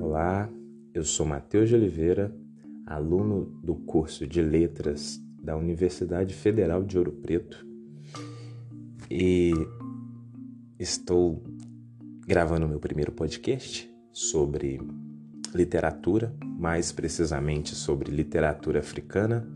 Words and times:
Olá, 0.00 0.50
eu 0.92 1.04
sou 1.04 1.24
Matheus 1.24 1.68
de 1.68 1.76
Oliveira, 1.76 2.36
aluno 2.84 3.44
do 3.62 3.76
curso 3.76 4.26
de 4.26 4.42
Letras 4.42 5.22
da 5.40 5.56
Universidade 5.56 6.34
Federal 6.34 6.82
de 6.82 6.98
Ouro 6.98 7.12
Preto 7.12 7.64
e 9.08 9.52
estou 10.76 11.40
gravando 12.26 12.66
meu 12.66 12.80
primeiro 12.80 13.12
podcast 13.12 13.88
sobre 14.12 14.80
literatura, 15.54 16.34
mais 16.58 16.90
precisamente 16.90 17.76
sobre 17.76 18.10
literatura 18.10 18.80
africana, 18.80 19.48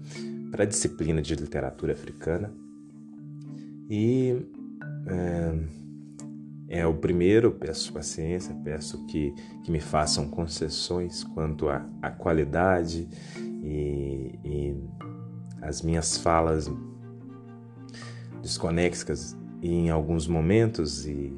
para 0.52 0.62
a 0.62 0.66
disciplina 0.66 1.20
de 1.20 1.34
literatura 1.34 1.92
africana. 1.92 2.54
E 3.90 4.53
é, 5.06 6.80
é, 6.80 6.86
o 6.86 6.94
primeiro, 6.94 7.52
peço 7.52 7.92
paciência, 7.92 8.54
peço 8.64 9.04
que, 9.06 9.34
que 9.62 9.70
me 9.70 9.80
façam 9.80 10.28
concessões 10.28 11.22
quanto 11.22 11.68
à, 11.68 12.10
qualidade 12.10 13.08
e, 13.62 14.38
e 14.44 14.76
as 15.60 15.82
minhas 15.82 16.16
falas 16.16 16.70
desconexas 18.42 19.36
em 19.62 19.88
alguns 19.88 20.26
momentos 20.26 21.06
e 21.06 21.32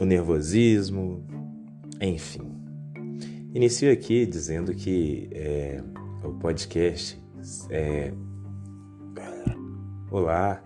o 0.00 0.04
nervosismo, 0.04 1.24
enfim. 2.00 2.50
Inicio 3.54 3.92
aqui 3.92 4.26
dizendo 4.26 4.74
que 4.74 5.28
é, 5.32 5.82
o 6.24 6.32
podcast 6.34 7.22
é... 7.70 8.12
Olá, 10.10 10.62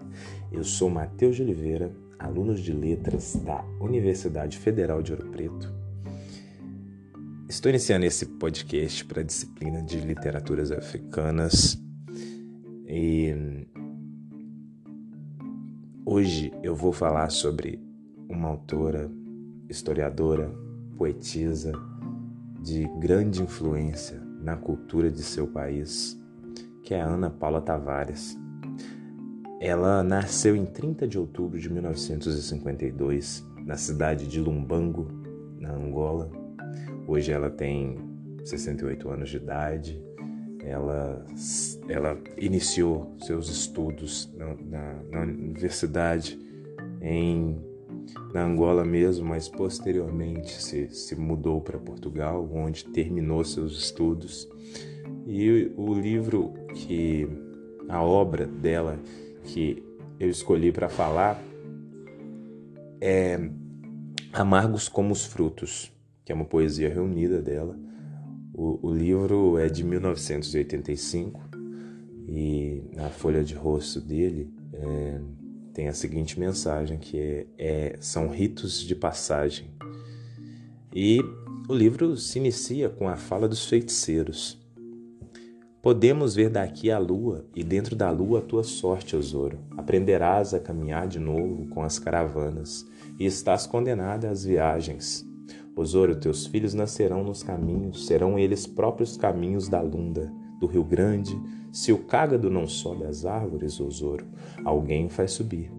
eu 0.56 0.64
sou 0.64 0.88
Matheus 0.88 1.36
de 1.36 1.42
Oliveira, 1.42 1.92
aluno 2.18 2.54
de 2.54 2.72
letras 2.72 3.36
da 3.36 3.62
Universidade 3.78 4.56
Federal 4.56 5.02
de 5.02 5.12
Ouro 5.12 5.28
Preto. 5.28 5.70
Estou 7.46 7.68
iniciando 7.68 8.06
esse 8.06 8.24
podcast 8.24 9.04
para 9.04 9.20
a 9.20 9.24
disciplina 9.24 9.82
de 9.82 10.00
literaturas 10.00 10.72
africanas 10.72 11.78
e 12.88 13.66
hoje 16.06 16.50
eu 16.62 16.74
vou 16.74 16.90
falar 16.90 17.28
sobre 17.28 17.78
uma 18.26 18.48
autora, 18.48 19.10
historiadora, 19.68 20.50
poetisa 20.96 21.72
de 22.62 22.88
grande 22.98 23.42
influência 23.42 24.18
na 24.40 24.56
cultura 24.56 25.10
de 25.10 25.22
seu 25.22 25.46
país, 25.46 26.18
que 26.82 26.94
é 26.94 27.00
Ana 27.00 27.28
Paula 27.28 27.60
Tavares. 27.60 28.45
Ela 29.60 30.02
nasceu 30.02 30.54
em 30.54 30.66
30 30.66 31.06
de 31.08 31.18
outubro 31.18 31.58
de 31.58 31.72
1952 31.72 33.44
na 33.64 33.76
cidade 33.76 34.26
de 34.26 34.38
Lumbango, 34.38 35.08
na 35.58 35.72
Angola. 35.72 36.30
Hoje 37.06 37.32
ela 37.32 37.50
tem 37.50 37.96
68 38.44 39.08
anos 39.08 39.30
de 39.30 39.36
idade. 39.38 40.02
Ela, 40.62 41.24
ela 41.88 42.18
iniciou 42.36 43.16
seus 43.20 43.48
estudos 43.48 44.32
na, 44.36 44.54
na, 44.54 45.02
na 45.10 45.20
universidade 45.22 46.38
em 47.00 47.58
na 48.32 48.44
Angola 48.44 48.84
mesmo, 48.84 49.26
mas 49.26 49.48
posteriormente 49.48 50.62
se, 50.62 50.88
se 50.90 51.16
mudou 51.16 51.60
para 51.60 51.78
Portugal, 51.78 52.48
onde 52.52 52.84
terminou 52.84 53.44
seus 53.44 53.78
estudos. 53.78 54.48
E 55.26 55.72
o 55.76 55.94
livro 55.94 56.52
que 56.74 57.28
a 57.88 58.02
obra 58.02 58.46
dela 58.46 58.98
que 59.46 59.82
eu 60.18 60.28
escolhi 60.28 60.72
para 60.72 60.88
falar 60.88 61.42
é 63.00 63.38
Amargos 64.32 64.88
como 64.88 65.12
os 65.12 65.24
Frutos, 65.24 65.92
que 66.24 66.32
é 66.32 66.34
uma 66.34 66.44
poesia 66.44 66.92
reunida 66.92 67.40
dela. 67.40 67.78
O, 68.52 68.88
o 68.88 68.94
livro 68.94 69.58
é 69.58 69.68
de 69.68 69.84
1985 69.84 71.40
e 72.28 72.82
na 72.94 73.08
folha 73.08 73.44
de 73.44 73.54
rosto 73.54 74.00
dele 74.00 74.50
é, 74.72 75.20
tem 75.72 75.88
a 75.88 75.92
seguinte 75.92 76.38
mensagem 76.40 76.98
que 76.98 77.18
é, 77.18 77.46
é, 77.58 77.96
são 78.00 78.28
ritos 78.28 78.80
de 78.80 78.94
passagem. 78.94 79.70
E 80.94 81.20
o 81.68 81.74
livro 81.74 82.16
se 82.16 82.38
inicia 82.38 82.88
com 82.88 83.08
a 83.08 83.16
fala 83.16 83.48
dos 83.48 83.66
feiticeiros. 83.66 84.58
Podemos 85.86 86.34
ver 86.34 86.50
daqui 86.50 86.90
a 86.90 86.98
lua 86.98 87.44
e 87.54 87.62
dentro 87.62 87.94
da 87.94 88.10
lua 88.10 88.40
a 88.40 88.42
tua 88.42 88.64
sorte, 88.64 89.14
Osoro. 89.14 89.60
Aprenderás 89.76 90.52
a 90.52 90.58
caminhar 90.58 91.06
de 91.06 91.20
novo 91.20 91.68
com 91.68 91.80
as 91.80 91.96
caravanas 91.96 92.84
e 93.20 93.24
estás 93.24 93.68
condenada 93.68 94.28
às 94.28 94.44
viagens. 94.44 95.24
Osoro, 95.76 96.16
teus 96.16 96.44
filhos 96.44 96.74
nascerão 96.74 97.22
nos 97.22 97.44
caminhos, 97.44 98.04
serão 98.04 98.36
eles 98.36 98.66
próprios 98.66 99.16
caminhos 99.16 99.68
da 99.68 99.80
Lunda, 99.80 100.28
do 100.58 100.66
Rio 100.66 100.82
Grande, 100.82 101.40
se 101.70 101.92
o 101.92 101.98
cágado 101.98 102.50
não 102.50 102.66
sobe 102.66 103.04
as 103.04 103.24
árvores, 103.24 103.78
Osoro, 103.78 104.26
alguém 104.64 105.06
o 105.06 105.08
faz 105.08 105.30
subir. 105.30 105.70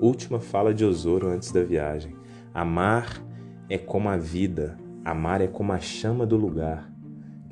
Última 0.00 0.40
fala 0.40 0.74
de 0.74 0.84
Osoro 0.84 1.28
antes 1.28 1.52
da 1.52 1.62
viagem. 1.62 2.16
Amar 2.52 3.24
é 3.68 3.78
como 3.78 4.08
a 4.08 4.16
vida, 4.16 4.76
amar 5.04 5.40
é 5.40 5.46
como 5.46 5.72
a 5.72 5.78
chama 5.78 6.26
do 6.26 6.36
lugar, 6.36 6.95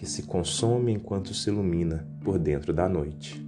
que 0.04 0.10
se 0.10 0.22
consome 0.24 0.92
enquanto 0.92 1.32
se 1.32 1.48
ilumina 1.48 2.06
por 2.22 2.38
dentro 2.38 2.74
da 2.74 2.86
noite. 2.86 3.42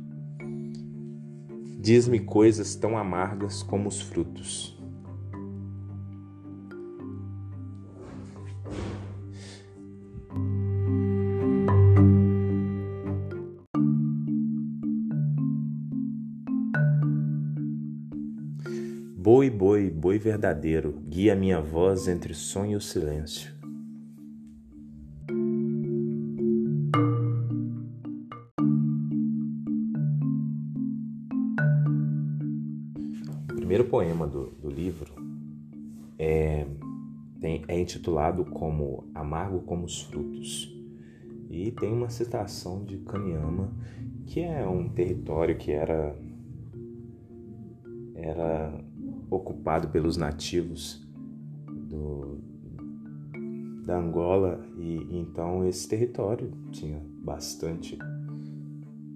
Diz-me 1.79 2.19
coisas 2.19 2.75
tão 2.75 2.97
amargas 2.97 3.63
como 3.63 3.91
os 3.91 4.01
frutos 4.01 4.75
Boi, 19.15 19.51
boi, 19.51 19.91
boi 19.91 20.19
verdadeiro, 20.19 21.03
guia 21.09 21.35
minha 21.35 21.61
voz 21.61 22.07
entre 22.07 22.33
sonho 22.33 22.79
e 22.79 22.81
silêncio. 22.81 23.56
Poema 33.97 34.27
do, 34.27 34.51
do 34.61 34.69
livro 34.69 35.11
é, 36.19 36.67
tem, 37.41 37.65
é 37.67 37.81
intitulado 37.81 38.45
como 38.45 39.09
Amargo 39.15 39.61
como 39.61 39.87
os 39.87 40.03
Frutos. 40.03 40.71
E 41.49 41.71
tem 41.71 41.95
uma 41.95 42.11
citação 42.11 42.85
de 42.85 42.99
Kanyama, 42.99 43.73
que 44.27 44.41
é 44.41 44.69
um 44.69 44.87
território 44.91 45.57
que 45.57 45.73
era 45.73 46.15
era 48.15 48.85
ocupado 49.31 49.89
pelos 49.89 50.19
nativos 50.19 51.03
do, 51.67 52.39
da 53.87 53.99
Angola. 53.99 54.63
E 54.77 55.09
então 55.11 55.67
esse 55.67 55.89
território 55.89 56.53
tinha 56.71 57.01
bastante 57.25 57.99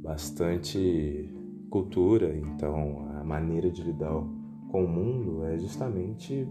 bastante 0.02 1.28
cultura, 1.68 2.34
então 2.34 3.10
a 3.20 3.22
maneira 3.22 3.70
de 3.70 3.82
lidar 3.82 4.39
com 4.70 4.84
o 4.84 4.88
mundo 4.88 5.44
é 5.44 5.58
justamente 5.58 6.48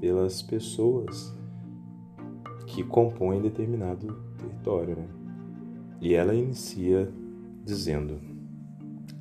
pelas 0.00 0.42
pessoas 0.42 1.34
que 2.66 2.82
compõem 2.82 3.40
determinado 3.40 4.14
território, 4.36 4.96
né? 4.96 5.08
E 6.00 6.14
ela 6.14 6.34
inicia 6.34 7.10
dizendo: 7.64 8.20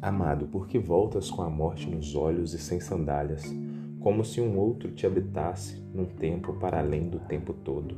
Amado, 0.02 0.48
por 0.48 0.68
que 0.68 0.80
voltas 0.80 1.30
com 1.30 1.42
a 1.42 1.50
morte 1.50 1.90
nos 1.90 2.16
olhos 2.16 2.54
e 2.54 2.60
sem 2.60 2.80
sandálias, 2.80 3.44
como 4.00 4.26
se 4.26 4.42
um 4.42 4.58
outro 4.58 4.92
te 4.92 5.06
habitasse 5.06 5.82
num 5.94 6.06
tempo 6.06 6.54
para 6.54 6.80
além 6.80 7.08
do 7.08 7.20
tempo 7.20 7.54
todo? 7.54 7.96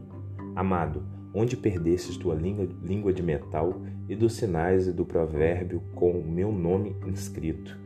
Amado, 0.55 1.03
onde 1.33 1.57
perdestes 1.57 2.17
tua 2.17 2.35
língua 2.35 3.13
de 3.13 3.23
metal 3.23 3.81
e 4.07 4.15
dos 4.15 4.33
sinais 4.33 4.87
e 4.87 4.91
do 4.91 5.05
provérbio 5.05 5.81
com 5.95 6.11
o 6.11 6.23
meu 6.23 6.51
nome 6.51 6.95
inscrito? 7.07 7.84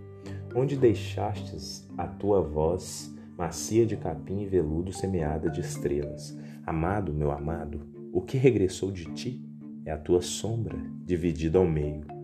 Onde 0.55 0.75
deixastes 0.75 1.87
a 1.97 2.07
tua 2.07 2.41
voz 2.41 3.15
macia 3.37 3.85
de 3.85 3.95
capim 3.95 4.41
e 4.41 4.45
veludo 4.45 4.91
semeada 4.91 5.49
de 5.49 5.61
estrelas? 5.61 6.37
Amado, 6.65 7.13
meu 7.13 7.31
amado, 7.31 7.81
o 8.11 8.21
que 8.21 8.37
regressou 8.37 8.91
de 8.91 9.05
ti 9.13 9.45
é 9.85 9.91
a 9.91 9.97
tua 9.97 10.21
sombra 10.21 10.77
dividida 11.05 11.57
ao 11.57 11.65
meio 11.65 12.19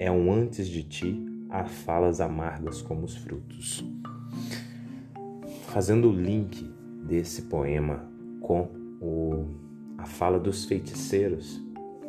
é 0.00 0.10
um 0.10 0.32
antes 0.32 0.66
de 0.66 0.82
ti 0.82 1.22
a 1.50 1.62
falas 1.62 2.22
amargas 2.22 2.80
como 2.80 3.04
os 3.04 3.14
frutos. 3.16 3.84
Fazendo 5.66 6.08
o 6.08 6.12
link 6.12 6.64
desse 7.06 7.42
poema 7.42 8.10
com 8.40 8.62
o, 8.98 9.44
a 9.98 10.06
fala 10.06 10.40
dos 10.40 10.64
feiticeiros, 10.64 11.62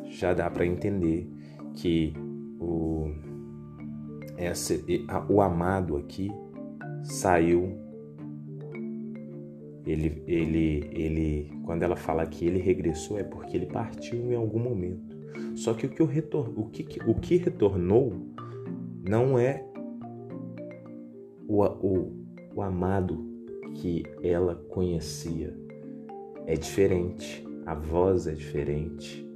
já 0.05 0.33
dá 0.33 0.49
para 0.49 0.65
entender 0.65 1.29
que 1.73 2.13
o, 2.61 3.13
essa, 4.41 4.73
o 5.29 5.41
amado 5.41 5.95
aqui 5.95 6.31
saiu. 7.03 7.79
Ele, 9.85 10.21
ele, 10.27 10.89
ele, 10.91 11.51
quando 11.63 11.83
ela 11.83 11.95
fala 11.95 12.25
que 12.25 12.45
ele 12.45 12.59
regressou 12.59 13.17
é 13.19 13.23
porque 13.23 13.57
ele 13.57 13.65
partiu 13.67 14.31
em 14.31 14.35
algum 14.35 14.59
momento. 14.59 15.17
Só 15.55 15.73
que 15.73 15.85
o 15.85 15.89
que, 15.89 16.01
o 16.01 16.05
retor, 16.05 16.51
o 16.55 16.65
que, 16.69 16.99
o 17.05 17.15
que 17.15 17.37
retornou 17.37 18.13
não 19.07 19.37
é 19.37 19.65
o, 21.47 21.63
o, 21.63 22.11
o 22.55 22.61
amado 22.61 23.25
que 23.75 24.03
ela 24.23 24.55
conhecia. 24.69 25.55
É 26.45 26.55
diferente, 26.55 27.45
a 27.65 27.75
voz 27.75 28.27
é 28.27 28.33
diferente. 28.33 29.27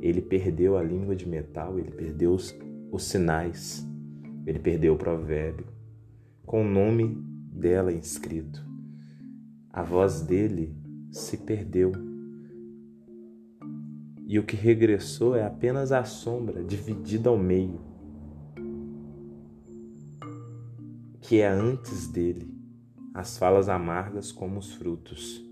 Ele 0.00 0.20
perdeu 0.20 0.76
a 0.76 0.82
língua 0.82 1.14
de 1.14 1.28
metal, 1.28 1.78
ele 1.78 1.90
perdeu 1.90 2.32
os, 2.32 2.56
os 2.90 3.04
sinais, 3.04 3.86
ele 4.46 4.58
perdeu 4.58 4.94
o 4.94 4.98
provérbio, 4.98 5.66
com 6.44 6.62
o 6.62 6.68
nome 6.68 7.16
dela 7.52 7.92
inscrito. 7.92 8.64
A 9.72 9.82
voz 9.82 10.20
dele 10.22 10.74
se 11.10 11.36
perdeu. 11.36 11.92
E 14.26 14.38
o 14.38 14.44
que 14.44 14.56
regressou 14.56 15.34
é 15.34 15.44
apenas 15.44 15.92
a 15.92 16.04
sombra 16.04 16.62
dividida 16.62 17.28
ao 17.28 17.38
meio, 17.38 17.80
que 21.20 21.40
é 21.40 21.48
antes 21.48 22.06
dele, 22.08 22.52
as 23.12 23.36
falas 23.36 23.68
amargas 23.68 24.32
como 24.32 24.58
os 24.58 24.72
frutos. 24.72 25.49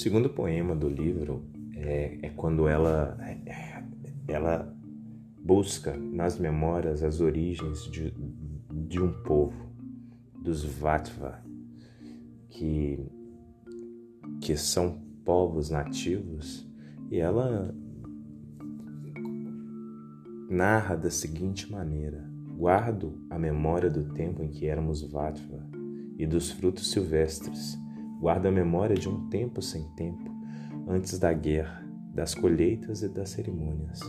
Segundo 0.00 0.30
poema 0.30 0.74
do 0.74 0.88
livro 0.88 1.44
é, 1.74 2.18
é 2.22 2.30
quando 2.30 2.66
ela, 2.66 3.18
ela 4.26 4.74
busca 5.38 5.94
nas 5.94 6.38
memórias 6.38 7.02
as 7.02 7.20
origens 7.20 7.84
de, 7.84 8.14
de 8.70 8.98
um 8.98 9.12
povo, 9.22 9.70
dos 10.42 10.64
Vatva, 10.64 11.44
que, 12.48 12.98
que 14.40 14.56
são 14.56 15.02
povos 15.22 15.68
nativos, 15.68 16.66
e 17.10 17.18
ela 17.18 17.74
narra 20.48 20.96
da 20.96 21.10
seguinte 21.10 21.70
maneira: 21.70 22.26
Guardo 22.56 23.20
a 23.28 23.38
memória 23.38 23.90
do 23.90 24.14
tempo 24.14 24.42
em 24.42 24.48
que 24.48 24.66
éramos 24.66 25.02
Vatva 25.02 25.62
e 26.18 26.26
dos 26.26 26.50
frutos 26.50 26.90
silvestres. 26.90 27.79
Guardo 28.20 28.46
a 28.46 28.50
memória 28.50 28.94
de 28.94 29.08
um 29.08 29.28
tempo 29.30 29.62
sem 29.62 29.84
tempo, 29.96 30.30
antes 30.86 31.18
da 31.18 31.32
guerra, 31.32 31.82
das 32.12 32.34
colheitas 32.34 33.02
e 33.02 33.08
das 33.08 33.30
cerimônias. 33.30 34.00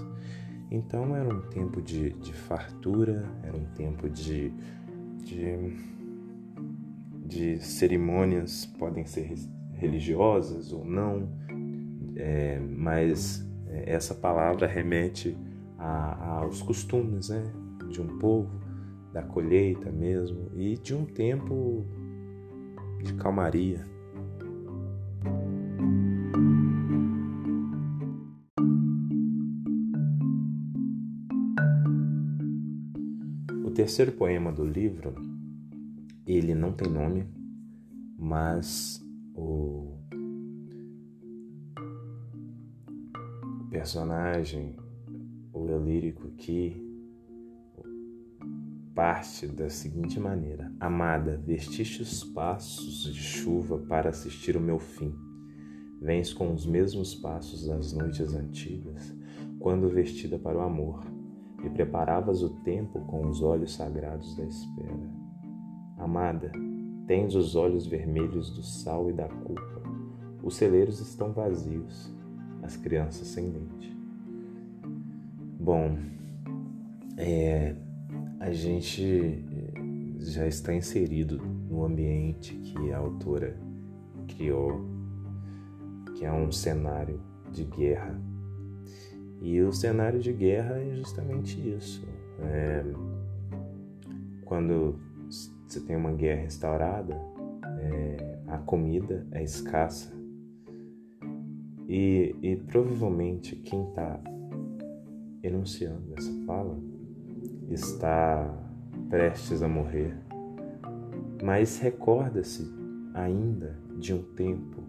Então 0.69 1.15
era 1.15 1.33
um 1.33 1.41
tempo 1.49 1.81
de, 1.81 2.11
de 2.11 2.33
fartura, 2.33 3.23
era 3.41 3.55
um 3.55 3.65
tempo 3.73 4.09
de, 4.09 4.51
de, 5.23 5.77
de 7.25 7.57
cerimônias, 7.63 8.65
podem 8.65 9.05
ser 9.05 9.33
religiosas 9.73 10.73
ou 10.73 10.83
não, 10.83 11.29
é, 12.15 12.59
mas 12.59 13.47
é, 13.67 13.93
essa 13.93 14.13
palavra 14.13 14.67
remete 14.67 15.37
a, 15.77 16.39
aos 16.39 16.61
costumes 16.61 17.29
né, 17.29 17.43
de 17.89 18.01
um 18.01 18.19
povo, 18.19 18.59
da 19.11 19.21
colheita 19.21 19.91
mesmo, 19.91 20.51
e 20.55 20.77
de 20.77 20.93
um 20.93 21.05
tempo 21.05 21.85
de 23.03 23.13
calmaria. 23.15 23.83
Terceiro 33.81 34.11
poema 34.11 34.51
do 34.51 34.63
livro, 34.63 35.15
ele 36.23 36.53
não 36.53 36.71
tem 36.71 36.87
nome, 36.87 37.27
mas 38.15 39.03
o, 39.33 39.97
personagem, 43.71 44.75
o 45.51 45.67
eu 45.67 45.83
lírico 45.83 46.27
aqui, 46.27 46.79
parte 48.93 49.47
da 49.47 49.67
seguinte 49.67 50.19
maneira: 50.19 50.71
Amada, 50.79 51.41
vestiste 51.43 52.03
os 52.03 52.23
passos 52.23 53.11
de 53.11 53.19
chuva 53.19 53.79
para 53.79 54.11
assistir 54.11 54.55
o 54.55 54.61
meu 54.61 54.77
fim. 54.77 55.11
Vens 55.99 56.31
com 56.31 56.53
os 56.53 56.67
mesmos 56.67 57.15
passos 57.15 57.65
das 57.65 57.93
noites 57.93 58.35
antigas, 58.35 59.11
quando 59.59 59.89
vestida 59.89 60.37
para 60.37 60.59
o 60.59 60.61
amor 60.61 61.20
e 61.63 61.69
preparavas 61.69 62.41
o 62.41 62.49
tempo 62.49 62.99
com 63.01 63.27
os 63.27 63.41
olhos 63.41 63.73
sagrados 63.73 64.35
da 64.35 64.43
espera. 64.43 65.09
Amada, 65.97 66.51
tens 67.07 67.35
os 67.35 67.55
olhos 67.55 67.85
vermelhos 67.85 68.49
do 68.51 68.63
sal 68.63 69.09
e 69.09 69.13
da 69.13 69.27
culpa. 69.27 69.81
Os 70.43 70.55
celeiros 70.55 70.99
estão 70.99 71.31
vazios, 71.31 72.11
as 72.63 72.75
crianças 72.75 73.27
sem 73.27 73.49
leite. 73.49 73.95
Bom, 75.59 75.95
é, 77.17 77.75
a 78.39 78.51
gente 78.51 79.03
é, 79.05 80.19
já 80.19 80.47
está 80.47 80.73
inserido 80.73 81.37
no 81.69 81.85
ambiente 81.85 82.55
que 82.55 82.91
a 82.91 82.97
autora 82.97 83.55
criou, 84.27 84.83
que 86.15 86.25
é 86.25 86.31
um 86.31 86.51
cenário 86.51 87.21
de 87.51 87.63
guerra 87.65 88.19
e 89.41 89.59
o 89.61 89.73
cenário 89.73 90.19
de 90.19 90.31
guerra 90.31 90.77
é 90.77 90.93
justamente 90.95 91.59
isso. 91.75 92.07
É, 92.39 92.83
quando 94.45 94.99
você 95.67 95.79
tem 95.79 95.95
uma 95.95 96.11
guerra 96.11 96.43
instaurada, 96.43 97.19
é, 97.79 98.37
a 98.47 98.59
comida 98.59 99.25
é 99.31 99.43
escassa. 99.43 100.13
E, 101.87 102.35
e 102.41 102.55
provavelmente 102.55 103.55
quem 103.55 103.89
está 103.89 104.19
enunciando 105.41 106.13
essa 106.15 106.31
fala 106.45 106.77
está 107.69 108.47
prestes 109.09 109.63
a 109.63 109.67
morrer, 109.67 110.15
mas 111.43 111.79
recorda-se 111.79 112.71
ainda 113.13 113.75
de 113.97 114.13
um 114.13 114.21
tempo. 114.21 114.83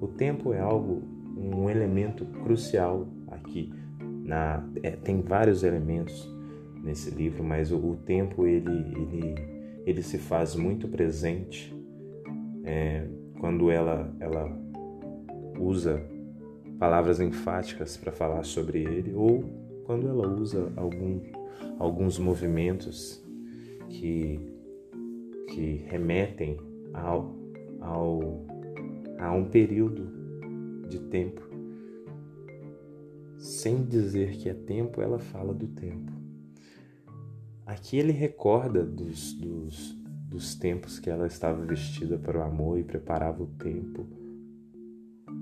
O 0.00 0.08
tempo 0.08 0.52
é 0.52 0.60
algo, 0.60 1.02
um 1.36 1.70
elemento 1.70 2.26
crucial 2.26 3.06
aqui 3.28 3.72
na, 4.24 4.66
é, 4.82 4.90
tem 4.92 5.20
vários 5.20 5.62
elementos 5.62 6.30
nesse 6.82 7.10
livro, 7.10 7.42
mas 7.42 7.70
o, 7.70 7.76
o 7.76 7.96
tempo 7.96 8.46
ele, 8.46 8.70
ele, 8.70 9.34
ele 9.84 10.02
se 10.02 10.18
faz 10.18 10.54
muito 10.54 10.88
presente 10.88 11.74
é, 12.64 13.06
quando 13.38 13.70
ela, 13.70 14.14
ela 14.20 14.50
usa 15.58 16.02
palavras 16.78 17.20
enfáticas 17.20 17.96
para 17.96 18.12
falar 18.12 18.44
sobre 18.44 18.82
ele 18.82 19.12
ou 19.14 19.44
quando 19.84 20.08
ela 20.08 20.28
usa 20.28 20.72
algum, 20.76 21.20
alguns 21.78 22.18
movimentos 22.18 23.22
que, 23.88 24.40
que 25.48 25.84
remetem 25.86 26.58
ao, 26.92 27.36
ao, 27.80 28.44
a 29.18 29.32
um 29.32 29.44
período 29.44 30.08
de 30.88 30.98
tempo 30.98 31.51
sem 33.42 33.84
dizer 33.84 34.36
que 34.36 34.48
é 34.48 34.54
tempo, 34.54 35.02
ela 35.02 35.18
fala 35.18 35.52
do 35.52 35.66
tempo. 35.66 36.12
Aqui 37.66 37.98
ele 37.98 38.12
recorda 38.12 38.84
dos, 38.84 39.32
dos, 39.34 39.98
dos 40.28 40.54
tempos 40.54 41.00
que 41.00 41.10
ela 41.10 41.26
estava 41.26 41.64
vestida 41.64 42.16
para 42.16 42.38
o 42.38 42.42
amor 42.42 42.78
e 42.78 42.84
preparava 42.84 43.42
o 43.42 43.48
tempo 43.48 44.06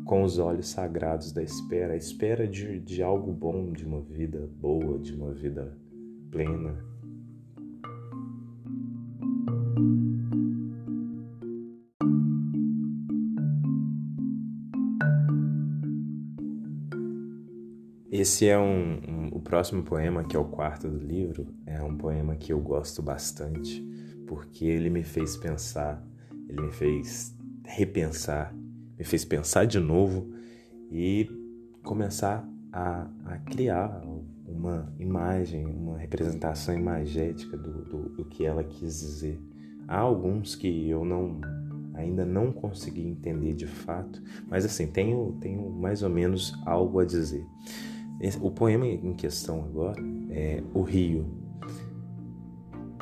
com 0.07 0.23
os 0.23 0.39
olhos 0.39 0.69
sagrados 0.69 1.31
da 1.31 1.43
espera, 1.43 1.93
a 1.93 1.97
espera 1.97 2.49
de, 2.49 2.81
de 2.81 3.03
algo 3.03 3.33
bom, 3.33 3.71
de 3.71 3.85
uma 3.85 4.01
vida 4.01 4.49
boa, 4.59 4.99
de 4.99 5.15
uma 5.15 5.33
vida 5.33 5.77
plena. 6.31 6.83
Esse 18.21 18.47
é 18.47 18.59
um, 18.59 19.01
um, 19.09 19.29
o 19.33 19.41
próximo 19.41 19.83
poema, 19.83 20.23
que 20.23 20.37
é 20.37 20.39
o 20.39 20.45
quarto 20.45 20.87
do 20.87 20.99
livro, 20.99 21.47
é 21.65 21.83
um 21.83 21.97
poema 21.97 22.37
que 22.37 22.53
eu 22.53 22.61
gosto 22.61 23.01
bastante, 23.01 23.83
porque 24.27 24.67
ele 24.67 24.91
me 24.91 25.03
fez 25.03 25.39
pensar, 25.39 26.07
ele 26.47 26.61
me 26.61 26.71
fez 26.71 27.35
repensar, 27.65 28.55
me 28.99 29.05
fez 29.07 29.25
pensar 29.25 29.65
de 29.65 29.81
novo 29.81 30.35
e 30.93 31.31
começar 31.83 32.47
a, 32.71 33.09
a 33.25 33.39
criar 33.39 34.03
uma 34.47 34.93
imagem, 34.99 35.65
uma 35.65 35.97
representação 35.97 36.75
imagética 36.75 37.57
do, 37.57 37.85
do, 37.85 38.09
do, 38.17 38.25
que 38.27 38.45
ela 38.45 38.63
quis 38.63 39.01
dizer. 39.01 39.41
Há 39.89 39.97
alguns 39.97 40.55
que 40.55 40.91
eu 40.91 41.07
não 41.07 41.41
ainda 41.95 42.27
não 42.27 42.53
consegui 42.53 43.01
entender 43.01 43.55
de 43.55 43.67
fato, 43.67 44.23
mas 44.47 44.67
assim, 44.67 44.87
tenho, 44.87 45.39
tenho 45.41 45.71
mais 45.71 46.03
ou 46.03 46.11
menos 46.11 46.53
algo 46.67 47.01
a 47.01 47.07
dizer. 47.07 47.47
O 48.41 48.51
poema 48.51 48.87
em 48.87 49.15
questão 49.15 49.65
agora 49.65 50.03
é 50.31 50.63
O 50.75 50.83
Rio. 50.83 51.27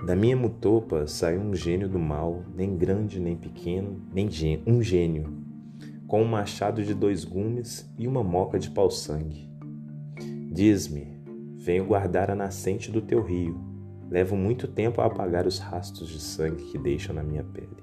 Da 0.06 0.14
minha 0.14 0.37
mutopa 0.37 1.08
saiu 1.08 1.40
um 1.40 1.54
gênio 1.56 1.88
do 1.88 1.98
mal, 1.98 2.44
nem 2.54 2.76
grande 2.76 3.18
nem 3.18 3.37
pequeno, 3.37 4.00
nem 4.14 4.30
gênio, 4.30 4.62
um 4.64 4.80
gênio, 4.80 5.25
com 6.06 6.22
um 6.22 6.28
machado 6.28 6.84
de 6.84 6.94
dois 6.94 7.25
gumes 7.25 7.92
e 7.98 8.06
uma 8.06 8.22
moca 8.22 8.60
de 8.60 8.70
pau-sangue. 8.70 9.50
Diz-me, 10.52 11.20
venho 11.56 11.84
guardar 11.84 12.30
a 12.30 12.37
nascente 12.37 12.90
do 12.90 13.02
teu 13.02 13.20
rio. 13.20 13.60
Levo 14.08 14.37
muito 14.37 14.68
tempo 14.68 15.00
a 15.00 15.06
apagar 15.06 15.46
os 15.46 15.58
rastros 15.58 16.08
de 16.08 16.20
sangue 16.20 16.64
que 16.70 16.78
deixam 16.78 17.14
na 17.14 17.25
minha 17.25 17.42
pele. 17.42 17.76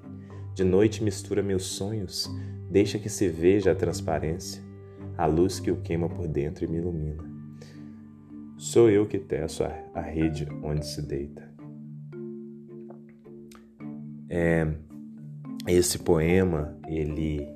De 0.55 0.63
noite 0.63 1.03
mistura 1.03 1.43
meus 1.43 1.65
sonhos, 1.65 2.29
deixa 2.71 2.97
que 2.97 3.09
se 3.09 3.27
veja 3.27 3.73
a 3.73 3.75
transparência, 3.75 4.63
a 5.17 5.25
luz 5.25 5.59
que 5.59 5.71
o 5.71 5.81
queima 5.81 6.09
por 6.09 6.27
dentro 6.27 6.65
e 6.65 6.67
me 6.67 6.77
ilumina. 6.77 7.23
Sou 8.57 8.89
eu 8.89 9.05
que 9.05 9.19
teço 9.19 9.63
a, 9.63 9.71
a 9.93 10.01
rede 10.01 10.47
onde 10.63 10.85
se 10.85 11.01
deita. 11.01 11.43
É, 14.29 14.67
esse 15.67 15.99
poema 15.99 16.77
ele 16.87 17.47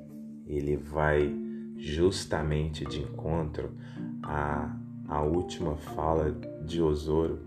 ele 0.46 0.76
vai 0.76 1.32
justamente 1.76 2.84
de 2.84 3.00
encontro 3.00 3.72
à, 4.22 4.76
à 5.06 5.22
última 5.22 5.76
fala 5.76 6.32
de 6.66 6.82
Osoro 6.82 7.38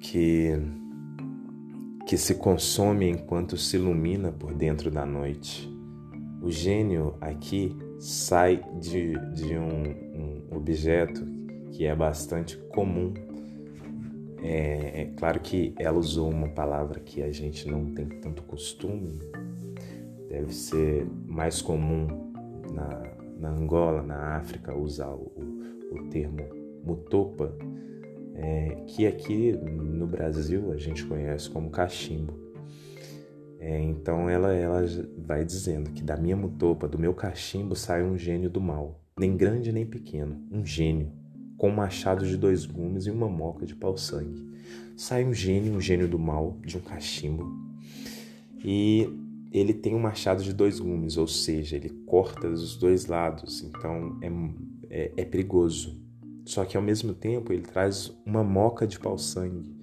que 0.00 0.50
que 2.06 2.16
se 2.16 2.36
consome 2.36 3.08
enquanto 3.08 3.56
se 3.56 3.76
ilumina 3.76 4.30
por 4.30 4.54
dentro 4.54 4.90
da 4.90 5.04
noite. 5.04 5.75
O 6.46 6.50
gênio 6.52 7.16
aqui 7.20 7.76
sai 7.98 8.62
de, 8.78 9.14
de 9.34 9.58
um, 9.58 9.82
um 10.14 10.56
objeto 10.56 11.26
que 11.72 11.84
é 11.84 11.92
bastante 11.92 12.56
comum. 12.68 13.12
É, 14.40 15.02
é, 15.02 15.04
claro 15.16 15.40
que 15.40 15.74
ela 15.76 15.98
usou 15.98 16.30
uma 16.30 16.46
palavra 16.46 17.00
que 17.00 17.20
a 17.20 17.32
gente 17.32 17.68
não 17.68 17.86
tem 17.86 18.06
tanto 18.20 18.44
costume, 18.44 19.18
deve 20.28 20.54
ser 20.54 21.04
mais 21.26 21.60
comum 21.60 22.06
na, 22.72 23.02
na 23.40 23.50
Angola, 23.50 24.00
na 24.00 24.36
África, 24.36 24.72
usar 24.72 25.10
o, 25.10 25.32
o 25.90 26.08
termo 26.10 26.48
mutopa, 26.84 27.52
é, 28.36 28.84
que 28.86 29.04
aqui 29.04 29.50
no 29.50 30.06
Brasil 30.06 30.70
a 30.70 30.76
gente 30.76 31.04
conhece 31.06 31.50
como 31.50 31.70
cachimbo. 31.70 32.45
É, 33.66 33.82
então 33.82 34.30
ela, 34.30 34.54
ela 34.54 34.84
vai 35.18 35.44
dizendo 35.44 35.90
que 35.90 36.00
da 36.00 36.16
minha 36.16 36.36
mutopa, 36.36 36.86
do 36.86 36.96
meu 36.96 37.12
cachimbo, 37.12 37.74
sai 37.74 38.00
um 38.00 38.16
gênio 38.16 38.48
do 38.48 38.60
mal, 38.60 39.02
nem 39.18 39.36
grande 39.36 39.72
nem 39.72 39.84
pequeno, 39.84 40.40
um 40.52 40.64
gênio, 40.64 41.10
com 41.58 41.68
um 41.68 41.74
machado 41.74 42.24
de 42.24 42.36
dois 42.36 42.64
gumes 42.64 43.06
e 43.06 43.10
uma 43.10 43.28
moca 43.28 43.66
de 43.66 43.74
pau-sangue. 43.74 44.40
Sai 44.96 45.24
um 45.24 45.34
gênio, 45.34 45.74
um 45.74 45.80
gênio 45.80 46.06
do 46.06 46.16
mal, 46.16 46.56
de 46.64 46.76
um 46.76 46.80
cachimbo. 46.80 47.44
E 48.64 49.08
ele 49.50 49.74
tem 49.74 49.96
um 49.96 50.00
machado 50.00 50.44
de 50.44 50.52
dois 50.52 50.78
gumes, 50.78 51.16
ou 51.16 51.26
seja, 51.26 51.74
ele 51.74 51.90
corta 52.06 52.48
dos 52.48 52.76
dois 52.76 53.06
lados, 53.06 53.64
então 53.64 54.16
é, 54.22 54.30
é, 54.88 55.12
é 55.16 55.24
perigoso. 55.24 56.00
Só 56.44 56.64
que 56.64 56.76
ao 56.76 56.82
mesmo 56.84 57.12
tempo 57.12 57.52
ele 57.52 57.62
traz 57.62 58.16
uma 58.24 58.44
moca 58.44 58.86
de 58.86 58.96
pau-sangue. 58.96 59.74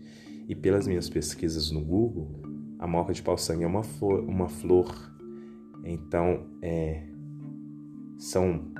E 0.47 0.55
pelas 0.55 0.87
minhas 0.87 1.09
pesquisas 1.09 1.69
no 1.69 1.81
Google, 1.81 2.42
a 2.83 2.87
moca 2.87 3.13
de 3.13 3.23
pau-sangue 3.23 3.63
é 3.63 3.67
uma 3.67 3.81
flor, 3.81 4.19
uma 4.27 4.49
flor. 4.49 4.93
Então, 5.85 6.47
é, 6.61 7.07
são 8.17 8.73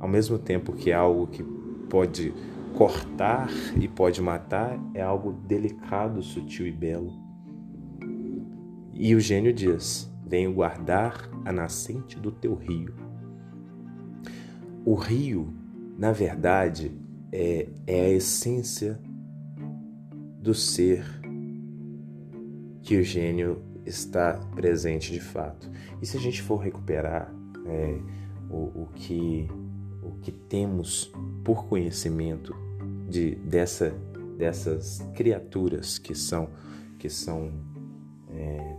ao 0.00 0.08
mesmo 0.08 0.40
tempo 0.40 0.72
que 0.72 0.90
é 0.90 0.94
algo 0.94 1.28
que 1.28 1.44
pode 1.88 2.34
cortar 2.76 3.48
e 3.80 3.86
pode 3.86 4.20
matar, 4.20 4.76
é 4.92 5.00
algo 5.00 5.32
delicado, 5.32 6.20
sutil 6.20 6.66
e 6.66 6.72
belo. 6.72 7.12
E 8.92 9.14
o 9.14 9.20
gênio 9.20 9.52
diz: 9.52 10.12
Venho 10.26 10.52
guardar 10.52 11.30
a 11.44 11.52
nascente 11.52 12.18
do 12.18 12.32
teu 12.32 12.56
rio. 12.56 12.92
O 14.84 14.96
rio, 14.96 15.54
na 15.96 16.10
verdade, 16.10 16.90
é, 17.30 17.68
é 17.86 18.06
a 18.06 18.10
essência 18.10 19.00
do 20.40 20.52
ser 20.52 21.23
que 22.84 22.96
o 22.98 23.02
gênio 23.02 23.62
está 23.86 24.34
presente 24.54 25.10
de 25.10 25.20
fato. 25.20 25.70
E 26.00 26.06
se 26.06 26.16
a 26.16 26.20
gente 26.20 26.42
for 26.42 26.58
recuperar 26.58 27.34
é, 27.66 27.98
o, 28.50 28.82
o, 28.82 28.88
que, 28.94 29.48
o 30.02 30.12
que 30.20 30.30
temos 30.30 31.10
por 31.42 31.66
conhecimento 31.66 32.54
de, 33.08 33.36
dessa, 33.36 33.90
dessas 34.36 35.00
criaturas 35.14 35.98
que 35.98 36.14
são, 36.14 36.50
que 36.98 37.08
são 37.08 37.50
é, 38.30 38.76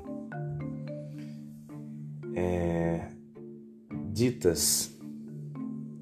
é, 2.35 3.07
ditas 4.13 4.95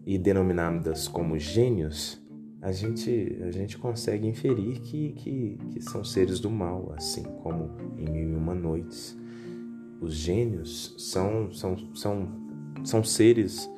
e 0.06 0.18
denominadas 0.18 1.08
como 1.08 1.40
gênios, 1.40 2.22
a 2.64 2.72
gente, 2.72 3.38
a 3.42 3.52
gente 3.52 3.78
consegue 3.78 4.26
inferir 4.26 4.80
que, 4.80 5.12
que, 5.12 5.58
que 5.70 5.82
são 5.82 6.02
seres 6.02 6.40
do 6.40 6.50
mal, 6.50 6.94
assim 6.96 7.24
como 7.24 7.72
em 7.98 8.10
Mil 8.10 8.30
e 8.30 8.36
Uma 8.38 8.56
Noites. 8.56 9.18
Os 10.00 10.14
gênios 10.14 10.96
são, 10.98 11.52
são, 11.52 11.94
são, 11.94 12.30
são 12.86 13.04
seres 13.04 13.70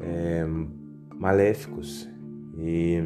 é, 0.00 0.42
maléficos 1.14 2.08
e, 2.56 2.98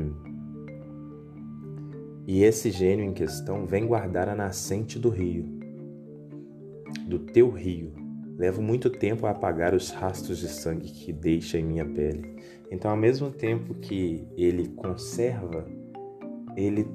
e 2.25 2.45
esse 2.45 2.71
gênio 2.71 3.05
em 3.05 3.13
questão 3.13 3.67
vem 3.67 3.89
guardar 3.89 4.29
a 4.29 4.37
nascente 4.37 5.01
do 5.01 5.09
rio, 5.09 5.45
do 7.09 7.19
teu 7.19 7.51
rio. 7.51 7.93
Levo 8.37 8.63
muito 8.63 8.89
tempo 8.89 9.27
a 9.27 9.31
apagar 9.31 9.75
os 9.75 9.91
rastros 9.91 10.39
de 10.39 10.47
sangue 10.47 10.93
que 10.93 11.13
deixa 11.13 11.59
em 11.59 11.65
minha 11.65 11.85
pele. 11.85 12.37
Então, 12.71 12.91
ao 12.91 12.97
mesmo 12.97 13.31
tempo 13.31 13.75
que 13.75 14.27
ele 14.37 14.69
conserva, 14.69 15.67
ele, 16.57 16.87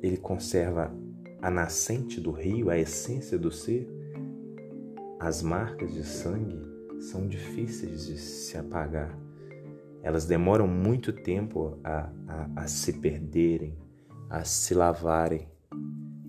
ele 0.00 0.16
conserva 0.16 0.94
a 1.42 1.50
nascente 1.50 2.20
do 2.20 2.30
rio, 2.30 2.70
a 2.70 2.78
essência 2.78 3.38
do 3.38 3.50
ser, 3.50 3.88
as 5.18 5.42
marcas 5.42 5.92
de 5.92 6.04
sangue 6.04 6.60
são 7.00 7.26
difíceis 7.26 8.06
de 8.06 8.18
se 8.18 8.56
apagar. 8.56 9.18
Elas 10.02 10.26
demoram 10.26 10.66
muito 10.66 11.12
tempo 11.12 11.78
a, 11.84 12.10
a, 12.26 12.62
a 12.62 12.66
se 12.66 13.00
perderem, 13.00 13.76
a 14.28 14.44
se 14.44 14.74
lavarem. 14.74 15.48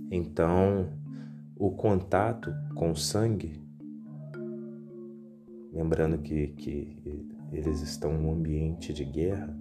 Então, 0.10 0.92
o 1.56 1.72
contato 1.72 2.52
com 2.76 2.92
o 2.92 2.96
sangue, 2.96 3.62
lembrando 5.72 6.18
que, 6.18 6.48
que 6.48 7.30
eles 7.52 7.82
estão 7.82 8.14
num 8.14 8.32
ambiente 8.32 8.94
de 8.94 9.04
guerra, 9.04 9.54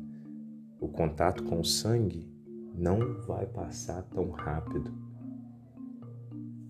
o 0.78 0.88
contato 0.88 1.42
com 1.42 1.60
o 1.60 1.64
sangue 1.64 2.30
não 2.74 3.20
vai 3.26 3.46
passar 3.46 4.02
tão 4.04 4.30
rápido. 4.30 4.92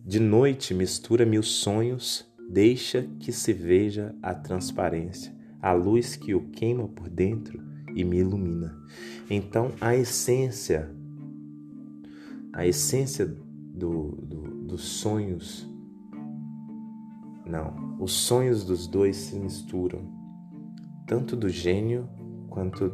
De 0.05 0.19
noite 0.19 0.73
mistura-me 0.73 1.39
os 1.39 1.49
sonhos, 1.49 2.27
deixa 2.51 3.03
que 3.21 3.33
se 3.33 3.53
veja 3.53 4.15
a 4.23 4.35
transparência, 4.35 5.33
a 5.61 5.73
luz 5.73 6.17
que 6.17 6.35
o 6.35 6.49
queima 6.49 6.89
por 6.89 7.09
dentro 7.09 7.63
e 7.95 8.03
me 8.03 8.19
ilumina. 8.19 8.77
Então 9.29 9.73
a 9.81 9.95
essência, 9.95 10.91
a 12.53 12.67
essência 12.67 13.27
do, 13.27 14.17
do, 14.23 14.43
dos 14.65 14.83
sonhos, 14.83 15.69
não, 17.45 17.99
os 18.01 18.13
sonhos 18.13 18.65
dos 18.65 18.87
dois 18.87 19.17
se 19.17 19.39
misturam 19.39 20.20
tanto 21.11 21.35
do 21.35 21.49
gênio 21.49 22.09
quanto 22.49 22.93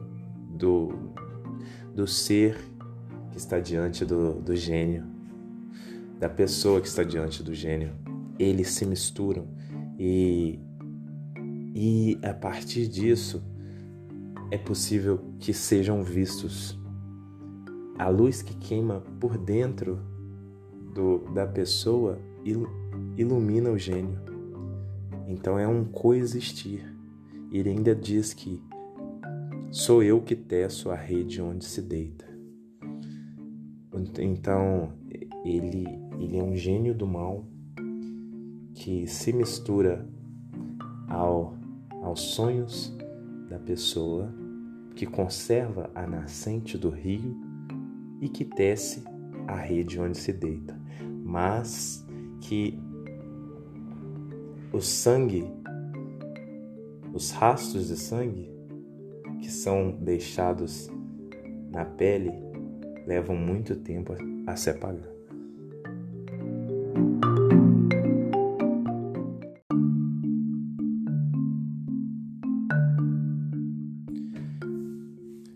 do, 0.49 0.89
do 1.95 2.07
ser 2.07 2.57
que 3.31 3.37
está 3.37 3.61
diante 3.61 4.07
do, 4.07 4.41
do 4.41 4.57
gênio, 4.57 5.05
da 6.19 6.27
pessoa 6.27 6.81
que 6.81 6.89
está 6.89 7.03
diante 7.03 7.43
do 7.43 7.55
gênio. 7.55 7.93
Eles 8.39 8.71
se 8.71 8.87
misturam 8.87 9.47
e, 9.99 10.59
e 11.75 12.19
a 12.23 12.33
partir 12.33 12.89
disso 12.89 13.45
é 14.51 14.57
possível 14.57 15.21
que 15.39 15.53
sejam 15.53 16.03
vistos. 16.03 16.81
A 17.99 18.09
luz 18.09 18.41
que 18.41 18.57
queima 18.57 19.03
por 19.21 19.37
dentro 19.37 20.01
do, 20.95 21.19
da 21.35 21.47
pessoa 21.47 22.19
ilumina 23.15 23.69
o 23.69 23.77
gênio. 23.77 24.19
Então 25.29 25.59
é 25.59 25.69
um 25.69 25.85
coexistir 25.85 26.96
ele 27.59 27.71
ainda 27.71 27.95
diz 27.95 28.33
que 28.33 28.63
sou 29.71 30.03
eu 30.03 30.21
que 30.21 30.35
teço 30.35 30.91
a 30.91 30.95
rede 30.95 31.41
onde 31.41 31.65
se 31.65 31.83
deita. 31.83 32.27
Então, 34.19 34.93
ele, 35.45 35.87
ele 36.19 36.39
é 36.39 36.43
um 36.43 36.55
gênio 36.55 36.95
do 36.95 37.07
mal 37.07 37.47
que 38.75 39.07
se 39.07 39.33
mistura 39.33 40.07
ao, 41.09 41.55
aos 42.03 42.21
sonhos 42.21 42.95
da 43.49 43.59
pessoa, 43.59 44.33
que 44.95 45.07
conserva 45.07 45.91
a 45.95 46.07
nascente 46.07 46.77
do 46.77 46.91
rio 46.91 47.37
e 48.21 48.29
que 48.29 48.45
tece 48.45 49.05
a 49.47 49.57
rede 49.57 50.01
onde 50.01 50.19
se 50.19 50.33
deita, 50.33 50.79
mas 51.25 52.07
que 52.41 52.79
o 54.73 54.81
sangue, 54.81 55.45
os 57.17 57.31
rastros 57.31 57.89
de 57.89 57.97
sangue 57.97 58.55
que 59.41 59.51
são 59.51 59.91
deixados 59.91 60.91
na 61.71 61.83
pele 61.83 62.31
levam 63.07 63.35
muito 63.35 63.75
tempo 63.75 64.15
a 64.47 64.55
se 64.55 64.69
apagar. 64.69 65.09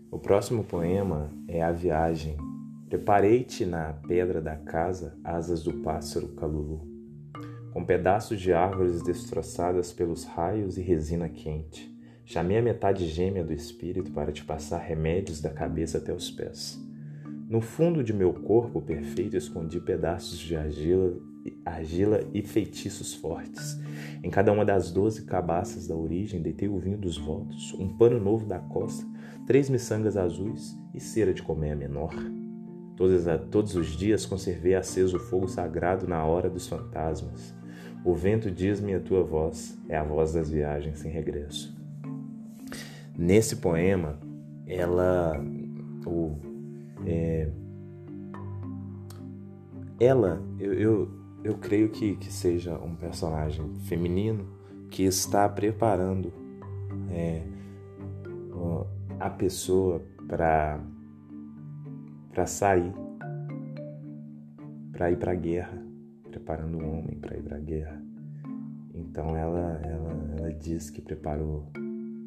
O 0.09 0.17
próximo 0.17 0.63
poema 0.63 1.29
é 1.47 1.61
A 1.61 1.71
Viagem. 1.71 2.37
Preparei-te 2.89 3.67
na 3.67 3.93
pedra 4.07 4.41
da 4.41 4.55
casa 4.55 5.15
asas 5.23 5.61
do 5.61 5.73
pássaro 5.81 6.29
calulu, 6.29 6.90
com 7.71 7.85
pedaços 7.85 8.39
de 8.39 8.51
árvores 8.51 9.01
destroçadas 9.01 9.93
pelos 9.93 10.23
raios 10.23 10.77
e 10.77 10.81
resina 10.81 11.29
quente. 11.29 11.89
Chamei 12.25 12.57
a 12.57 12.61
metade 12.61 13.07
gêmea 13.07 13.43
do 13.43 13.53
espírito 13.53 14.11
para 14.11 14.31
te 14.31 14.43
passar 14.43 14.77
remédios 14.77 15.41
da 15.41 15.49
cabeça 15.49 15.97
até 15.97 16.13
os 16.13 16.29
pés. 16.29 16.79
No 17.49 17.59
fundo 17.59 18.03
de 18.03 18.13
meu 18.13 18.33
corpo 18.33 18.81
perfeito 18.81 19.35
escondi 19.35 19.79
pedaços 19.79 20.39
de 20.39 20.55
argila, 20.55 21.13
argila 21.65 22.21
e 22.33 22.41
feitiços 22.41 23.13
fortes. 23.13 23.77
Em 24.23 24.29
cada 24.29 24.53
uma 24.53 24.63
das 24.63 24.91
doze 24.91 25.23
cabaças 25.23 25.87
da 25.87 25.95
origem 25.95 26.41
deitei 26.41 26.69
o 26.69 26.79
vinho 26.79 26.97
dos 26.97 27.17
votos, 27.17 27.73
um 27.73 27.89
pano 27.97 28.19
novo 28.19 28.45
da 28.45 28.59
costa, 28.59 29.05
três 29.45 29.69
miçangas 29.69 30.15
azuis 30.15 30.77
e 30.93 30.99
cera 30.99 31.33
de 31.33 31.41
colmeia 31.41 31.75
menor. 31.75 32.13
Todos, 32.95 33.25
todos 33.49 33.75
os 33.75 33.87
dias 33.97 34.25
conservei 34.25 34.75
aceso 34.75 35.17
o 35.17 35.19
fogo 35.19 35.47
sagrado 35.47 36.07
na 36.07 36.23
hora 36.23 36.49
dos 36.49 36.67
fantasmas. 36.67 37.60
O 38.03 38.15
vento 38.15 38.49
diz-me 38.49 38.95
a 38.95 38.99
tua 38.99 39.23
voz, 39.23 39.77
é 39.87 39.95
a 39.95 40.03
voz 40.03 40.33
das 40.33 40.49
viagens 40.49 40.99
sem 40.99 41.11
regresso. 41.11 41.75
Nesse 43.17 43.57
poema, 43.57 44.17
ela, 44.65 45.33
é, 47.05 47.49
ela, 49.99 50.41
eu, 50.59 50.73
eu, 50.73 51.11
eu 51.43 51.57
creio 51.57 51.89
que, 51.89 52.15
que 52.15 52.31
seja 52.31 52.75
um 52.77 52.95
personagem 52.95 53.63
feminino 53.81 54.47
que 54.89 55.03
está 55.03 55.47
preparando 55.47 56.33
é, 57.11 57.43
a 59.19 59.29
pessoa 59.29 60.01
para 60.27 60.79
para 62.31 62.45
sair, 62.45 62.93
para 64.93 65.11
ir 65.11 65.17
para 65.17 65.33
a 65.33 65.35
guerra, 65.35 65.80
preparando 66.31 66.77
o 66.77 66.87
homem 66.87 67.17
para 67.19 67.37
ir 67.37 67.43
para 67.43 67.57
a 67.57 67.59
guerra. 67.59 68.01
Então 68.95 69.35
ela, 69.35 69.79
ela, 69.83 70.35
ela 70.37 70.53
diz 70.53 70.89
que 70.89 71.01
preparou 71.01 71.67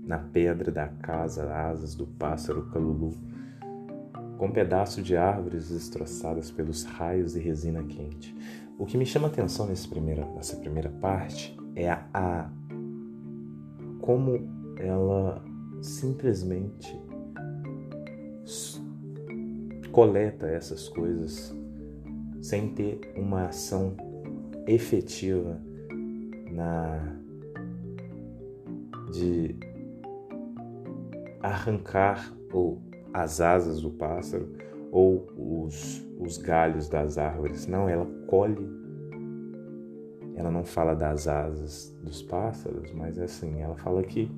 na 0.07 0.19
pedra 0.19 0.71
da 0.71 0.87
casa 0.87 1.51
asas 1.53 1.95
do 1.95 2.07
pássaro 2.07 2.67
calulu, 2.67 3.15
com 4.37 4.51
pedaços 4.51 5.03
de 5.03 5.17
árvores 5.17 5.71
destroçadas 5.71 6.51
pelos 6.51 6.85
raios 6.85 7.35
e 7.35 7.41
resina 7.41 7.83
quente. 7.83 8.37
O 8.79 8.85
que 8.85 8.99
me 8.99 9.07
chama 9.07 9.29
atenção 9.29 9.67
nessa 9.67 9.89
primeira, 9.89 10.27
nessa 10.35 10.57
primeira 10.57 10.91
parte 10.91 11.57
é 11.75 11.91
a, 11.91 12.05
a 12.13 12.51
como 14.01 14.39
ela 14.77 15.43
simplesmente 15.81 17.01
coleta 19.91 20.47
essas 20.47 20.89
coisas 20.89 21.57
sem 22.45 22.69
ter 22.75 23.01
uma 23.17 23.47
ação 23.47 23.97
efetiva 24.67 25.59
na 26.53 27.17
de 29.11 29.57
arrancar 31.41 32.37
ou 32.53 32.83
as 33.15 33.41
asas 33.41 33.81
do 33.81 33.91
pássaro 33.93 34.47
ou 34.93 35.27
os, 35.39 36.07
os 36.19 36.37
galhos 36.37 36.87
das 36.87 37.17
árvores. 37.17 37.67
Não, 37.67 37.89
ela 37.89 38.07
colhe. 38.27 38.69
Ela 40.37 40.51
não 40.51 40.67
fala 40.67 40.95
das 40.95 41.27
asas 41.27 41.97
dos 42.03 42.23
pássaros, 42.23 42.93
mas 42.93 43.17
é 43.17 43.25
assim, 43.25 43.63
ela 43.63 43.77
fala 43.77 44.03
que 44.03 44.31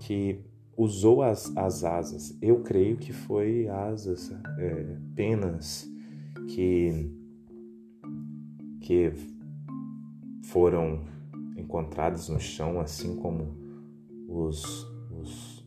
que 0.00 0.40
usou 0.76 1.22
as, 1.22 1.56
as 1.56 1.84
asas. 1.84 2.36
Eu 2.42 2.60
creio 2.64 2.96
que 2.96 3.12
foi 3.12 3.68
asas, 3.68 4.32
é, 4.58 4.96
penas 5.14 5.89
que 6.54 7.10
que 8.80 9.12
foram 10.44 11.04
encontradas 11.56 12.28
no 12.28 12.40
chão, 12.40 12.80
assim 12.80 13.16
como 13.16 13.56
os 14.28 14.88
os, 15.10 15.64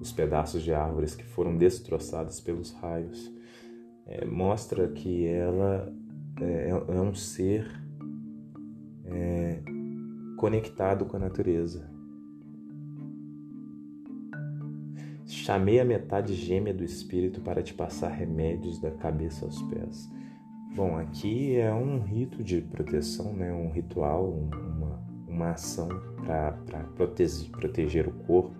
os 0.00 0.12
pedaços 0.12 0.62
de 0.62 0.72
árvores 0.72 1.14
que 1.14 1.24
foram 1.24 1.56
destroçados 1.56 2.40
pelos 2.40 2.72
raios. 2.72 3.32
É, 4.06 4.24
mostra 4.24 4.88
que 4.88 5.26
ela 5.26 5.92
é, 6.40 6.68
é 6.70 7.00
um 7.00 7.14
ser 7.14 7.68
é, 9.04 9.62
conectado 10.36 11.06
com 11.06 11.16
a 11.16 11.20
natureza. 11.20 11.95
Chamei 15.26 15.80
a 15.80 15.84
metade 15.84 16.34
gêmea 16.34 16.72
do 16.72 16.84
espírito 16.84 17.40
para 17.40 17.60
te 17.60 17.74
passar 17.74 18.10
remédios 18.10 18.78
da 18.80 18.92
cabeça 18.92 19.44
aos 19.44 19.60
pés. 19.62 20.08
Bom, 20.74 20.96
aqui 20.96 21.56
é 21.56 21.72
um 21.74 22.00
rito 22.00 22.44
de 22.44 22.60
proteção, 22.60 23.32
né? 23.32 23.52
um 23.52 23.70
ritual, 23.70 24.30
uma, 24.30 25.02
uma 25.26 25.50
ação 25.50 25.88
para 26.24 26.52
proteger, 26.94 27.50
proteger 27.50 28.06
o 28.06 28.12
corpo. 28.12 28.54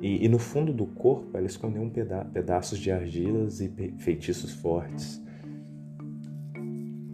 E, 0.00 0.24
e, 0.24 0.28
no 0.28 0.38
fundo 0.38 0.74
do 0.74 0.84
corpo 0.84 1.38
ela 1.38 1.46
escondeu 1.46 1.80
um 1.80 1.88
peda 1.88 2.24
pedaços 2.24 2.78
de 2.78 2.90
argilas 2.90 3.60
e 3.60 3.68
feitiços 3.98 4.52
fortes. 4.52 5.22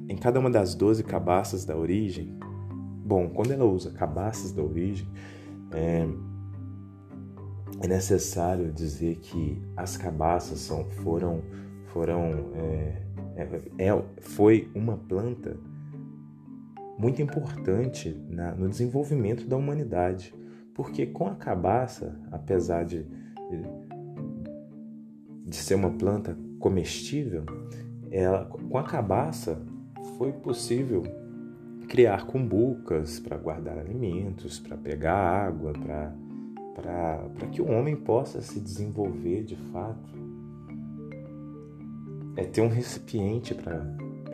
Em 0.09 0.17
cada 0.17 0.41
uma 0.41 0.51
das 0.51 0.75
doze 0.75 1.05
cabaças 1.05 1.65
da 1.65 1.77
origem, 1.77 2.37
bom, 3.05 3.29
quando 3.29 3.53
ela 3.53 3.67
usa 3.67 3.93
cabaças 3.93 4.53
da 4.53 4.63
origem, 4.63 5.07
é, 5.71 6.09
é 7.81 7.87
necessário 7.87 8.73
dizer 8.73 9.17
que 9.17 9.63
as 9.77 9.97
cabaças 9.97 10.59
são, 10.61 10.85
foram, 10.85 11.43
foram 11.87 12.53
é, 12.55 13.03
é, 13.37 13.87
é 13.87 14.05
foi 14.21 14.71
uma 14.75 14.97
planta 14.97 15.57
muito 16.99 17.23
importante 17.23 18.21
na, 18.29 18.53
no 18.55 18.69
desenvolvimento 18.69 19.47
da 19.47 19.57
humanidade, 19.57 20.35
porque 20.75 21.07
com 21.07 21.29
a 21.29 21.37
cabaça, 21.37 22.21
apesar 22.33 22.85
de, 22.85 23.07
de, 25.47 25.57
ser 25.57 25.77
uma 25.77 25.91
planta 25.91 26.37
comestível, 26.59 27.45
ela, 28.11 28.47
com 28.47 28.77
a 28.77 28.83
cabaça 28.83 29.63
foi 30.17 30.33
possível 30.33 31.05
criar 31.89 32.27
cumbucas 32.27 33.21
para 33.21 33.37
guardar 33.37 33.79
alimentos, 33.79 34.59
para 34.59 34.77
pegar 34.77 35.15
água, 35.15 35.73
para 35.73 36.13
que 37.51 37.63
o 37.63 37.71
homem 37.71 37.97
possa 37.97 38.41
se 38.41 38.61
desenvolver 38.61 39.45
de 39.45 39.57
fato. 39.73 40.19
É 42.37 42.45
ter 42.45 42.61
um 42.61 42.69
recipiente 42.69 43.55
para 43.55 43.85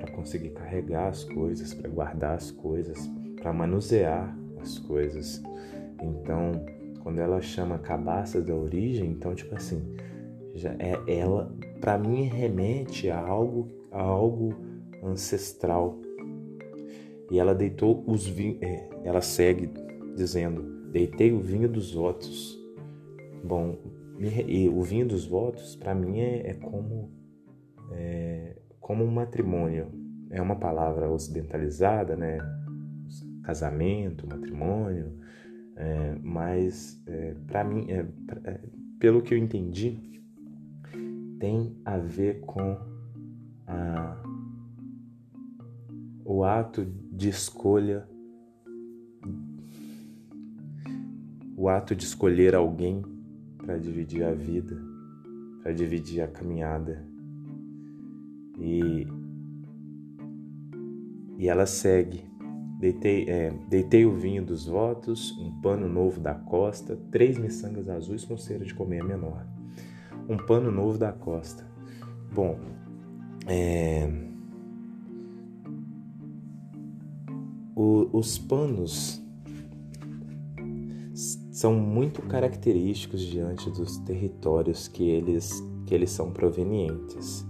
para 0.04 0.12
conseguir 0.12 0.50
carregar 0.50 1.08
as 1.08 1.24
coisas, 1.24 1.72
para 1.72 1.88
guardar 1.88 2.34
as 2.34 2.50
coisas, 2.50 3.10
para 3.40 3.52
manusear 3.54 4.36
as 4.60 4.78
coisas. 4.78 5.42
Então, 6.02 6.52
quando 7.02 7.20
ela 7.20 7.40
chama 7.40 7.78
cabaça 7.78 8.42
da 8.42 8.54
origem, 8.54 9.10
então 9.10 9.34
tipo 9.34 9.54
assim, 9.54 9.94
já 10.54 10.74
é 10.78 11.00
ela 11.06 11.54
para 11.80 11.96
mim 11.96 12.24
remete 12.24 13.10
a 13.10 13.18
algo 13.18 13.68
a 13.90 14.02
algo 14.02 14.54
ancestral. 15.02 15.98
E 17.30 17.38
ela 17.38 17.54
deitou 17.54 18.04
os 18.06 18.26
vinhos, 18.26 18.60
é, 18.62 18.88
ela 19.04 19.20
segue 19.22 19.70
dizendo: 20.14 20.83
"Deitei 20.94 21.32
o 21.32 21.40
vinho 21.40 21.68
dos 21.68 21.92
votos". 21.92 22.58
Bom, 23.44 23.76
e 24.18 24.68
o 24.68 24.82
vinho 24.82 25.06
dos 25.06 25.26
votos 25.26 25.76
para 25.76 25.94
mim 25.94 26.20
é, 26.20 26.50
é 26.50 26.54
como 26.54 27.10
é, 27.90 28.56
como 28.80 29.04
um 29.04 29.10
matrimônio 29.10 29.88
é 30.30 30.40
uma 30.40 30.56
palavra 30.56 31.10
ocidentalizada, 31.10 32.16
né? 32.16 32.38
Casamento, 33.42 34.26
matrimônio, 34.26 35.18
É, 35.76 36.16
mas, 36.22 37.02
é, 37.06 37.34
para 37.48 37.64
mim, 37.64 37.90
é, 37.90 38.04
pra, 38.26 38.52
é, 38.52 38.60
pelo 39.00 39.20
que 39.22 39.34
eu 39.34 39.38
entendi, 39.38 40.22
tem 41.40 41.76
a 41.84 41.98
ver 41.98 42.40
com 42.42 42.78
a, 43.66 44.22
o 46.24 46.44
ato 46.44 46.84
de 46.84 47.28
escolha, 47.28 48.08
o 51.56 51.68
ato 51.68 51.94
de 51.94 52.04
escolher 52.04 52.54
alguém 52.54 53.02
para 53.58 53.78
dividir 53.78 54.24
a 54.24 54.32
vida, 54.32 54.80
para 55.62 55.72
dividir 55.72 56.20
a 56.20 56.28
caminhada. 56.28 57.06
E, 58.58 59.06
e 61.38 61.48
ela 61.48 61.66
segue 61.66 62.34
Deitei, 62.84 63.24
é, 63.30 63.50
deitei 63.66 64.04
o 64.04 64.12
vinho 64.12 64.44
dos 64.44 64.66
votos, 64.66 65.32
um 65.38 65.50
pano 65.62 65.88
novo 65.88 66.20
da 66.20 66.34
costa, 66.34 66.98
três 67.10 67.38
miçangas 67.38 67.88
azuis 67.88 68.26
com 68.26 68.36
cera 68.36 68.62
de 68.62 68.74
comer 68.74 69.02
menor. 69.02 69.46
Um 70.28 70.36
pano 70.36 70.70
novo 70.70 70.98
da 70.98 71.10
costa. 71.10 71.66
Bom, 72.30 72.58
é, 73.46 74.06
o, 77.74 78.10
os 78.12 78.36
panos 78.36 79.23
são 81.54 81.72
muito 81.72 82.20
característicos 82.22 83.20
diante 83.20 83.70
dos 83.70 83.96
territórios 83.98 84.88
que 84.88 85.08
eles, 85.08 85.62
que 85.86 85.94
eles 85.94 86.10
são 86.10 86.32
provenientes. 86.32 87.46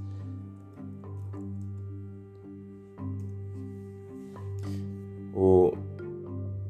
O, 5.34 5.72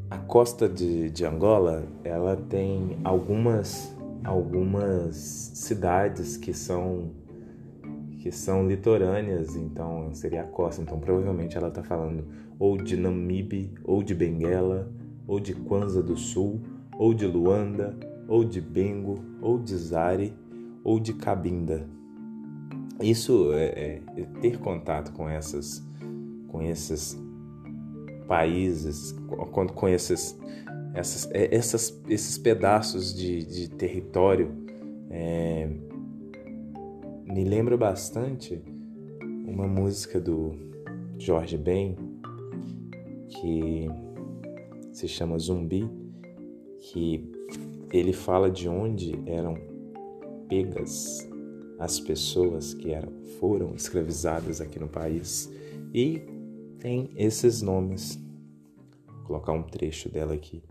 a 0.08 0.16
costa 0.16 0.68
de, 0.68 1.10
de 1.10 1.24
Angola, 1.26 1.84
ela 2.04 2.36
tem 2.36 2.98
algumas, 3.02 3.92
algumas 4.22 5.16
cidades 5.16 6.36
que 6.36 6.54
são 6.54 7.10
que 8.20 8.30
são 8.30 8.66
litorâneas, 8.66 9.54
então 9.54 10.14
seria 10.14 10.42
a 10.42 10.46
costa. 10.46 10.80
Então 10.80 11.00
provavelmente 11.00 11.58
ela 11.58 11.68
está 11.68 11.82
falando 11.82 12.24
ou 12.60 12.78
de 12.78 12.96
Namibe, 12.96 13.74
ou 13.82 14.04
de 14.04 14.14
Benguela, 14.14 14.88
ou 15.26 15.40
de 15.40 15.52
Kwanza 15.52 16.02
do 16.02 16.16
Sul, 16.16 16.62
ou 16.98 17.14
de 17.14 17.26
Luanda, 17.26 17.96
ou 18.28 18.44
de 18.44 18.60
Bengo, 18.60 19.24
ou 19.40 19.58
de 19.58 19.76
Zare, 19.76 20.34
ou 20.82 20.98
de 20.98 21.12
Cabinda. 21.14 21.86
Isso 23.00 23.52
é, 23.52 24.00
é 24.16 24.22
ter 24.40 24.58
contato 24.58 25.12
com 25.12 25.28
essas 25.28 25.84
com 26.54 26.62
essas 26.62 27.20
países, 28.28 29.12
quando 29.50 29.72
com 29.72 29.88
esses, 29.88 30.38
essas, 30.94 31.28
é, 31.32 31.52
essas, 31.52 32.00
esses 32.08 32.38
pedaços 32.38 33.12
de, 33.12 33.44
de 33.44 33.68
território, 33.70 34.52
é, 35.10 35.68
me 37.24 37.42
lembra 37.42 37.76
bastante 37.76 38.62
uma 39.44 39.66
música 39.66 40.20
do 40.20 40.52
Jorge 41.18 41.58
Ben 41.58 41.96
que 43.28 43.88
se 44.92 45.08
chama 45.08 45.36
Zumbi, 45.40 45.90
que 46.90 47.24
ele 47.90 48.12
fala 48.12 48.50
de 48.50 48.68
onde 48.68 49.18
eram 49.26 49.56
pegas 50.48 51.26
as 51.78 51.98
pessoas 51.98 52.74
que 52.74 52.92
eram, 52.92 53.12
foram 53.38 53.74
escravizadas 53.74 54.60
aqui 54.60 54.78
no 54.78 54.88
país 54.88 55.50
e 55.92 56.20
tem 56.78 57.10
esses 57.16 57.62
nomes. 57.62 58.20
Vou 59.06 59.24
colocar 59.24 59.52
um 59.52 59.62
trecho 59.62 60.10
dela 60.10 60.34
aqui. 60.34 60.62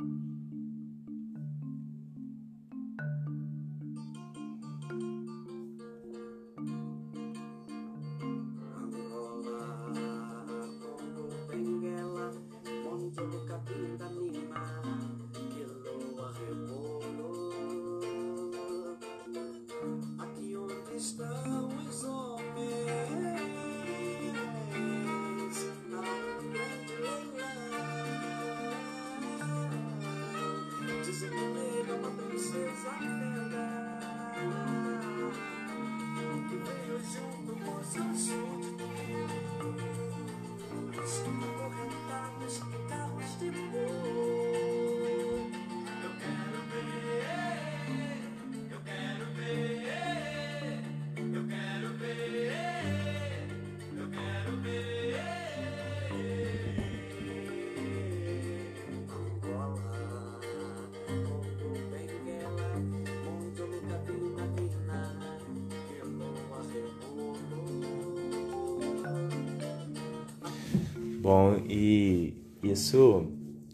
Bom, 71.24 71.56
e 71.70 72.34
isso, 72.62 73.32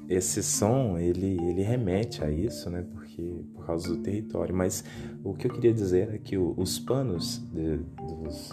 esse 0.07 0.43
som, 0.43 0.99
ele, 0.99 1.35
ele 1.41 1.63
remete 1.63 2.23
a 2.23 2.29
isso, 2.29 2.69
né? 2.69 2.85
Porque 2.93 3.43
por 3.55 3.65
causa 3.65 3.87
do 3.87 3.97
território. 4.03 4.55
Mas 4.55 4.83
o 5.23 5.33
que 5.33 5.47
eu 5.47 5.51
queria 5.51 5.73
dizer 5.73 6.13
é 6.13 6.19
que 6.19 6.37
os 6.37 6.77
panos 6.77 7.39
de, 7.51 7.77
dos, 7.97 8.51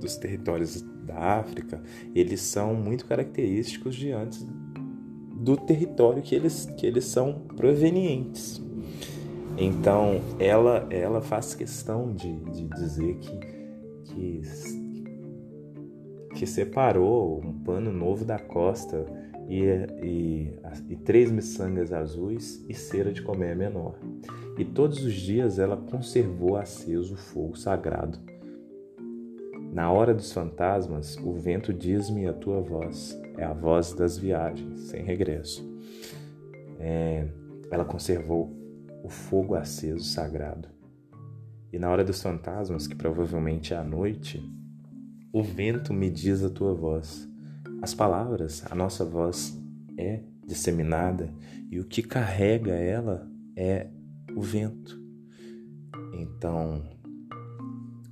dos 0.00 0.16
territórios 0.16 0.80
da 1.04 1.40
África, 1.40 1.82
eles 2.14 2.40
são 2.40 2.72
muito 2.72 3.04
característicos 3.04 3.94
diante 3.94 4.42
do 5.34 5.54
território 5.54 6.22
que 6.22 6.34
eles, 6.34 6.64
que 6.78 6.86
eles 6.86 7.04
são 7.04 7.42
provenientes. 7.54 8.62
Então, 9.58 10.22
ela, 10.38 10.86
ela 10.88 11.20
faz 11.20 11.54
questão 11.54 12.14
de, 12.14 12.34
de 12.34 12.64
dizer 12.64 13.16
que 13.16 13.36
separou 16.48 17.40
um 17.44 17.52
pano 17.60 17.92
novo 17.92 18.24
da 18.24 18.38
costa 18.38 19.04
e, 19.48 19.64
e, 20.02 20.52
e 20.88 20.96
três 20.96 21.30
miçangas 21.30 21.92
azuis 21.92 22.64
e 22.68 22.74
cera 22.74 23.12
de 23.12 23.22
comer 23.22 23.56
menor. 23.56 23.98
E 24.58 24.64
todos 24.64 25.04
os 25.04 25.14
dias 25.14 25.58
ela 25.58 25.76
conservou 25.76 26.56
aceso 26.56 27.14
o 27.14 27.16
fogo 27.16 27.56
sagrado. 27.56 28.18
Na 29.72 29.92
hora 29.92 30.12
dos 30.12 30.32
fantasmas, 30.32 31.16
o 31.18 31.32
vento 31.32 31.72
diz-me 31.72 32.26
a 32.26 32.32
tua 32.32 32.60
voz, 32.60 33.18
é 33.36 33.44
a 33.44 33.52
voz 33.52 33.92
das 33.92 34.18
viagens, 34.18 34.80
sem 34.88 35.04
regresso. 35.04 35.64
É, 36.80 37.28
ela 37.70 37.84
conservou 37.84 38.52
o 39.04 39.08
fogo 39.08 39.54
aceso 39.54 40.04
sagrado. 40.04 40.68
E 41.72 41.78
na 41.78 41.90
hora 41.90 42.02
dos 42.02 42.20
fantasmas, 42.22 42.86
que 42.86 42.96
provavelmente 42.96 43.74
é 43.74 43.76
a 43.76 43.84
noite, 43.84 44.42
o 45.32 45.42
vento 45.42 45.92
me 45.92 46.10
diz 46.10 46.42
a 46.42 46.50
tua 46.50 46.74
voz. 46.74 47.28
As 47.82 47.94
palavras, 47.94 48.64
a 48.70 48.74
nossa 48.74 49.04
voz 49.04 49.56
é 49.96 50.22
disseminada 50.46 51.32
e 51.70 51.78
o 51.78 51.84
que 51.84 52.02
carrega 52.02 52.72
ela 52.72 53.30
é 53.54 53.88
o 54.34 54.40
vento. 54.40 54.98
Então, 56.14 56.82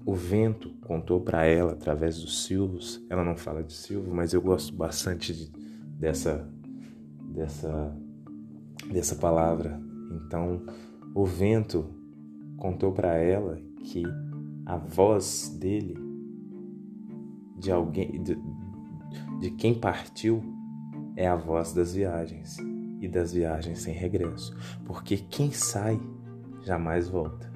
o 0.05 0.15
vento 0.15 0.71
contou 0.83 1.21
para 1.21 1.45
ela 1.45 1.73
através 1.73 2.21
dos 2.21 2.45
silvos. 2.45 3.05
Ela 3.09 3.25
não 3.25 3.37
fala 3.37 3.63
de 3.63 3.73
silvo, 3.73 4.15
mas 4.15 4.33
eu 4.33 4.41
gosto 4.41 4.75
bastante 4.75 5.33
de, 5.33 5.51
dessa 5.99 6.49
dessa 7.33 7.97
dessa 8.93 9.17
palavra. 9.17 9.81
Então, 10.13 10.65
o 11.15 11.25
vento 11.25 11.93
contou 12.57 12.93
para 12.93 13.17
ela 13.17 13.59
que 13.83 14.05
a 14.65 14.77
voz 14.77 15.49
dele 15.59 16.06
de 17.57 17.73
alguém, 17.73 18.23
de, 18.23 18.38
de 19.40 19.51
quem 19.51 19.75
partiu, 19.75 20.42
é 21.16 21.27
a 21.27 21.37
voz 21.37 21.73
das 21.73 21.95
viagens 21.95 22.59
e 23.01 23.09
das 23.09 23.33
viagens 23.33 23.81
sem 23.81 23.95
regresso, 23.95 24.55
porque 24.85 25.16
quem 25.16 25.51
sai 25.51 26.01
jamais 26.62 27.09
volta. 27.09 27.51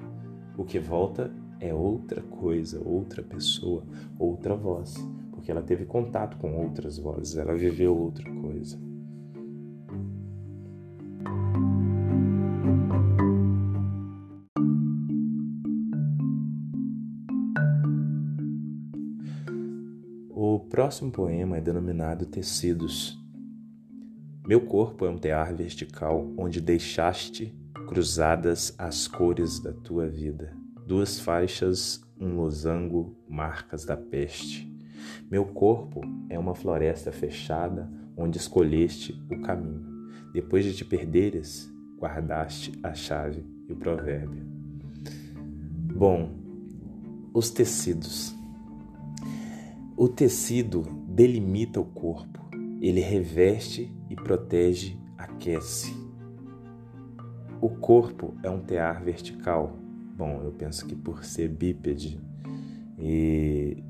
O 0.57 0.63
que 0.63 0.79
volta 0.79 1.33
é 1.59 1.73
outra 1.73 2.21
coisa, 2.21 2.81
outra 2.83 3.21
pessoa, 3.21 3.83
outra 4.17 4.55
voz, 4.55 4.95
porque 5.31 5.51
ela 5.51 5.61
teve 5.61 5.85
contato 5.85 6.37
com 6.37 6.55
outras 6.55 6.97
vozes, 6.97 7.37
ela 7.37 7.55
viveu 7.55 7.95
outra 7.95 8.29
coisa. 8.31 8.90
Próximo 20.71 21.11
poema 21.11 21.57
é 21.57 21.61
denominado 21.61 22.25
Tecidos. 22.25 23.19
Meu 24.47 24.61
corpo 24.61 25.05
é 25.05 25.09
um 25.09 25.17
tear 25.17 25.53
vertical 25.53 26.25
onde 26.37 26.61
deixaste 26.61 27.53
cruzadas 27.89 28.73
as 28.77 29.05
cores 29.05 29.59
da 29.59 29.73
tua 29.73 30.07
vida. 30.07 30.55
Duas 30.87 31.19
faixas, 31.19 32.01
um 32.17 32.37
losango, 32.37 33.17
marcas 33.27 33.83
da 33.83 33.97
peste. 33.97 34.73
Meu 35.29 35.43
corpo 35.43 35.99
é 36.29 36.39
uma 36.39 36.55
floresta 36.55 37.11
fechada 37.11 37.91
onde 38.15 38.37
escolheste 38.37 39.21
o 39.29 39.41
caminho. 39.41 40.09
Depois 40.31 40.63
de 40.63 40.73
te 40.73 40.85
perderes, 40.85 41.69
guardaste 41.99 42.71
a 42.81 42.93
chave 42.93 43.45
e 43.67 43.73
o 43.73 43.75
provérbio. 43.75 44.45
Bom, 45.93 46.31
os 47.33 47.49
tecidos. 47.49 48.40
O 49.95 50.07
tecido 50.07 50.83
delimita 51.07 51.79
o 51.79 51.85
corpo, 51.85 52.39
ele 52.81 53.01
reveste 53.01 53.93
e 54.09 54.15
protege, 54.15 54.97
aquece. 55.17 55.93
O 57.61 57.69
corpo 57.69 58.33
é 58.41 58.49
um 58.49 58.59
tear 58.59 59.03
vertical. 59.03 59.77
Bom, 60.17 60.41
eu 60.43 60.51
penso 60.51 60.85
que 60.85 60.95
por 60.95 61.23
ser 61.23 61.49
bípede 61.49 62.19
e, 62.97 63.83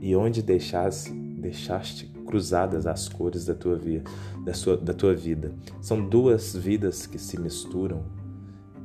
e 0.00 0.14
onde 0.14 0.42
deixasse, 0.42 1.12
deixaste 1.12 2.06
cruzadas 2.26 2.86
as 2.86 3.08
cores 3.08 3.46
da 3.46 3.54
tua, 3.54 3.76
vida, 3.76 4.04
da, 4.44 4.54
sua, 4.54 4.76
da 4.76 4.92
tua 4.92 5.14
vida. 5.14 5.54
São 5.80 6.06
duas 6.06 6.54
vidas 6.56 7.06
que 7.06 7.18
se 7.18 7.38
misturam, 7.38 8.04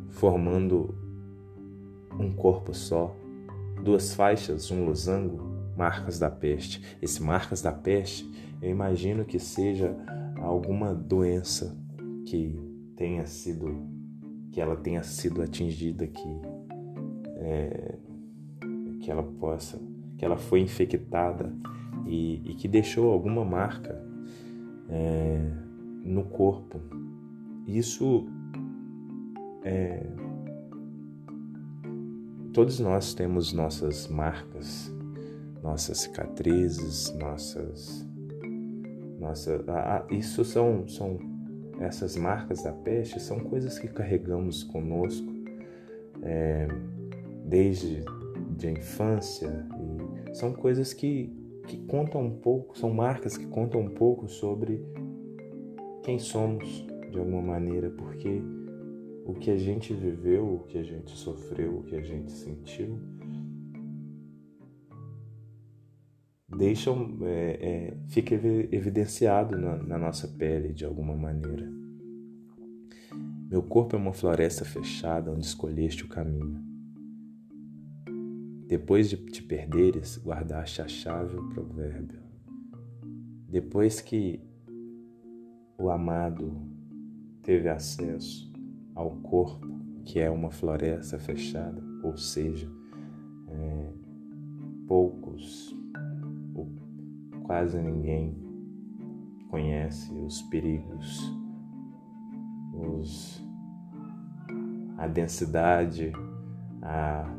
formando 0.10 0.96
um 2.20 2.32
corpo 2.32 2.74
só. 2.74 3.16
Duas 3.84 4.14
faixas, 4.14 4.70
um 4.72 4.86
losango, 4.86 5.57
marcas 5.78 6.20
da 6.20 6.30
peste. 6.30 6.82
Esse 7.02 7.22
marcas 7.22 7.62
da 7.62 7.72
peste, 7.72 8.30
eu 8.62 8.70
imagino 8.70 9.24
que 9.24 9.40
seja 9.40 9.96
alguma 10.38 10.94
doença 10.94 11.78
que 12.26 12.60
tenha 12.96 13.26
sido 13.26 13.96
que 14.52 14.60
ela 14.60 14.76
tenha 14.76 15.04
sido 15.04 15.42
atingida 15.42 16.08
que 16.08 16.42
é, 17.36 17.96
que 19.00 19.12
ela 19.12 19.24
possa 19.24 19.80
que 20.18 20.26
ela 20.26 20.38
foi 20.38 20.62
infectada 20.62 21.54
e, 22.08 22.42
e 22.44 22.56
que 22.56 22.68
deixou 22.68 23.12
alguma 23.12 23.46
marca 23.46 24.02
é, 24.90 25.40
no 26.04 26.24
corpo. 26.24 26.80
Isso 27.68 28.28
é, 29.64 30.08
todos 32.54 32.80
nós 32.80 33.14
temos 33.14 33.54
nossas 33.54 34.08
marcas, 34.08 34.92
nossas 35.62 36.00
cicatrizes, 36.00 37.14
nossas, 37.16 38.08
nossa, 39.20 39.64
ah, 39.68 40.06
isso 40.12 40.46
são, 40.46 40.88
são 40.88 41.18
essas 41.80 42.16
marcas 42.16 42.64
da 42.64 42.72
peste 42.72 43.20
são 43.20 43.40
coisas 43.40 43.78
que 43.78 43.88
carregamos 43.88 44.64
conosco 44.64 45.32
é, 46.24 46.68
desde 47.46 48.04
de 48.58 48.68
a 48.68 48.72
infância 48.72 49.68
e 50.28 50.36
são 50.36 50.52
coisas 50.54 50.94
que 50.94 51.32
que 51.68 51.78
contam 51.86 52.22
um 52.22 52.32
pouco, 52.32 52.78
são 52.78 52.92
marcas 52.94 53.38
que 53.38 53.46
contam 53.46 53.82
um 53.82 53.90
pouco 53.90 54.28
sobre 54.28 54.82
quem 56.04 56.18
somos 56.18 56.88
de 57.12 57.20
alguma 57.20 57.42
maneira, 57.42 57.90
porque 57.90 58.42
o 59.26 59.34
que 59.34 59.52
a 59.52 59.58
gente 59.58 59.94
viveu, 59.94 60.56
o 60.56 60.60
que 60.60 60.78
a 60.78 60.84
gente 60.84 61.12
sofreu, 61.12 61.80
o 61.80 61.84
que 61.84 61.96
a 61.96 62.02
gente 62.02 62.32
sentiu, 62.32 62.98
deixam, 66.58 67.20
é, 67.22 67.60
é, 67.62 67.98
fica 68.08 68.34
evidenciado 68.36 69.56
na, 69.58 69.78
na 69.78 69.98
nossa 69.98 70.28
pele 70.28 70.74
de 70.74 70.84
alguma 70.84 71.16
maneira. 71.16 71.72
Meu 73.50 73.62
corpo 73.62 73.96
é 73.96 74.00
uma 74.00 74.12
floresta 74.12 74.66
fechada 74.66 75.32
onde 75.32 75.46
escolheste 75.46 76.04
o 76.04 76.10
caminho. 76.10 76.66
Depois 78.68 79.10
de 79.10 79.18
te 79.18 79.42
perderes, 79.42 80.22
guardaste 80.22 80.82
a 80.82 80.88
chave 80.88 81.38
o 81.38 81.50
provérbio. 81.50 82.20
Depois 83.48 84.02
que 84.02 84.42
o 85.78 85.90
amado 85.90 86.68
teve 87.42 87.70
acesso 87.70 88.52
ao 88.94 89.12
corpo, 89.18 89.66
que 90.04 90.20
é 90.20 90.30
uma 90.30 90.52
floresta 90.52 91.18
fechada, 91.18 91.82
ou 92.04 92.18
seja, 92.18 92.70
é, 93.48 93.90
poucos, 94.86 95.72
ou 95.72 95.77
quase 97.48 97.82
ninguém 97.82 98.36
conhece 99.50 100.14
os 100.14 100.44
perigos, 100.44 101.34
os, 102.74 103.44
a 104.98 105.08
densidade, 105.08 106.12
a, 106.84 107.34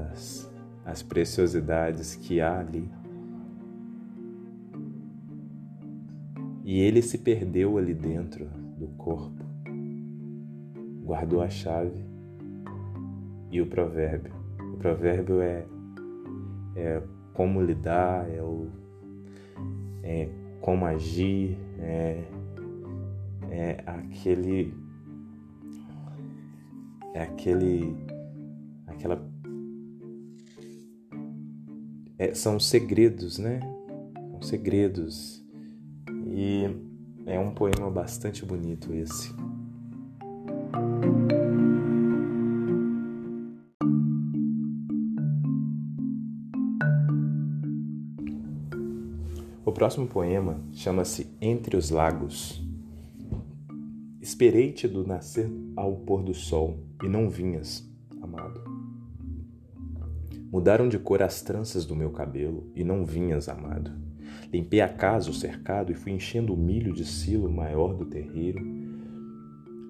as 0.00 0.50
as 0.84 1.02
preciosidades 1.02 2.16
que 2.16 2.40
há 2.40 2.58
ali. 2.58 2.90
E 6.64 6.80
ele 6.80 7.02
se 7.02 7.18
perdeu 7.18 7.76
ali 7.76 7.94
dentro 7.94 8.46
do 8.78 8.88
corpo, 8.96 9.44
guardou 11.04 11.42
a 11.42 11.48
chave 11.48 12.04
e 13.50 13.60
o 13.60 13.66
provérbio. 13.66 14.32
O 14.74 14.76
provérbio 14.76 15.40
é, 15.40 15.66
é 16.76 17.02
como 17.34 17.60
lidar, 17.60 18.28
é, 18.30 18.40
o, 18.42 18.68
é 20.02 20.28
como 20.60 20.84
agir, 20.86 21.58
é, 21.78 22.24
é 23.50 23.82
aquele 23.86 24.74
é 27.14 27.22
aquele 27.22 27.96
aquela 28.86 29.32
é, 32.18 32.32
são 32.34 32.60
segredos, 32.60 33.38
né? 33.38 33.60
São 34.30 34.42
segredos. 34.42 35.44
E 36.30 36.64
é 37.26 37.38
um 37.38 37.50
poema 37.50 37.90
bastante 37.90 38.44
bonito 38.44 38.94
esse. 38.94 39.34
Próximo 49.82 50.06
poema 50.06 50.60
chama-se 50.70 51.26
Entre 51.40 51.76
os 51.76 51.90
Lagos. 51.90 52.64
Esperei-te 54.20 54.86
do 54.86 55.04
nascer 55.04 55.50
ao 55.74 55.96
pôr 55.96 56.22
do 56.22 56.32
sol 56.32 56.78
e 57.02 57.08
não 57.08 57.28
vinhas, 57.28 57.84
amado. 58.22 58.62
Mudaram 60.52 60.88
de 60.88 61.00
cor 61.00 61.20
as 61.20 61.42
tranças 61.42 61.84
do 61.84 61.96
meu 61.96 62.10
cabelo 62.10 62.70
e 62.76 62.84
não 62.84 63.04
vinhas, 63.04 63.48
amado. 63.48 63.90
Limpei 64.52 64.80
a 64.80 64.88
casa, 64.88 65.30
o 65.30 65.34
cercado 65.34 65.90
e 65.90 65.96
fui 65.96 66.12
enchendo 66.12 66.54
o 66.54 66.56
milho 66.56 66.92
de 66.92 67.04
silo 67.04 67.50
maior 67.50 67.92
do 67.92 68.04
terreiro. 68.04 68.64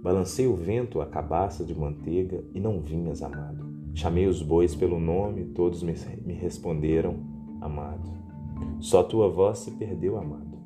Balancei 0.02 0.46
o 0.46 0.56
vento, 0.56 1.02
a 1.02 1.06
cabaça 1.06 1.66
de 1.66 1.74
manteiga 1.74 2.42
e 2.54 2.60
não 2.60 2.80
vinhas, 2.80 3.22
amado. 3.22 3.70
Chamei 3.92 4.26
os 4.26 4.40
bois 4.40 4.74
pelo 4.74 4.98
nome, 4.98 5.44
todos 5.48 5.82
me, 5.82 5.92
me 6.24 6.32
responderam, 6.32 7.16
amado. 7.60 8.21
Só 8.82 9.04
tua 9.04 9.28
voz 9.28 9.60
se 9.60 9.70
perdeu, 9.70 10.18
amado, 10.18 10.58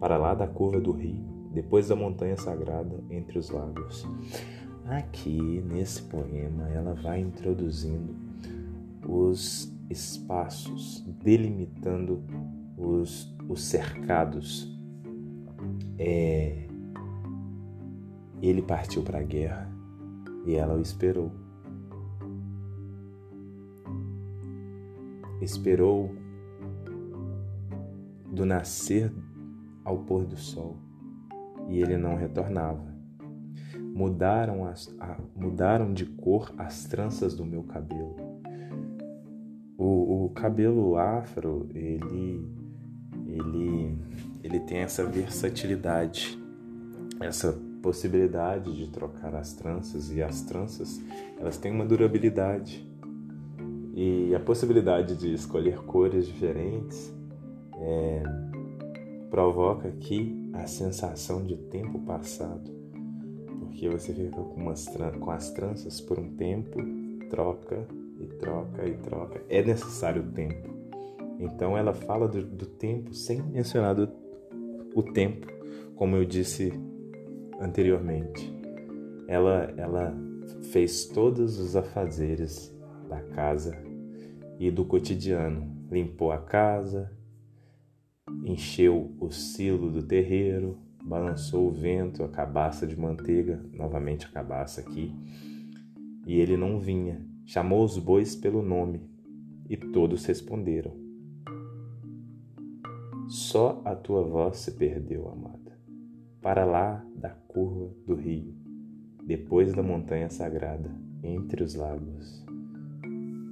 para 0.00 0.16
lá 0.16 0.34
da 0.34 0.46
curva 0.46 0.80
do 0.80 0.90
rio, 0.90 1.22
depois 1.52 1.86
da 1.86 1.94
montanha 1.94 2.34
sagrada 2.34 3.04
entre 3.10 3.38
os 3.38 3.50
lagos. 3.50 4.08
Aqui, 4.86 5.62
nesse 5.66 6.02
poema, 6.04 6.66
ela 6.70 6.94
vai 6.94 7.20
introduzindo 7.20 8.16
os 9.06 9.70
espaços, 9.90 11.04
delimitando 11.22 12.24
os, 12.74 13.36
os 13.46 13.62
cercados. 13.62 14.74
É, 15.98 16.66
ele 18.40 18.62
partiu 18.62 19.02
para 19.02 19.18
a 19.18 19.22
guerra 19.22 19.70
e 20.46 20.54
ela 20.54 20.74
o 20.74 20.80
esperou. 20.80 21.30
Esperou 25.42 26.27
do 28.30 28.44
nascer 28.44 29.12
ao 29.84 29.98
pôr 29.98 30.24
do 30.24 30.36
sol 30.36 30.76
e 31.68 31.80
ele 31.80 31.96
não 31.96 32.16
retornava. 32.16 32.86
Mudaram, 33.94 34.64
as, 34.64 34.94
a, 35.00 35.18
mudaram 35.34 35.92
de 35.92 36.06
cor 36.06 36.54
as 36.56 36.84
tranças 36.84 37.34
do 37.34 37.44
meu 37.44 37.64
cabelo 37.64 38.28
o, 39.78 40.24
o 40.24 40.28
cabelo 40.30 40.98
afro, 40.98 41.68
ele, 41.72 42.44
ele, 43.28 43.96
ele 44.42 44.60
tem 44.60 44.78
essa 44.78 45.04
versatilidade, 45.04 46.36
essa 47.20 47.56
possibilidade 47.80 48.76
de 48.76 48.90
trocar 48.90 49.36
as 49.36 49.52
tranças 49.52 50.10
e 50.10 50.20
as 50.20 50.42
tranças, 50.42 51.00
elas 51.38 51.56
têm 51.56 51.70
uma 51.70 51.86
durabilidade 51.86 52.84
e 53.94 54.34
a 54.34 54.40
possibilidade 54.40 55.16
de 55.16 55.32
escolher 55.32 55.78
cores 55.84 56.26
diferentes 56.26 57.14
é, 57.80 58.22
provoca 59.30 59.88
aqui 59.88 60.50
a 60.54 60.66
sensação 60.66 61.44
de 61.44 61.56
tempo 61.56 62.00
passado, 62.00 62.70
porque 63.60 63.88
você 63.88 64.12
fica 64.12 64.36
com, 64.36 64.60
umas, 64.60 64.86
com 65.20 65.30
as 65.30 65.50
tranças 65.50 66.00
por 66.00 66.18
um 66.18 66.34
tempo, 66.36 66.78
troca 67.28 67.86
e 68.18 68.26
troca 68.26 68.86
e 68.86 68.96
troca. 68.96 69.42
É 69.48 69.62
necessário 69.62 70.22
tempo. 70.32 70.76
Então 71.38 71.76
ela 71.76 71.94
fala 71.94 72.26
do, 72.26 72.42
do 72.42 72.66
tempo 72.66 73.14
sem 73.14 73.40
mencionar 73.42 73.94
do, 73.94 74.10
o 74.94 75.02
tempo, 75.02 75.46
como 75.94 76.16
eu 76.16 76.24
disse 76.24 76.72
anteriormente. 77.60 78.52
Ela, 79.28 79.72
ela 79.76 80.16
fez 80.72 81.06
todos 81.06 81.58
os 81.58 81.76
afazeres 81.76 82.74
da 83.08 83.20
casa 83.20 83.76
e 84.58 84.70
do 84.70 84.84
cotidiano. 84.84 85.76
Limpou 85.90 86.32
a 86.32 86.38
casa, 86.38 87.10
encheu 88.44 89.14
o 89.20 89.30
silo 89.30 89.90
do 89.90 90.02
terreiro, 90.02 90.78
balançou 91.02 91.68
o 91.68 91.72
vento, 91.72 92.22
a 92.22 92.28
cabaça 92.28 92.86
de 92.86 92.98
manteiga, 92.98 93.62
novamente 93.72 94.26
a 94.26 94.30
cabaça 94.30 94.80
aqui, 94.80 95.14
e 96.26 96.38
ele 96.38 96.56
não 96.56 96.78
vinha. 96.78 97.24
Chamou 97.46 97.82
os 97.82 97.96
bois 97.98 98.36
pelo 98.36 98.62
nome, 98.62 99.00
e 99.68 99.76
todos 99.76 100.24
responderam. 100.26 100.92
Só 103.28 103.82
a 103.84 103.94
tua 103.94 104.22
voz 104.22 104.58
se 104.58 104.72
perdeu, 104.72 105.28
amada, 105.28 105.78
para 106.40 106.64
lá 106.64 107.04
da 107.14 107.30
curva 107.30 107.94
do 108.06 108.14
rio, 108.14 108.54
depois 109.26 109.74
da 109.74 109.82
montanha 109.82 110.30
sagrada, 110.30 110.90
entre 111.22 111.62
os 111.62 111.74
lagos. 111.74 112.44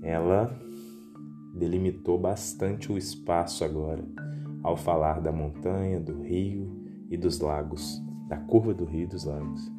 Ela 0.03 0.59
delimitou 1.55 2.19
bastante 2.19 2.93
o 2.93 2.99
espaço 2.99 3.65
agora 3.65 4.05
ao 4.66 4.76
falar 4.76 5.20
da 5.20 5.31
montanha, 5.31 6.00
do 6.00 6.22
rio 6.22 6.85
e 7.09 7.16
dos 7.16 7.38
lagos, 7.38 8.02
da 8.26 8.37
curva 8.37 8.74
do 8.74 8.85
rio 8.85 9.05
e 9.05 9.07
dos 9.07 9.24
lagos. 9.24 9.72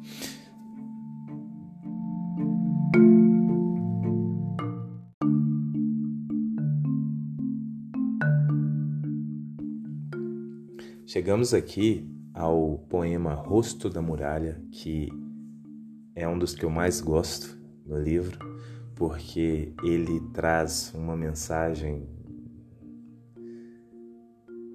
Chegamos 11.06 11.52
aqui 11.52 12.10
ao 12.32 12.78
poema 12.88 13.34
Rosto 13.34 13.90
da 13.90 14.00
Muralha, 14.00 14.58
que 14.72 15.10
é 16.14 16.26
um 16.26 16.38
dos 16.38 16.54
que 16.54 16.64
eu 16.64 16.70
mais 16.70 17.02
gosto 17.02 17.58
no 17.84 17.98
livro, 18.00 18.38
porque 18.96 19.74
ele 19.84 20.18
traz 20.32 20.94
uma 20.94 21.14
mensagem 21.14 22.08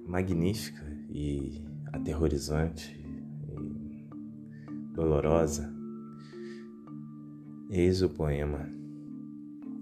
magnífica 0.06 0.84
e 1.10 1.64
aterrorizante 1.92 2.96
e 2.98 4.06
dolorosa. 4.94 5.72
Eis 7.70 8.02
o 8.02 8.08
poema. 8.08 8.68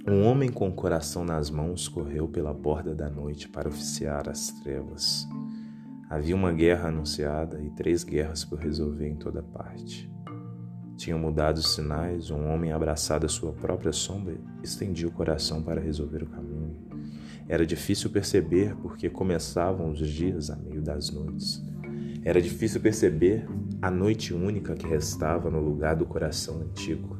Um 0.06 0.24
homem 0.24 0.50
com 0.50 0.68
o 0.68 0.74
coração 0.74 1.24
nas 1.24 1.50
mãos 1.50 1.88
correu 1.88 2.28
pela 2.28 2.52
borda 2.52 2.94
da 2.94 3.08
noite 3.08 3.48
para 3.48 3.68
oficiar 3.68 4.28
as 4.28 4.50
trevas. 4.62 5.26
Havia 6.08 6.34
uma 6.34 6.52
guerra 6.52 6.88
anunciada 6.88 7.62
e 7.62 7.70
três 7.70 8.04
guerras 8.04 8.44
por 8.44 8.58
resolver 8.58 9.08
em 9.08 9.16
toda 9.16 9.42
parte. 9.42 10.10
Tinham 10.96 11.18
mudado 11.18 11.56
os 11.56 11.74
sinais, 11.74 12.30
um 12.30 12.48
homem 12.48 12.72
abraçado 12.72 13.26
à 13.26 13.28
sua 13.28 13.52
própria 13.52 13.92
sombra 13.92 14.36
estendia 14.62 15.08
o 15.08 15.12
coração 15.12 15.62
para 15.62 15.80
resolver 15.80 16.22
o 16.22 16.28
caminho. 16.28 16.51
Era 17.48 17.66
difícil 17.66 18.10
perceber 18.10 18.74
porque 18.76 19.08
começavam 19.10 19.90
os 19.90 20.08
dias 20.08 20.50
a 20.50 20.56
meio 20.56 20.80
das 20.80 21.10
noites. 21.10 21.62
Era 22.24 22.40
difícil 22.40 22.80
perceber 22.80 23.46
a 23.80 23.90
noite 23.90 24.32
única 24.32 24.74
que 24.74 24.86
restava 24.86 25.50
no 25.50 25.60
lugar 25.60 25.96
do 25.96 26.06
coração 26.06 26.60
antigo. 26.60 27.18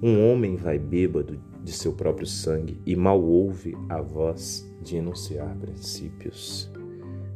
Um 0.00 0.30
homem 0.30 0.56
vai 0.56 0.78
bêbado 0.78 1.40
de 1.62 1.72
seu 1.72 1.92
próprio 1.92 2.26
sangue 2.26 2.80
e 2.84 2.96
mal 2.96 3.22
ouve 3.22 3.76
a 3.88 4.00
voz 4.00 4.68
de 4.82 4.96
enunciar 4.96 5.56
princípios. 5.56 6.70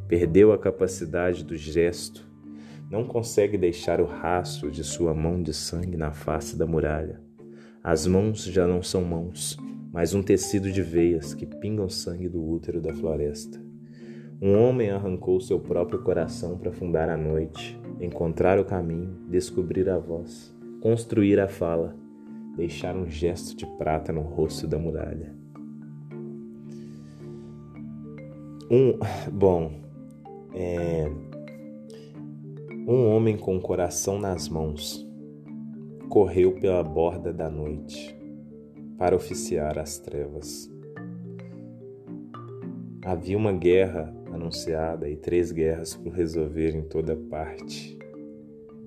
Perdeu 0.09 0.53
a 0.53 0.59
capacidade 0.59 1.45
do 1.45 1.57
gesto, 1.57 2.27
não 2.91 3.05
consegue 3.05 3.59
deixar 3.59 4.01
o 4.01 4.05
rastro 4.05 4.71
de 4.71 4.85
sua 4.85 5.13
mão 5.13 5.43
de 5.43 5.53
sangue 5.53 5.97
na 5.97 6.13
face 6.13 6.57
da 6.57 6.67
muralha. 6.67 7.21
As 7.83 8.07
mãos 8.07 8.45
já 8.45 8.67
não 8.67 8.83
são 8.83 9.05
mãos, 9.05 9.57
mas 9.97 10.13
um 10.13 10.23
tecido 10.23 10.71
de 10.71 10.83
veias 10.83 11.33
que 11.33 11.47
pingam 11.47 11.89
sangue 11.89 12.29
do 12.29 12.47
útero 12.47 12.83
da 12.83 12.93
floresta. 12.93 13.59
Um 14.43 14.55
homem 14.63 14.91
arrancou 14.91 15.41
seu 15.41 15.59
próprio 15.59 16.03
coração 16.03 16.59
para 16.59 16.71
fundar 16.71 17.09
a 17.09 17.17
noite, 17.17 17.81
encontrar 17.99 18.61
o 18.61 18.65
caminho, 18.67 19.17
descobrir 19.27 19.89
a 19.89 19.97
voz, 19.97 20.55
construir 20.83 21.41
a 21.41 21.49
fala, 21.49 21.97
deixar 22.59 22.95
um 22.95 23.09
gesto 23.09 23.57
de 23.57 23.65
prata 23.79 24.13
no 24.13 24.21
rosto 24.21 24.67
da 24.67 24.79
muralha. 24.79 25.35
Um, 28.71 28.99
bom, 29.33 29.81
é, 30.53 31.11
um 32.87 33.15
homem 33.15 33.39
com 33.39 33.57
o 33.57 33.63
coração 33.63 34.19
nas 34.19 34.47
mãos 34.47 35.09
correu 36.11 36.53
pela 36.53 36.85
borda 36.85 37.33
da 37.33 37.49
noite 37.49 38.16
para 38.99 39.17
oficiar 39.17 39.79
as 39.79 39.99
trevas. 39.99 40.71
Havia 43.05 43.37
uma 43.37 43.53
guerra 43.53 44.15
anunciada 44.33 45.09
e 45.09 45.17
três 45.17 45.53
guerras 45.53 45.95
por 45.95 46.13
resolver 46.13 46.75
em 46.75 46.83
toda 46.83 47.15
parte. 47.15 47.99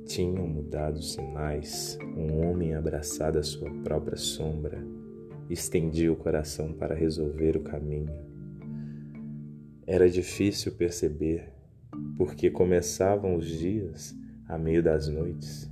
Tinham 0.05 0.47
mudado 0.47 1.01
sinais, 1.01 1.97
um 2.17 2.45
homem 2.45 2.73
abraçado 2.73 3.37
à 3.37 3.43
sua 3.43 3.69
própria 3.83 4.17
sombra 4.17 4.83
estendia 5.49 6.11
o 6.11 6.15
coração 6.15 6.71
para 6.73 6.93
resolver 6.93 7.57
o 7.57 7.61
caminho. 7.61 8.13
Era 9.85 10.07
difícil 10.07 10.73
perceber, 10.73 11.51
porque 12.15 12.51
começavam 12.51 13.35
os 13.35 13.47
dias 13.47 14.15
a 14.47 14.57
meio 14.57 14.83
das 14.83 15.07
noites. 15.07 15.69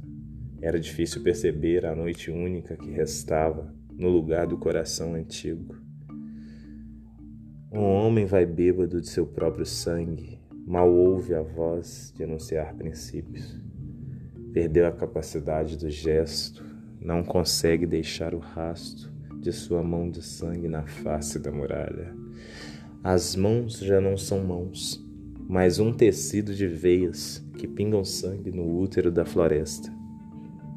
Era 0.60 0.80
difícil 0.80 1.22
perceber 1.22 1.86
a 1.86 1.96
noite 1.96 2.32
única 2.32 2.76
que 2.76 2.90
restava 2.90 3.72
no 3.98 4.10
lugar 4.10 4.46
do 4.46 4.58
coração 4.58 5.16
antigo. 5.16 5.76
Um 7.72 7.84
homem 7.84 8.26
vai 8.26 8.46
bêbado 8.46 9.02
de 9.02 9.10
seu 9.10 9.26
próprio 9.26 9.66
sangue, 9.66 10.40
mal 10.66 10.90
ouve 10.90 11.34
a 11.34 11.42
voz 11.42 12.14
de 12.16 12.24
anunciar 12.24 12.76
princípios. 12.76 13.60
Perdeu 14.54 14.88
a 14.88 14.92
capacidade 14.92 15.78
do 15.78 15.90
gesto, 15.90 16.64
não 17.02 17.24
consegue 17.24 17.86
deixar 17.86 18.34
o 18.34 18.40
rasto 18.40 19.12
de 19.42 19.52
sua 19.52 19.84
mão 19.84 20.10
de 20.10 20.22
sangue 20.22 20.68
na 20.68 20.86
face 20.86 21.40
da 21.40 21.52
muralha. 21.52 22.16
As 23.04 23.36
mãos 23.36 23.80
já 23.80 24.00
não 24.00 24.18
são 24.18 24.44
mãos, 24.44 25.04
mas 25.48 25.80
um 25.80 25.94
tecido 25.94 26.54
de 26.54 26.68
veias 26.68 27.44
que 27.58 27.68
pingam 27.68 28.04
sangue 28.04 28.52
no 28.52 28.80
útero 28.80 29.12
da 29.12 29.26
floresta. 29.26 29.97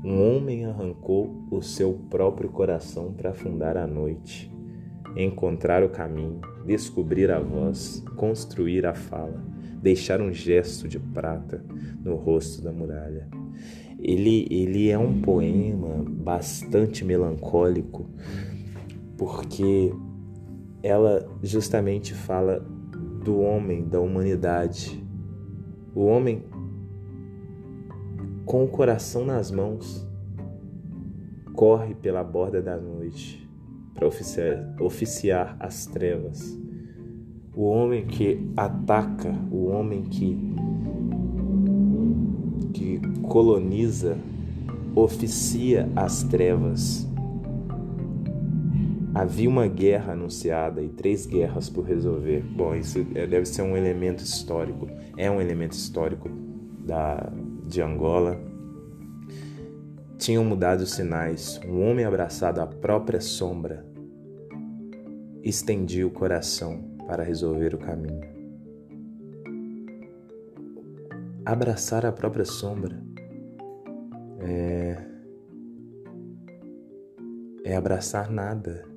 Um 0.02 0.36
homem 0.36 0.64
arrancou 0.64 1.44
o 1.50 1.60
seu 1.60 1.92
próprio 2.08 2.48
coração 2.48 3.12
para 3.12 3.30
afundar 3.30 3.76
a 3.76 3.86
noite, 3.86 4.50
encontrar 5.14 5.84
o 5.84 5.90
caminho, 5.90 6.40
descobrir 6.64 7.30
a 7.30 7.38
voz, 7.38 8.02
construir 8.16 8.86
a 8.86 8.94
fala, 8.94 9.44
deixar 9.82 10.22
um 10.22 10.32
gesto 10.32 10.88
de 10.88 10.98
prata 10.98 11.62
no 12.02 12.14
rosto 12.14 12.62
da 12.62 12.72
muralha. 12.72 13.28
Ele, 13.98 14.46
ele 14.50 14.88
é 14.88 14.98
um 14.98 15.20
poema 15.20 16.02
bastante 16.08 17.04
melancólico, 17.04 18.08
porque 19.18 19.92
ela 20.82 21.28
justamente 21.42 22.14
fala 22.14 22.61
do 23.22 23.38
homem, 23.38 23.86
da 23.86 24.01
humanidade. 24.01 25.05
O 25.94 26.07
homem 26.07 26.42
com 28.51 28.64
o 28.64 28.66
coração 28.66 29.24
nas 29.24 29.48
mãos, 29.48 30.05
corre 31.55 31.94
pela 31.94 32.24
borda 32.24 32.61
da 32.61 32.76
noite 32.76 33.48
para 33.94 34.09
oficiar, 34.09 34.74
oficiar 34.80 35.57
as 35.61 35.86
trevas. 35.86 36.59
O 37.55 37.62
homem 37.66 38.05
que 38.07 38.51
ataca, 38.57 39.32
o 39.53 39.66
homem 39.68 40.03
que, 40.03 40.36
que 42.74 43.01
coloniza, 43.22 44.18
oficia 44.96 45.88
as 45.94 46.24
trevas. 46.24 47.09
Havia 49.14 49.48
uma 49.48 49.68
guerra 49.68 50.14
anunciada 50.14 50.82
e 50.82 50.88
três 50.88 51.24
guerras 51.24 51.70
por 51.70 51.84
resolver. 51.84 52.42
Bom, 52.42 52.74
isso 52.74 53.07
é, 53.14 53.28
deve 53.28 53.46
ser 53.46 53.62
um 53.62 53.76
elemento 53.76 54.24
histórico. 54.24 54.88
É 55.16 55.30
um 55.30 55.40
elemento 55.40 55.74
histórico 55.74 56.28
da, 56.84 57.32
de 57.70 57.80
Angola, 57.80 58.38
tinham 60.18 60.44
mudado 60.44 60.80
os 60.80 60.90
sinais. 60.90 61.60
Um 61.66 61.88
homem 61.88 62.04
abraçado 62.04 62.60
à 62.60 62.66
própria 62.66 63.20
sombra 63.20 63.86
estendia 65.42 66.06
o 66.06 66.10
coração 66.10 66.82
para 67.06 67.22
resolver 67.22 67.74
o 67.74 67.78
caminho. 67.78 68.20
Abraçar 71.46 72.04
a 72.04 72.12
própria 72.12 72.44
sombra 72.44 73.00
é, 74.40 74.98
é 77.64 77.76
abraçar 77.76 78.30
nada. 78.30 78.89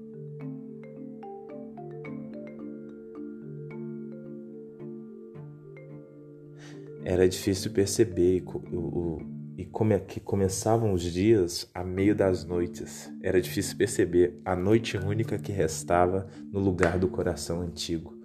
Era 7.05 7.27
difícil 7.27 7.71
perceber 7.71 8.43
o, 8.45 8.77
o, 8.77 9.21
e 9.57 9.65
como 9.65 9.93
é 9.93 9.99
que 9.99 10.19
começavam 10.19 10.93
os 10.93 11.01
dias 11.01 11.69
a 11.73 11.83
meio 11.83 12.15
das 12.15 12.45
noites. 12.45 13.11
Era 13.21 13.41
difícil 13.41 13.77
perceber 13.77 14.39
a 14.45 14.55
noite 14.55 14.97
única 14.97 15.37
que 15.37 15.51
restava 15.51 16.27
no 16.51 16.59
lugar 16.59 16.97
do 16.97 17.07
coração 17.07 17.61
antigo. 17.61 18.17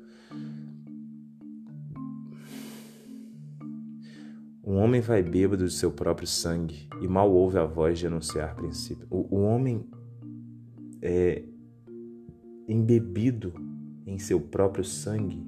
Um 4.62 4.76
homem 4.76 5.00
vai 5.00 5.22
bêbado 5.22 5.66
de 5.66 5.72
seu 5.72 5.90
próprio 5.90 6.28
sangue 6.28 6.88
e 7.00 7.08
mal 7.08 7.32
ouve 7.32 7.58
a 7.58 7.64
voz 7.64 7.98
de 7.98 8.06
anunciar 8.06 8.54
princípio. 8.54 9.06
O, 9.10 9.36
o 9.36 9.40
homem 9.40 9.84
é 11.02 11.42
embebido 12.68 13.54
em 14.06 14.18
seu 14.18 14.38
próprio 14.38 14.84
sangue, 14.84 15.42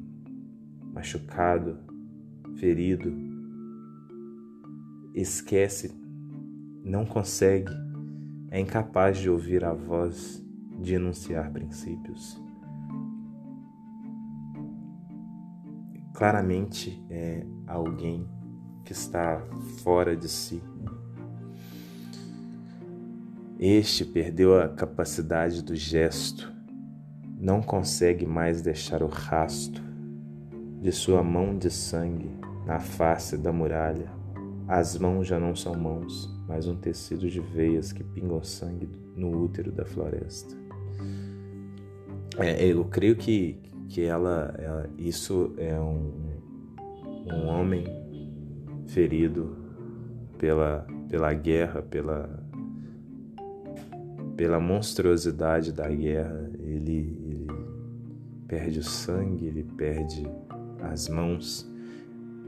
machucado, 0.92 1.89
ferido, 2.60 3.10
esquece, 5.14 5.90
não 6.84 7.06
consegue, 7.06 7.72
é 8.50 8.60
incapaz 8.60 9.16
de 9.16 9.30
ouvir 9.30 9.64
a 9.64 9.72
voz 9.72 10.44
de 10.78 10.94
enunciar 10.94 11.50
princípios. 11.50 12.38
Claramente 16.12 17.02
é 17.08 17.46
alguém 17.66 18.28
que 18.84 18.92
está 18.92 19.42
fora 19.82 20.14
de 20.14 20.28
si. 20.28 20.62
Este 23.58 24.04
perdeu 24.04 24.60
a 24.60 24.68
capacidade 24.68 25.62
do 25.62 25.74
gesto, 25.74 26.52
não 27.38 27.62
consegue 27.62 28.26
mais 28.26 28.60
deixar 28.60 29.02
o 29.02 29.06
rasto 29.06 29.82
de 30.82 30.92
sua 30.92 31.22
mão 31.22 31.56
de 31.56 31.70
sangue 31.70 32.39
na 32.70 32.78
face 32.78 33.36
da 33.36 33.52
muralha. 33.52 34.08
As 34.68 34.96
mãos 34.96 35.26
já 35.26 35.40
não 35.40 35.56
são 35.56 35.74
mãos, 35.74 36.32
mas 36.46 36.68
um 36.68 36.76
tecido 36.76 37.28
de 37.28 37.40
veias 37.40 37.92
que 37.92 38.04
pingam 38.04 38.44
sangue 38.44 38.88
no 39.16 39.42
útero 39.42 39.72
da 39.72 39.84
floresta. 39.84 40.54
É, 42.38 42.64
eu 42.64 42.84
creio 42.84 43.16
que, 43.16 43.58
que 43.88 44.02
ela, 44.02 44.54
ela 44.56 44.88
isso 44.96 45.52
é 45.58 45.80
um, 45.80 46.12
um 47.26 47.48
homem 47.48 47.84
ferido 48.86 49.56
pela, 50.38 50.86
pela 51.08 51.34
guerra, 51.34 51.82
pela, 51.82 52.40
pela 54.36 54.60
monstruosidade 54.60 55.72
da 55.72 55.88
guerra. 55.88 56.48
Ele, 56.60 57.18
ele 57.24 57.46
perde 58.46 58.78
o 58.78 58.84
sangue, 58.84 59.46
ele 59.46 59.64
perde 59.76 60.24
as 60.80 61.08
mãos, 61.08 61.68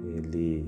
ele 0.02 0.66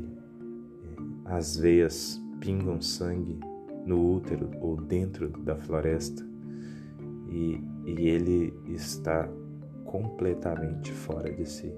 as 1.24 1.57
veias 1.57 2.20
pingam 2.41 2.80
sangue 2.80 3.39
no 3.87 4.14
útero 4.14 4.51
ou 4.61 4.76
dentro 4.76 5.28
da 5.28 5.57
floresta 5.57 6.24
e, 7.28 7.61
e 7.87 8.09
ele 8.09 8.55
está 8.66 9.28
completamente 9.85 10.93
fora 10.93 11.32
de 11.32 11.49
si. 11.49 11.72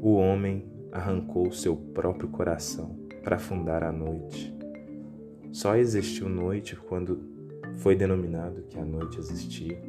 O 0.00 0.14
homem 0.14 0.64
arrancou 0.90 1.50
seu 1.52 1.76
próprio 1.76 2.28
coração 2.28 2.96
para 3.22 3.38
fundar 3.38 3.82
a 3.82 3.92
noite. 3.92 4.54
Só 5.50 5.76
existiu 5.76 6.28
noite 6.28 6.76
quando 6.76 7.20
foi 7.76 7.94
denominado 7.94 8.62
que 8.62 8.78
a 8.78 8.84
noite 8.84 9.18
existia. 9.18 9.80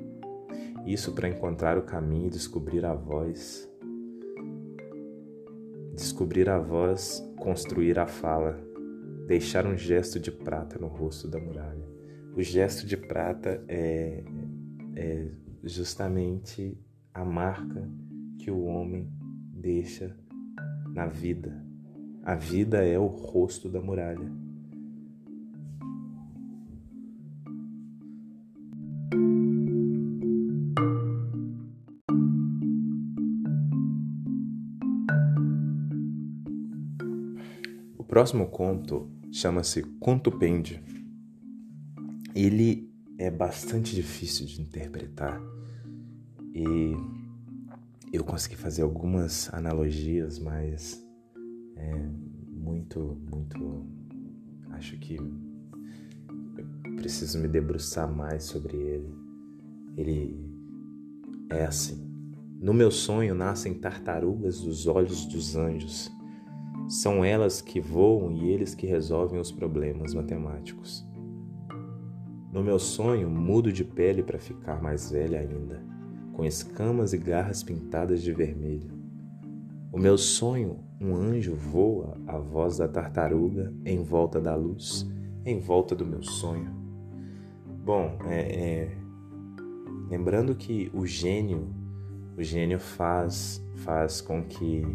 Isso 0.86 1.14
para 1.14 1.30
encontrar 1.30 1.78
o 1.78 1.84
caminho 1.84 2.28
e 2.28 2.32
descobrir 2.32 2.86
a 2.86 2.94
voz 2.94 3.70
Descobrir 5.94 6.50
a 6.50 6.58
voz, 6.58 7.24
construir 7.38 8.00
a 8.00 8.08
fala, 8.08 8.60
deixar 9.28 9.66
um 9.66 9.78
gesto 9.78 10.20
de 10.20 10.32
prata 10.32 10.80
no 10.80 10.88
rosto 10.88 11.28
da 11.28 11.40
muralha. 11.40 11.88
O 12.36 12.42
gesto 12.42 12.88
de 12.88 12.98
prata 12.98 13.64
é, 13.68 14.24
é 14.96 15.28
justamente 15.64 16.78
a 17.14 17.24
marca 17.24 17.88
que 18.40 18.50
o 18.50 18.64
homem 18.64 19.08
deixa 19.54 20.18
na 20.94 21.06
vida. 21.06 21.64
A 22.24 22.36
vida 22.36 22.84
é 22.84 22.98
o 22.98 23.06
rosto 23.06 23.70
da 23.70 23.80
muralha. 23.80 24.32
Próximo 38.14 38.46
conto 38.46 39.10
chama-se 39.32 39.82
Conto 40.00 40.32
Pende. 40.32 40.80
Ele 42.36 42.88
é 43.18 43.32
bastante 43.32 43.96
difícil 43.96 44.46
de 44.46 44.62
interpretar 44.62 45.42
e 46.54 46.94
eu 48.14 48.24
consegui 48.24 48.56
fazer 48.56 48.84
algumas 48.84 49.52
analogias, 49.52 50.38
mas 50.38 51.04
é 51.76 51.96
muito, 52.52 53.18
muito. 53.32 53.84
Acho 54.74 54.96
que 55.00 55.18
preciso 56.98 57.40
me 57.40 57.48
debruçar 57.48 58.08
mais 58.08 58.44
sobre 58.44 58.78
ele. 58.78 59.12
Ele 59.98 60.38
é 61.50 61.66
assim. 61.66 62.08
No 62.62 62.76
meu 62.76 62.92
sonho 62.92 63.34
nascem 63.34 63.74
tartarugas 63.74 64.62
dos 64.62 64.86
olhos 64.86 65.26
dos 65.26 65.56
anjos 65.56 66.12
são 66.94 67.26
elas 67.26 67.60
que 67.60 67.80
voam 67.80 68.32
e 68.32 68.52
eles 68.52 68.76
que 68.76 68.86
resolvem 68.86 69.40
os 69.40 69.52
problemas 69.52 70.14
matemáticos. 70.14 71.04
No 72.52 72.64
meu 72.64 72.78
sonho, 72.78 73.28
mudo 73.32 73.74
de 73.74 73.84
pele 73.84 74.22
para 74.22 74.38
ficar 74.38 74.80
mais 74.80 75.10
velha 75.10 75.40
ainda, 75.40 75.84
com 76.34 76.46
escamas 76.46 77.12
e 77.12 77.18
garras 77.18 77.64
pintadas 77.64 78.22
de 78.22 78.32
vermelho. 78.32 78.92
O 79.92 79.98
meu 79.98 80.20
sonho, 80.20 80.82
um 81.02 81.16
anjo 81.16 81.56
voa 81.56 82.16
a 82.28 82.38
voz 82.38 82.78
da 82.78 82.88
tartaruga 82.88 83.74
em 83.84 84.04
volta 84.04 84.40
da 84.40 84.56
luz, 84.56 85.04
em 85.44 85.60
volta 85.60 85.96
do 85.96 86.06
meu 86.06 86.22
sonho. 86.22 86.72
Bom, 87.84 88.20
é, 88.28 88.40
é, 88.40 88.98
lembrando 90.12 90.54
que 90.54 90.92
o 90.94 91.08
gênio, 91.08 91.74
o 92.38 92.44
gênio 92.44 92.80
faz, 92.80 93.66
faz 93.78 94.22
com 94.22 94.44
que 94.44 94.86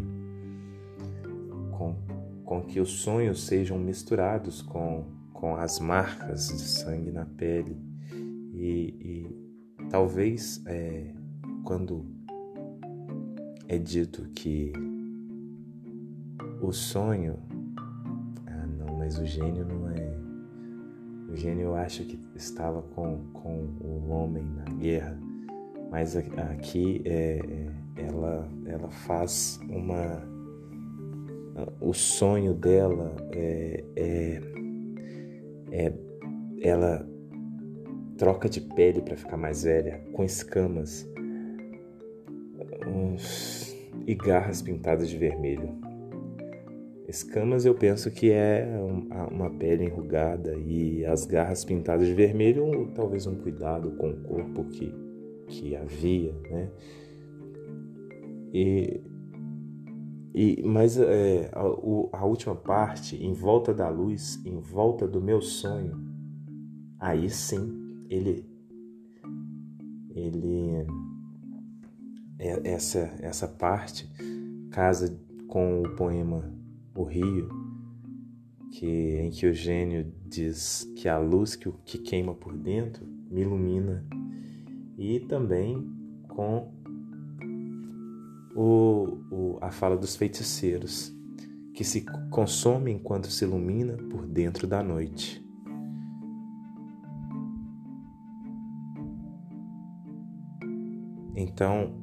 com 2.49 2.63
que 2.63 2.79
os 2.79 2.89
sonhos 3.01 3.43
sejam 3.43 3.77
misturados 3.77 4.63
com, 4.63 5.05
com 5.31 5.55
as 5.55 5.79
marcas 5.79 6.47
de 6.47 6.61
sangue 6.61 7.11
na 7.11 7.23
pele. 7.23 7.77
E, 8.55 9.29
e 9.79 9.87
talvez 9.87 10.59
é, 10.65 11.13
quando 11.63 12.07
é 13.67 13.77
dito 13.77 14.23
que 14.33 14.73
o 16.59 16.71
sonho. 16.71 17.37
Ah, 18.47 18.65
não, 18.65 18.97
mas 18.97 19.19
o 19.19 19.27
gênio 19.27 19.63
não 19.63 19.87
é. 19.91 20.19
O 21.31 21.35
gênio 21.35 21.65
eu 21.65 21.75
acho 21.75 22.03
que 22.03 22.19
estava 22.35 22.81
com, 22.81 23.29
com 23.31 23.75
o 23.79 24.09
homem 24.09 24.43
na 24.43 24.65
guerra, 24.73 25.19
mas 25.91 26.17
aqui 26.17 27.03
é, 27.05 27.41
é 27.95 28.05
ela, 28.07 28.49
ela 28.65 28.89
faz 28.89 29.59
uma 29.69 30.38
o 31.79 31.93
sonho 31.93 32.53
dela 32.53 33.15
é, 33.31 33.83
é, 33.95 34.41
é 35.71 35.93
ela 36.61 37.07
troca 38.17 38.49
de 38.49 38.59
pele 38.59 39.01
para 39.01 39.15
ficar 39.15 39.37
mais 39.37 39.63
velha, 39.63 40.01
com 40.11 40.23
escamas 40.23 41.09
uns, 42.85 43.75
e 44.05 44.13
garras 44.13 44.61
pintadas 44.61 45.09
de 45.09 45.17
vermelho. 45.17 45.69
Escamas 47.07 47.65
eu 47.65 47.73
penso 47.73 48.11
que 48.11 48.31
é 48.31 48.67
uma 49.31 49.49
pele 49.49 49.85
enrugada 49.85 50.53
e 50.55 51.03
as 51.05 51.25
garras 51.25 51.65
pintadas 51.65 52.05
de 52.05 52.13
vermelho, 52.13 52.91
talvez 52.93 53.25
um 53.25 53.35
cuidado 53.35 53.91
com 53.91 54.11
o 54.11 54.17
corpo 54.17 54.65
que, 54.65 54.93
que 55.47 55.75
havia, 55.75 56.33
né? 56.51 56.69
E 58.53 59.01
e, 60.33 60.61
mas 60.63 60.97
é, 60.97 61.49
a, 61.53 61.61
a, 62.17 62.25
última 62.25 62.55
parte, 62.55 63.15
em 63.15 63.33
volta 63.33 63.73
da 63.73 63.89
luz, 63.89 64.39
em 64.45 64.59
volta 64.59 65.07
do 65.07 65.21
meu 65.21 65.41
sonho, 65.41 65.97
aí 66.99 67.29
sim 67.29 68.05
ele, 68.09 68.45
ele, 70.13 70.85
é, 72.37 72.61
essa 72.63 73.11
essa 73.19 73.47
parte 73.47 74.09
casa 74.69 75.19
com 75.47 75.81
o 75.81 75.95
poema 75.95 76.53
o 76.95 77.03
rio, 77.03 77.49
que 78.71 78.87
em 78.87 79.29
que 79.31 79.47
o 79.47 79.53
gênio 79.53 80.11
diz 80.27 80.83
que 80.95 81.07
a 81.07 81.17
luz 81.17 81.55
que, 81.55 81.71
que 81.85 81.97
queima 81.97 82.35
por 82.35 82.55
dentro 82.55 83.05
me 83.31 83.41
ilumina, 83.41 84.05
e 84.97 85.19
também 85.21 85.89
com 86.27 86.78
o, 88.61 89.57
a 89.61 89.71
fala 89.71 89.95
dos 89.95 90.17
feiticeiros, 90.17 91.15
que 91.73 91.85
se 91.85 92.05
consome 92.29 92.91
enquanto 92.91 93.27
se 93.27 93.45
ilumina 93.45 93.95
por 94.09 94.27
dentro 94.27 94.67
da 94.67 94.83
noite. 94.83 95.41
Então, 101.33 101.93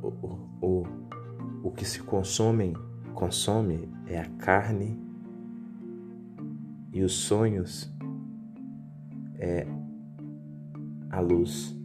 o, 0.00 0.64
o, 0.64 0.84
o 1.64 1.70
que 1.72 1.84
se 1.84 2.00
consome, 2.04 2.72
consome 3.12 3.88
é 4.06 4.20
a 4.20 4.28
carne 4.36 4.96
e 6.92 7.02
os 7.02 7.14
sonhos 7.14 7.92
é 9.34 9.66
a 11.10 11.18
luz. 11.18 11.76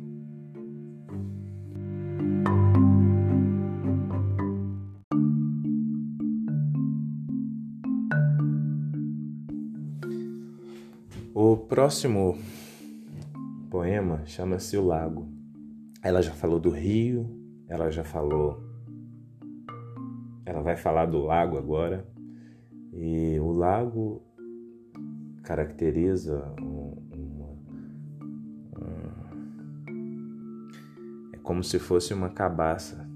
Próximo 11.72 12.38
poema 13.70 14.26
chama-se 14.26 14.76
O 14.76 14.86
Lago. 14.86 15.32
Ela 16.04 16.22
já 16.22 16.34
falou 16.34 16.60
do 16.60 16.70
rio, 16.70 17.34
ela 17.66 17.90
já 17.90 18.04
falou. 18.04 18.62
Ela 20.46 20.62
vai 20.62 20.76
falar 20.76 21.06
do 21.06 21.20
lago 21.20 21.58
agora. 21.58 22.06
E 22.92 23.40
o 23.40 23.54
lago 23.54 24.22
caracteriza 25.44 26.54
uma, 26.60 27.58
é 31.32 31.38
como 31.38 31.64
se 31.64 31.80
fosse 31.80 32.14
uma 32.14 32.32
cabaça, 32.32 33.10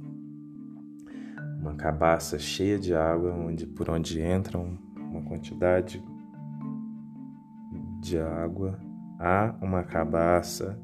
uma 1.60 1.76
cabaça 1.76 2.40
cheia 2.40 2.80
de 2.80 2.96
água, 2.96 3.34
onde 3.34 3.68
por 3.68 3.90
onde 3.90 4.22
entram 4.22 4.80
uma 4.96 5.24
quantidade 5.24 6.02
de 8.06 8.20
água, 8.20 8.78
há 9.20 9.56
uma 9.60 9.84
cabaça 9.84 10.80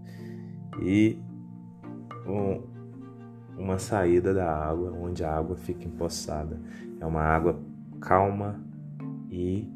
e 0.82 1.20
um, 2.26 2.64
uma 3.58 3.78
saída 3.78 4.34
da 4.34 4.52
água, 4.52 4.92
onde 4.92 5.24
a 5.24 5.32
água 5.32 5.56
fica 5.56 5.88
empoçada. 5.88 6.60
É 7.00 7.06
uma 7.06 7.22
água 7.22 7.60
calma 8.00 8.60
e 9.30 9.72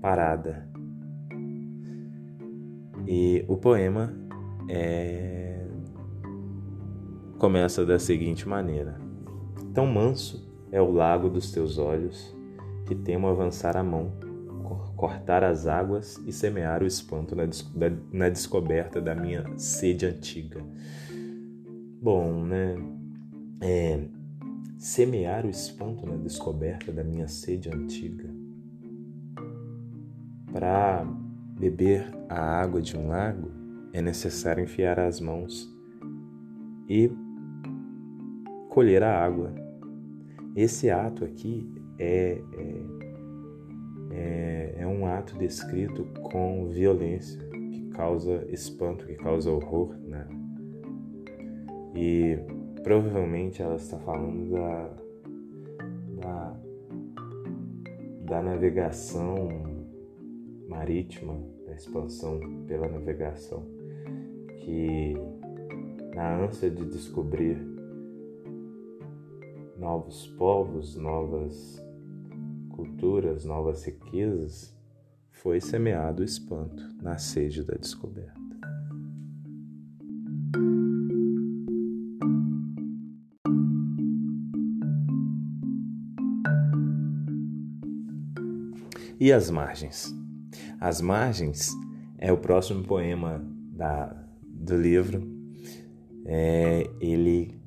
parada. 0.00 0.68
E 3.04 3.44
o 3.48 3.56
poema 3.56 4.14
é... 4.68 5.66
começa 7.36 7.84
da 7.84 7.98
seguinte 7.98 8.48
maneira: 8.48 8.96
Tão 9.74 9.86
manso 9.86 10.48
é 10.70 10.80
o 10.80 10.92
lago 10.92 11.28
dos 11.28 11.50
teus 11.50 11.78
olhos 11.78 12.32
que 12.86 12.94
temo 12.94 13.26
avançar 13.26 13.76
a 13.76 13.82
mão 13.82 14.31
cortar 14.96 15.42
as 15.44 15.66
águas 15.66 16.18
e 16.26 16.32
semear 16.32 16.82
o 16.82 16.86
espanto 16.86 17.34
na, 17.34 17.44
na 18.12 18.28
descoberta 18.28 19.00
da 19.00 19.14
minha 19.14 19.44
sede 19.56 20.06
antiga. 20.06 20.64
Bom, 22.00 22.44
né? 22.44 22.76
É, 23.60 24.00
semear 24.78 25.46
o 25.46 25.50
espanto 25.50 26.04
na 26.04 26.16
descoberta 26.16 26.92
da 26.92 27.04
minha 27.04 27.28
sede 27.28 27.68
antiga. 27.68 28.28
Para 30.52 31.06
beber 31.58 32.12
a 32.28 32.60
água 32.60 32.82
de 32.82 32.96
um 32.96 33.08
lago, 33.08 33.50
é 33.92 34.02
necessário 34.02 34.64
enfiar 34.64 34.98
as 34.98 35.20
mãos 35.20 35.72
e 36.88 37.10
colher 38.68 39.02
a 39.02 39.24
água. 39.24 39.54
Esse 40.56 40.90
ato 40.90 41.24
aqui 41.24 41.70
é, 41.98 42.42
é 42.52 42.91
é, 44.12 44.74
é 44.78 44.86
um 44.86 45.06
ato 45.06 45.36
descrito 45.38 46.04
com 46.22 46.68
violência, 46.68 47.40
que 47.48 47.88
causa 47.90 48.44
espanto, 48.50 49.06
que 49.06 49.14
causa 49.14 49.50
horror, 49.50 49.96
né? 49.98 50.26
E 51.94 52.38
provavelmente 52.82 53.62
ela 53.62 53.76
está 53.76 53.98
falando 53.98 54.50
da, 54.50 54.90
da, 56.20 56.56
da 58.24 58.42
navegação 58.42 59.48
marítima, 60.68 61.38
da 61.66 61.74
expansão 61.74 62.40
pela 62.66 62.88
navegação, 62.88 63.64
que 64.58 65.14
na 66.14 66.44
ânsia 66.44 66.70
de 66.70 66.84
descobrir 66.86 67.58
novos 69.76 70.26
povos, 70.38 70.96
novas 70.96 71.81
novas 73.44 73.84
riquezas, 73.84 74.74
foi 75.30 75.60
semeado 75.60 76.22
o 76.22 76.24
espanto 76.24 76.82
na 77.02 77.18
sede 77.18 77.64
da 77.64 77.74
descoberta. 77.74 78.40
E 89.18 89.32
as 89.32 89.50
margens? 89.50 90.14
As 90.80 91.00
margens 91.00 91.70
é 92.18 92.32
o 92.32 92.38
próximo 92.38 92.82
poema 92.84 93.44
da, 93.72 94.16
do 94.42 94.76
livro. 94.76 95.22
É, 96.24 96.88
ele 97.00 97.60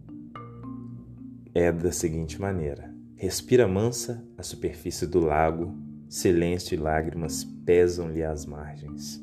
é 1.53 1.71
da 1.71 1.91
seguinte 1.91 2.39
maneira: 2.39 2.94
Respira 3.25 3.67
mansa 3.67 4.23
a 4.37 4.43
superfície 4.43 5.07
do 5.07 5.19
lago, 5.19 5.75
silêncio 6.07 6.75
e 6.75 6.77
lágrimas 6.77 7.43
pesam-lhe 7.65 8.23
as 8.23 8.45
margens. 8.45 9.19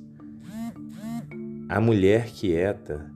A 1.69 1.81
mulher 1.81 2.27
quieta 2.27 3.09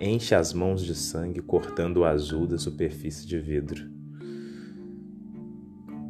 enche 0.00 0.34
as 0.34 0.52
mãos 0.52 0.84
de 0.84 0.92
sangue 0.92 1.40
cortando 1.40 1.98
o 1.98 2.04
azul 2.04 2.48
da 2.48 2.58
superfície 2.58 3.24
de 3.24 3.38
vidro. 3.38 3.88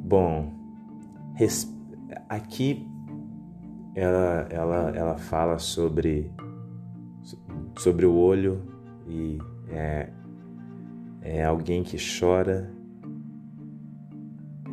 Bom, 0.03 0.55
aqui 2.27 2.83
ela, 3.95 4.49
ela, 4.49 4.91
ela 4.97 5.18
fala 5.18 5.59
sobre, 5.59 6.33
sobre 7.77 8.07
o 8.07 8.14
olho 8.14 8.62
e 9.07 9.37
é, 9.68 10.09
é 11.20 11.45
alguém 11.45 11.83
que 11.83 11.99
chora 11.99 12.72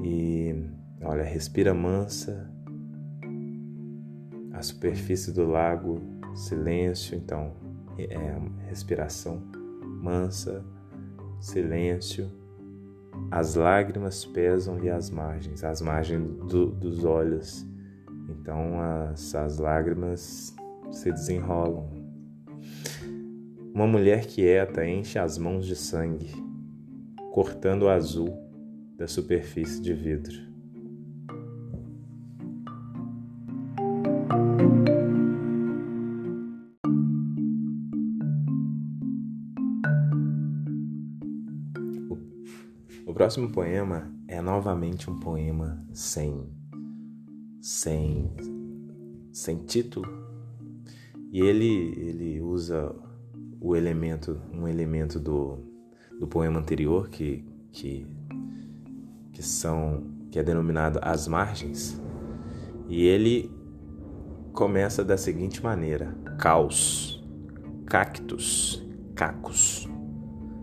e 0.04 0.56
olha, 1.04 1.24
respira 1.24 1.74
mansa, 1.74 2.49
a 4.54 4.62
superfície 4.62 5.32
do 5.32 5.45
lago, 5.45 6.02
silêncio, 6.36 7.16
então 7.16 7.54
é 7.97 8.68
respiração 8.68 9.41
mansa, 10.02 10.66
silêncio. 11.39 12.32
As 13.30 13.56
lágrimas 13.56 14.26
pesam 14.26 14.84
e 14.84 14.89
as 14.89 15.10
margens, 15.10 15.64
as 15.64 15.82
margens 15.82 16.28
do, 16.45 16.68
dos 16.68 17.04
olhos. 17.04 17.66
Então 18.30 18.80
as, 18.80 19.36
as 19.36 19.58
lágrimas 19.58 20.56
se 20.91 21.12
desenrolam. 21.12 21.89
Uma 23.74 23.88
mulher 23.88 24.26
quieta 24.26 24.86
enche 24.86 25.18
as 25.18 25.38
mãos 25.38 25.66
de 25.66 25.76
sangue, 25.76 26.32
cortando 27.32 27.84
o 27.84 27.89
azul 27.89 28.51
da 29.02 29.08
superfície 29.08 29.82
de 29.82 29.95
vidro. 29.95 30.38
O 43.08 43.12
próximo 43.12 43.52
poema 43.52 44.14
é 44.28 44.39
novamente 44.39 45.10
um 45.10 45.20
poema 45.20 45.84
sem 45.91 46.47
sem 47.60 48.32
sem 49.32 49.66
título 49.66 50.08
e 51.32 51.41
ele 51.41 51.95
ele 51.97 52.39
usa 52.39 52.95
o 53.60 53.76
elemento 53.76 54.39
um 54.54 54.68
elemento 54.68 55.20
do, 55.20 55.58
do 56.20 56.28
poema 56.28 56.60
anterior 56.60 57.10
que 57.10 57.43
que 57.72 58.06
que 59.32 59.44
são 59.44 60.04
que 60.32 60.40
é 60.40 60.44
denominado 60.44 61.00
as 61.02 61.28
margens, 61.28 62.02
e 62.88 63.06
ele 63.06 63.52
começa 64.54 65.04
da 65.04 65.18
seguinte 65.18 65.64
maneira: 65.64 66.16
caos, 66.38 67.24
cactos, 67.86 68.86
cacos, 69.16 69.90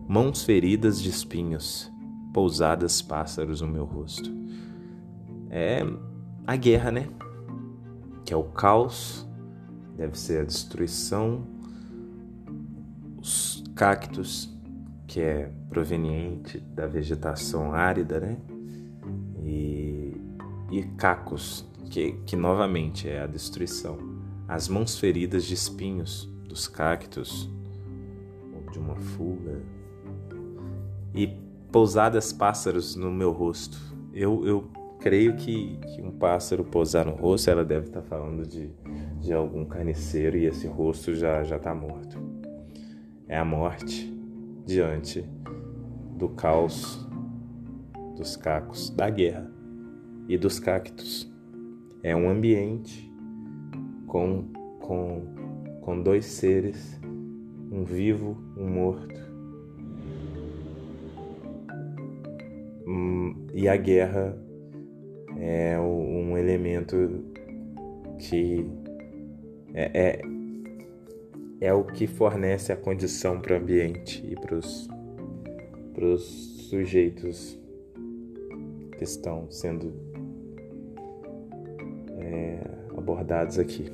mãos 0.08 0.44
feridas 0.44 1.00
de 1.00 1.10
espinhos, 1.10 1.92
pousadas 2.32 3.02
pássaros 3.02 3.60
no 3.60 3.68
meu 3.68 3.84
rosto. 3.84 4.30
é 5.50 5.82
a 6.46 6.56
guerra, 6.56 6.90
né? 6.90 7.08
Que 8.24 8.32
é 8.32 8.36
o 8.36 8.44
caos, 8.44 9.28
deve 9.96 10.18
ser 10.18 10.42
a 10.42 10.44
destruição, 10.44 11.46
os 13.18 13.62
cactos, 13.74 14.54
que 15.06 15.20
é 15.20 15.52
proveniente 15.68 16.58
da 16.58 16.86
vegetação 16.86 17.72
árida, 17.72 18.20
né? 18.20 18.38
E, 19.48 20.14
e 20.70 20.82
cacos, 20.98 21.66
que, 21.90 22.12
que 22.26 22.36
novamente 22.36 23.08
é 23.08 23.22
a 23.22 23.26
destruição. 23.26 23.96
As 24.46 24.68
mãos 24.68 24.98
feridas 24.98 25.44
de 25.44 25.54
espinhos 25.54 26.28
dos 26.46 26.68
cactos, 26.68 27.50
de 28.70 28.78
uma 28.78 28.96
fuga. 28.96 29.62
E 31.14 31.26
pousadas 31.72 32.32
pássaros 32.32 32.94
no 32.94 33.10
meu 33.10 33.32
rosto. 33.32 33.78
Eu, 34.12 34.46
eu 34.46 34.70
creio 35.00 35.36
que, 35.36 35.78
que, 35.94 36.02
um 36.02 36.10
pássaro 36.10 36.64
pousar 36.64 37.06
no 37.06 37.14
rosto, 37.14 37.50
ela 37.50 37.64
deve 37.64 37.86
estar 37.86 38.02
falando 38.02 38.46
de, 38.46 38.70
de 39.20 39.32
algum 39.32 39.64
carniceiro 39.64 40.36
e 40.36 40.46
esse 40.46 40.66
rosto 40.66 41.14
já 41.14 41.42
já 41.42 41.56
está 41.56 41.74
morto. 41.74 42.18
É 43.26 43.38
a 43.38 43.44
morte 43.44 44.12
diante 44.66 45.24
do 46.16 46.28
caos 46.30 47.07
dos 48.18 48.36
cacos, 48.36 48.90
da 48.90 49.08
guerra 49.08 49.50
e 50.28 50.36
dos 50.36 50.58
cactos. 50.58 51.32
É 52.02 52.14
um 52.14 52.28
ambiente 52.28 53.10
com, 54.06 54.44
com, 54.80 55.22
com 55.80 56.02
dois 56.02 56.26
seres, 56.26 57.00
um 57.70 57.84
vivo, 57.84 58.36
um 58.56 58.68
morto. 58.68 59.20
Hum, 62.86 63.46
e 63.54 63.68
a 63.68 63.76
guerra 63.76 64.36
é 65.38 65.78
um 65.78 66.36
elemento 66.36 66.96
que 68.18 68.66
é, 69.74 69.90
é, 69.94 70.22
é 71.60 71.72
o 71.72 71.84
que 71.84 72.06
fornece 72.06 72.72
a 72.72 72.76
condição 72.76 73.40
para 73.40 73.54
o 73.54 73.58
ambiente 73.58 74.24
e 74.26 74.34
para 74.34 74.56
os 74.56 74.88
sujeitos 76.68 77.57
que 78.98 79.04
estão 79.04 79.48
sendo 79.48 79.94
é, 82.18 82.60
abordados 82.96 83.58
aqui. 83.58 83.86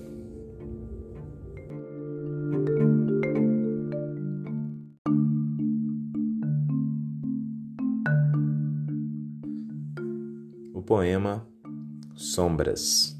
O 10.72 10.82
poema 10.82 11.46
Sombras. 12.14 13.14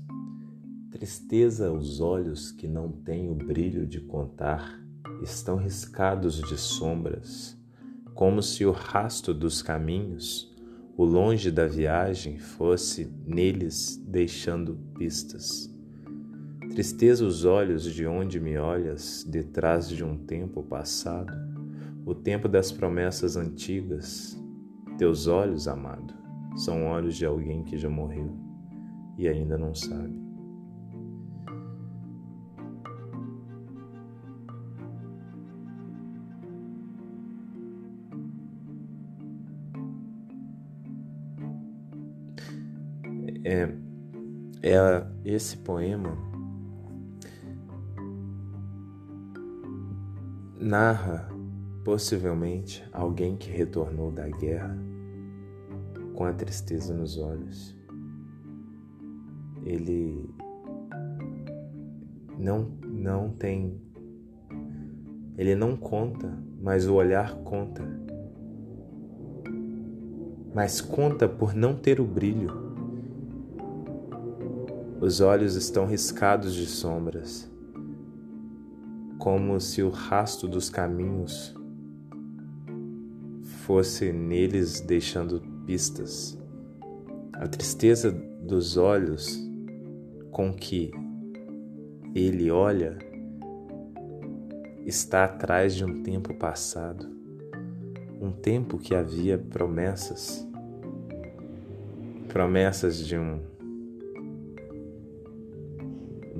Tristeza 0.91 1.71
os 1.71 2.01
olhos 2.01 2.51
que 2.51 2.67
não 2.67 2.91
têm 2.91 3.29
o 3.29 3.35
brilho 3.35 3.87
de 3.87 4.01
contar, 4.01 4.81
estão 5.23 5.57
riscados 5.57 6.41
de 6.41 6.57
sombras, 6.57 7.59
como 8.15 8.41
se 8.41 8.65
o 8.65 8.71
rasto 8.71 9.35
dos 9.35 9.61
caminhos 9.61 10.54
o 10.97 11.05
longe 11.05 11.51
da 11.51 11.67
viagem 11.67 12.39
fosse 12.39 13.11
neles 13.27 13.97
deixando 14.07 14.77
pistas. 14.97 15.69
Tristeza 16.71 17.25
os 17.25 17.45
olhos 17.45 17.85
de 17.85 18.07
onde 18.07 18.41
me 18.41 18.57
olhas, 18.57 19.25
detrás 19.29 19.89
de 19.89 20.05
um 20.05 20.17
tempo 20.17 20.63
passado, 20.63 21.33
o 22.07 22.15
tempo 22.15 22.49
das 22.49 22.71
promessas 22.71 23.37
antigas. 23.37 24.41
Teus 24.99 25.27
olhos, 25.27 25.67
amado, 25.67 26.15
são 26.57 26.87
olhos 26.87 27.17
de 27.17 27.27
alguém 27.27 27.65
que 27.65 27.77
já 27.77 27.89
morreu 27.89 28.33
e 29.19 29.29
ainda 29.29 29.59
não 29.59 29.75
sabe. 29.75 30.21
É, 43.45 43.69
é 44.63 45.07
esse 45.25 45.59
poema 45.59 46.17
narra 50.59 51.29
possivelmente 51.85 52.83
alguém 52.91 53.37
que 53.37 53.51
retornou 53.51 54.11
da 54.11 54.27
guerra 54.29 54.77
com 56.15 56.25
a 56.25 56.33
tristeza 56.33 56.95
nos 56.95 57.19
olhos. 57.19 57.77
Ele 59.63 60.29
não 62.39 62.73
não 62.83 63.31
tem 63.31 63.79
ele 65.37 65.57
não 65.57 65.77
conta, 65.77 66.33
mas 66.63 66.87
o 66.87 66.95
olhar 66.95 67.35
conta. 67.43 67.83
Mas 70.55 70.81
conta 70.81 71.29
por 71.29 71.55
não 71.55 71.75
ter 71.75 72.01
o 72.01 72.05
brilho. 72.05 72.64
Os 75.05 75.21
olhos 75.21 75.55
estão 75.55 75.85
riscados 75.85 76.55
de 76.55 76.65
sombras, 76.65 77.47
como 79.19 79.61
se 79.61 79.83
o 79.83 79.91
rasto 79.91 80.49
dos 80.49 80.71
caminhos 80.71 81.55
fosse 83.67 84.11
neles 84.15 84.81
deixando 84.81 85.43
pistas. 85.67 86.43
A 87.35 87.47
tristeza 87.47 88.11
dos 88.11 88.79
olhos 88.79 89.39
com 90.31 90.55
que 90.55 90.91
ele 92.15 92.51
olha 92.51 92.97
está 94.87 95.25
atrás 95.25 95.75
de 95.75 95.85
um 95.85 96.03
tempo 96.03 96.33
passado, 96.33 97.07
um 98.19 98.33
tempo 98.33 98.79
que 98.79 98.95
havia 98.95 99.37
promessas, 99.37 100.49
promessas 102.27 103.07
de 103.07 103.19
um 103.19 103.53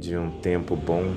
de 0.05 0.19
um 0.19 0.39
tempo 0.41 0.77
bom. 0.77 1.15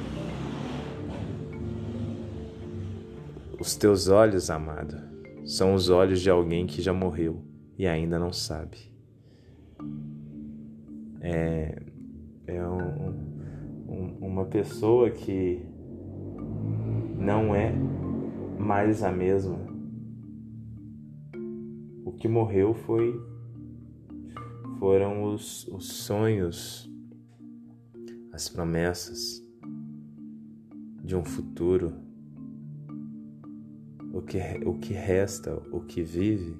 Os 3.59 3.75
teus 3.75 4.07
olhos, 4.07 4.49
amado, 4.49 4.95
são 5.45 5.73
os 5.73 5.89
olhos 5.89 6.21
de 6.21 6.29
alguém 6.29 6.65
que 6.65 6.81
já 6.81 6.93
morreu 6.93 7.43
e 7.77 7.85
ainda 7.85 8.17
não 8.17 8.31
sabe. 8.31 8.77
É, 11.19 11.81
é 12.47 12.65
um, 12.65 13.09
um, 13.89 14.17
uma 14.21 14.45
pessoa 14.45 15.09
que 15.09 15.65
não 17.17 17.53
é 17.53 17.73
mais 18.57 19.03
a 19.03 19.11
mesma. 19.11 19.59
O 22.05 22.13
que 22.13 22.29
morreu 22.29 22.73
foi 22.73 23.21
foram 24.79 25.23
os, 25.23 25.67
os 25.67 25.91
sonhos 25.91 26.89
as 28.37 28.47
promessas 28.47 29.43
de 31.03 31.15
um 31.15 31.25
futuro, 31.25 31.91
o 34.13 34.21
que, 34.21 34.37
o 34.63 34.77
que 34.77 34.93
resta, 34.93 35.55
o 35.71 35.81
que 35.81 36.03
vive, 36.03 36.55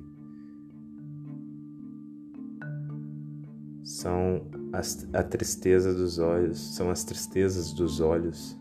são 3.83 4.49
as, 4.73 5.07
a 5.13 5.21
tristeza 5.21 5.93
dos 5.93 6.17
olhos, 6.17 6.57
são 6.75 6.89
as 6.89 7.03
tristezas 7.03 7.71
dos 7.71 7.99
olhos 7.99 8.59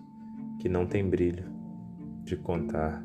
que 0.61 0.69
não 0.69 0.87
têm 0.87 1.09
brilho 1.09 1.51
de 2.23 2.37
contar, 2.37 3.03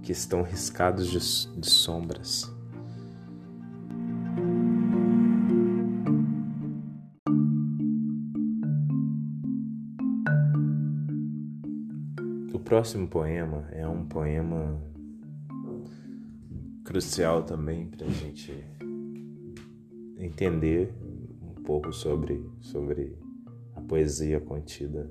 que 0.00 0.12
estão 0.12 0.42
riscados 0.42 1.08
de, 1.08 1.60
de 1.60 1.68
sombras. 1.68 2.48
Próximo 12.68 13.08
poema 13.08 13.66
é 13.72 13.88
um 13.88 14.04
poema 14.04 14.78
crucial 16.84 17.42
também 17.42 17.86
para 17.86 18.06
a 18.06 18.10
gente 18.10 18.52
entender 20.18 20.92
um 21.40 21.62
pouco 21.62 21.90
sobre, 21.94 22.46
sobre 22.60 23.16
a 23.74 23.80
poesia 23.80 24.38
contida 24.38 25.10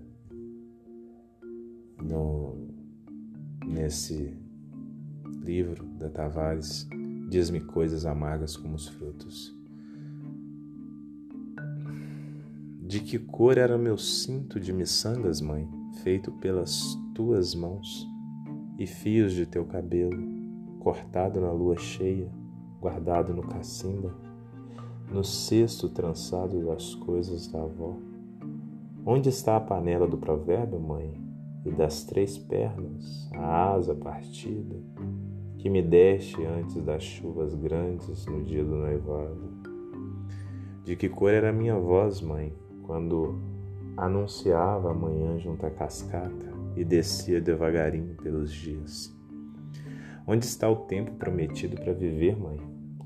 no, 1.99 2.67
nesse 3.65 4.37
livro 5.41 5.83
da 5.97 6.09
Tavares, 6.11 6.87
Diz-me 7.27 7.59
coisas 7.59 8.05
amargas 8.05 8.55
como 8.55 8.75
os 8.75 8.87
frutos. 8.87 9.53
De 12.83 12.99
que 12.99 13.17
cor 13.17 13.57
era 13.57 13.77
meu 13.77 13.97
cinto 13.97 14.59
de 14.59 14.71
miçangas, 14.71 15.41
mãe, 15.41 15.67
feito 16.03 16.31
pelas 16.33 16.97
tuas 17.13 17.55
mãos 17.55 18.07
e 18.77 18.85
fios 18.85 19.33
de 19.33 19.45
teu 19.45 19.65
cabelo, 19.65 20.17
cortado 20.79 21.41
na 21.41 21.51
lua 21.51 21.77
cheia, 21.77 22.29
guardado 22.79 23.33
no 23.33 23.41
cacimba, 23.41 24.13
no 25.11 25.23
cesto 25.23 25.89
trançado 25.89 26.65
das 26.65 26.95
coisas 26.95 27.47
da 27.47 27.61
avó? 27.61 27.95
Onde 29.05 29.29
está 29.29 29.55
a 29.55 29.61
panela 29.61 30.07
do 30.07 30.17
provérbio, 30.17 30.79
mãe? 30.79 31.25
E 31.65 31.71
das 31.71 32.03
três 32.03 32.37
pernas, 32.37 33.29
a 33.33 33.73
asa 33.73 33.93
partida, 33.95 34.75
que 35.57 35.69
me 35.69 35.81
deste 35.81 36.41
antes 36.45 36.81
das 36.81 37.03
chuvas 37.03 37.53
grandes 37.55 38.25
no 38.25 38.43
dia 38.43 38.63
do 38.63 38.75
noivado? 38.75 39.57
De 40.85 40.95
que 40.95 41.09
cor 41.09 41.31
era 41.33 41.51
minha 41.51 41.77
voz, 41.77 42.21
mãe, 42.21 42.53
quando 42.83 43.56
anunciava 43.97 44.91
a 44.91 44.93
manhã 44.93 45.39
junto 45.39 45.65
à 45.65 45.71
cascata 45.71 46.53
e 46.75 46.85
descia 46.85 47.41
devagarinho 47.41 48.15
pelos 48.15 48.53
dias? 48.53 49.13
Onde 50.25 50.45
está 50.45 50.69
o 50.69 50.75
tempo 50.75 51.15
prometido 51.15 51.75
para 51.77 51.93
viver, 51.93 52.37
mãe? 52.37 52.59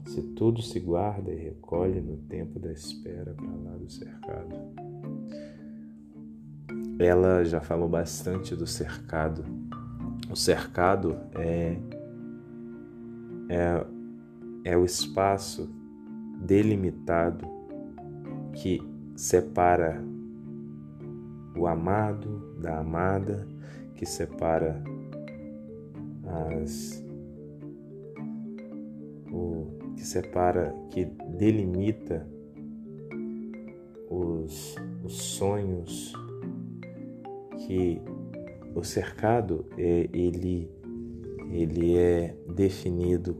Se 0.05 0.21
tudo 0.21 0.61
se 0.61 0.79
guarda 0.79 1.31
e 1.31 1.35
recolhe 1.35 2.01
no 2.01 2.17
tempo 2.17 2.59
da 2.59 2.71
espera 2.71 3.33
para 3.33 3.45
lá 3.45 3.77
do 3.77 3.89
cercado. 3.89 4.55
Ela 6.99 7.45
já 7.45 7.61
falou 7.61 7.87
bastante 7.87 8.55
do 8.55 8.67
cercado. 8.67 9.45
O 10.29 10.35
cercado 10.35 11.17
é, 11.35 11.77
é, 13.49 13.85
é 14.65 14.77
o 14.77 14.83
espaço 14.83 15.69
delimitado 16.41 17.45
que 18.53 18.81
separa 19.15 20.03
o 21.55 21.67
amado 21.67 22.55
da 22.59 22.79
amada, 22.79 23.47
que 23.95 24.05
separa 24.05 24.81
as 26.25 27.03
o 29.31 29.93
que 29.95 30.05
separa, 30.05 30.75
que 30.89 31.05
delimita 31.37 32.27
os, 34.09 34.75
os 35.03 35.13
sonhos, 35.13 36.13
que 37.65 38.01
o 38.75 38.83
cercado 38.83 39.65
é, 39.77 40.09
ele, 40.11 40.69
ele 41.51 41.97
é 41.97 42.35
definido 42.47 43.37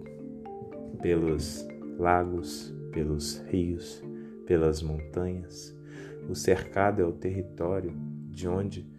pelos 1.01 1.67
lagos, 1.97 2.73
pelos 2.91 3.39
rios, 3.49 4.03
pelas 4.45 4.81
montanhas. 4.81 5.75
O 6.29 6.35
cercado 6.35 7.01
é 7.01 7.05
o 7.05 7.11
território 7.11 7.93
de 8.29 8.47
onde 8.47 8.89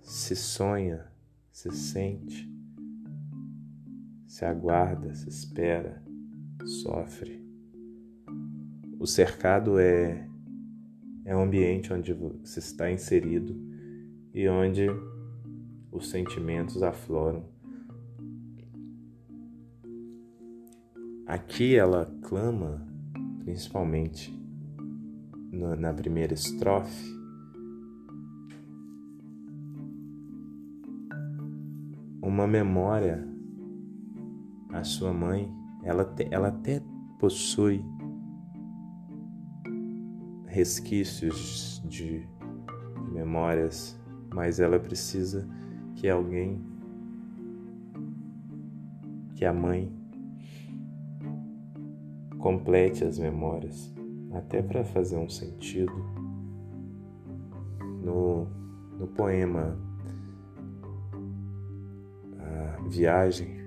se 0.00 0.34
sonha, 0.34 1.06
se 1.50 1.70
sente, 1.70 2.50
se 4.26 4.44
aguarda, 4.44 5.14
se 5.14 5.28
espera, 5.28 6.02
sofre. 6.64 7.44
O 8.98 9.06
cercado 9.06 9.78
é, 9.78 10.28
é 11.24 11.36
um 11.36 11.42
ambiente 11.42 11.92
onde 11.92 12.12
você 12.12 12.58
está 12.58 12.90
inserido 12.90 13.54
e 14.32 14.48
onde 14.48 14.86
os 15.90 16.08
sentimentos 16.08 16.82
afloram. 16.82 17.44
Aqui 21.26 21.76
ela 21.76 22.12
clama, 22.22 22.86
principalmente 23.44 24.39
na 25.52 25.92
primeira 25.92 26.34
estrofe, 26.34 27.20
uma 32.22 32.46
memória 32.46 33.26
à 34.72 34.84
sua 34.84 35.12
mãe 35.12 35.50
ela, 35.82 36.04
te, 36.04 36.28
ela 36.30 36.48
até 36.48 36.82
possui 37.18 37.84
resquícios 40.46 41.82
de 41.86 42.26
memórias, 43.12 43.98
mas 44.32 44.60
ela 44.60 44.78
precisa 44.78 45.48
que 45.94 46.08
alguém, 46.08 46.60
que 49.36 49.44
a 49.44 49.52
mãe, 49.52 49.92
complete 52.38 53.04
as 53.04 53.18
memórias, 53.18 53.94
até 54.32 54.62
para 54.62 54.84
fazer 54.84 55.16
um 55.16 55.28
sentido. 55.28 55.92
No, 58.02 58.46
no 58.98 59.06
poema 59.08 59.78
A 62.38 62.88
Viagem, 62.88 63.60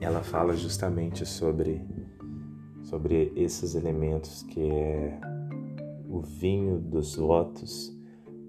ela 0.00 0.22
fala 0.22 0.56
justamente 0.56 1.26
sobre 1.26 1.86
sobre 2.88 3.30
esses 3.36 3.74
elementos 3.74 4.42
que 4.44 4.62
é 4.62 5.20
o 6.08 6.22
vinho 6.22 6.80
dos 6.80 7.16
lotos, 7.18 7.94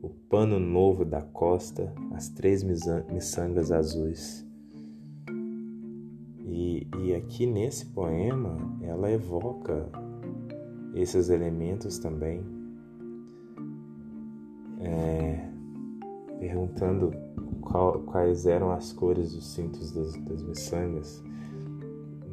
o 0.02 0.08
pano 0.08 0.58
novo 0.58 1.04
da 1.04 1.22
costa, 1.22 1.94
as 2.14 2.30
três 2.30 2.64
miçangas 2.64 3.70
azuis. 3.70 4.48
E, 6.46 6.88
e 7.02 7.14
aqui 7.14 7.46
nesse 7.46 7.88
poema 7.88 8.58
ela 8.82 9.12
evoca 9.12 9.90
esses 10.94 11.30
elementos 11.30 12.00
também, 12.00 12.44
é, 14.80 15.50
perguntando 16.40 17.12
qual, 17.62 18.00
quais 18.00 18.46
eram 18.46 18.72
as 18.72 18.92
cores 18.94 19.34
dos 19.34 19.54
cintos 19.54 19.92
das, 19.92 20.16
das 20.24 20.42
miçangas 20.42 21.24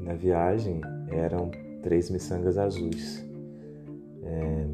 na 0.07 0.15
viagem 0.15 0.81
eram 1.09 1.51
três 1.83 2.09
miçangas 2.11 2.57
azuis. 2.57 3.27
É... 4.23 4.67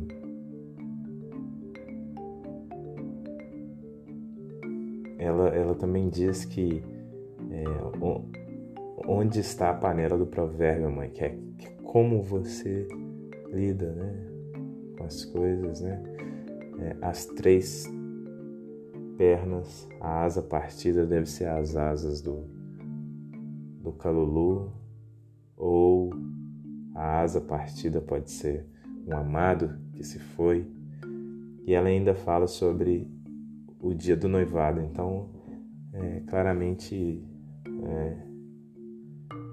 Ela, 5.18 5.48
ela 5.48 5.74
também 5.74 6.08
diz 6.10 6.44
que 6.44 6.82
é, 7.50 7.64
onde 9.06 9.40
está 9.40 9.70
a 9.70 9.74
panela 9.74 10.18
do 10.18 10.26
provérbio, 10.26 10.90
mãe, 10.90 11.08
que 11.10 11.24
é, 11.24 11.38
que 11.56 11.66
é 11.66 11.70
como 11.82 12.22
você 12.22 12.86
lida 13.52 13.92
né, 13.92 14.14
com 14.96 15.04
as 15.04 15.24
coisas, 15.24 15.80
né? 15.80 16.02
É, 16.80 16.96
as 17.02 17.26
três 17.26 17.86
pernas, 19.16 19.88
a 20.00 20.24
asa 20.24 20.42
partida 20.42 21.06
deve 21.06 21.26
ser 21.26 21.46
as 21.46 21.76
asas 21.76 22.20
do, 22.20 22.44
do 23.80 23.92
calulu, 23.92 24.72
ou 25.56 26.10
a 26.94 27.20
asa 27.20 27.40
partida 27.40 28.00
pode 28.00 28.30
ser 28.30 28.66
um 29.06 29.14
amado 29.14 29.78
que 29.92 30.02
se 30.02 30.18
foi. 30.18 30.66
E 31.64 31.74
ela 31.74 31.88
ainda 31.88 32.14
fala 32.14 32.48
sobre 32.48 33.08
o 33.78 33.94
dia 33.94 34.16
do 34.16 34.28
noivado, 34.28 34.80
então 34.80 35.30
é, 35.92 36.20
claramente 36.26 37.22
é, 37.84 38.16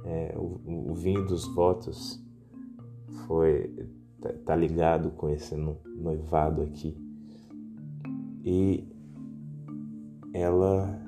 é, 0.06 0.36
o, 0.38 0.91
o, 0.91 0.95
vinho 0.95 1.26
dos 1.26 1.45
votos 1.54 2.24
foi 3.30 3.72
tá, 4.20 4.34
tá 4.44 4.56
ligado 4.56 5.12
com 5.12 5.30
esse 5.30 5.56
noivado 5.56 6.64
aqui. 6.64 6.98
E 8.44 8.84
ela 10.34 11.00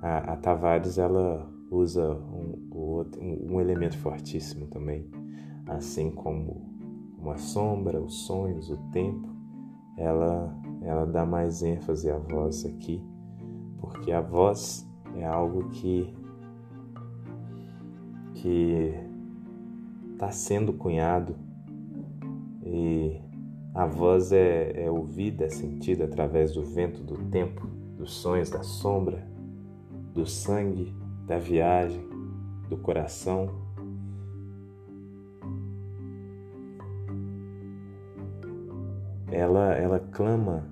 a, 0.00 0.32
a 0.32 0.36
Tavares 0.36 0.96
ela 0.96 1.46
usa 1.70 2.14
um, 2.14 2.70
um, 2.72 3.54
um 3.54 3.60
elemento 3.60 3.98
fortíssimo 3.98 4.66
também, 4.68 5.10
assim 5.66 6.10
como 6.10 6.74
uma 7.18 7.36
sombra, 7.36 8.00
os 8.00 8.26
sonhos, 8.26 8.70
o 8.70 8.76
tempo, 8.90 9.28
ela, 9.98 10.58
ela 10.80 11.06
dá 11.06 11.26
mais 11.26 11.62
ênfase 11.62 12.10
à 12.10 12.18
voz 12.18 12.64
aqui, 12.64 13.02
porque 13.78 14.10
a 14.10 14.22
voz 14.22 14.88
é 15.16 15.26
algo 15.26 15.68
que 15.68 16.14
que 18.34 19.03
está 20.24 20.30
sendo 20.30 20.72
cunhado 20.72 21.36
e 22.64 23.20
a 23.74 23.84
voz 23.84 24.32
é, 24.32 24.84
é 24.84 24.90
ouvida, 24.90 25.44
é 25.44 25.50
sentida 25.50 26.04
através 26.04 26.52
do 26.52 26.62
vento, 26.64 27.02
do 27.02 27.16
tempo, 27.30 27.66
dos 27.98 28.14
sonhos, 28.14 28.48
da 28.48 28.62
sombra, 28.62 29.26
do 30.14 30.24
sangue, 30.24 30.94
da 31.26 31.38
viagem, 31.38 32.02
do 32.70 32.76
coração. 32.78 33.50
Ela, 39.30 39.74
ela 39.74 39.98
clama 39.98 40.70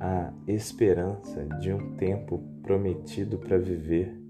a 0.00 0.32
esperança 0.46 1.46
de 1.60 1.72
um 1.72 1.94
tempo 1.94 2.42
prometido 2.62 3.38
para 3.38 3.56
viver. 3.56 4.25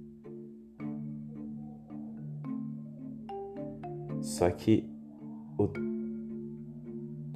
Só 4.27 4.51
que 4.51 4.85
o, 5.57 5.69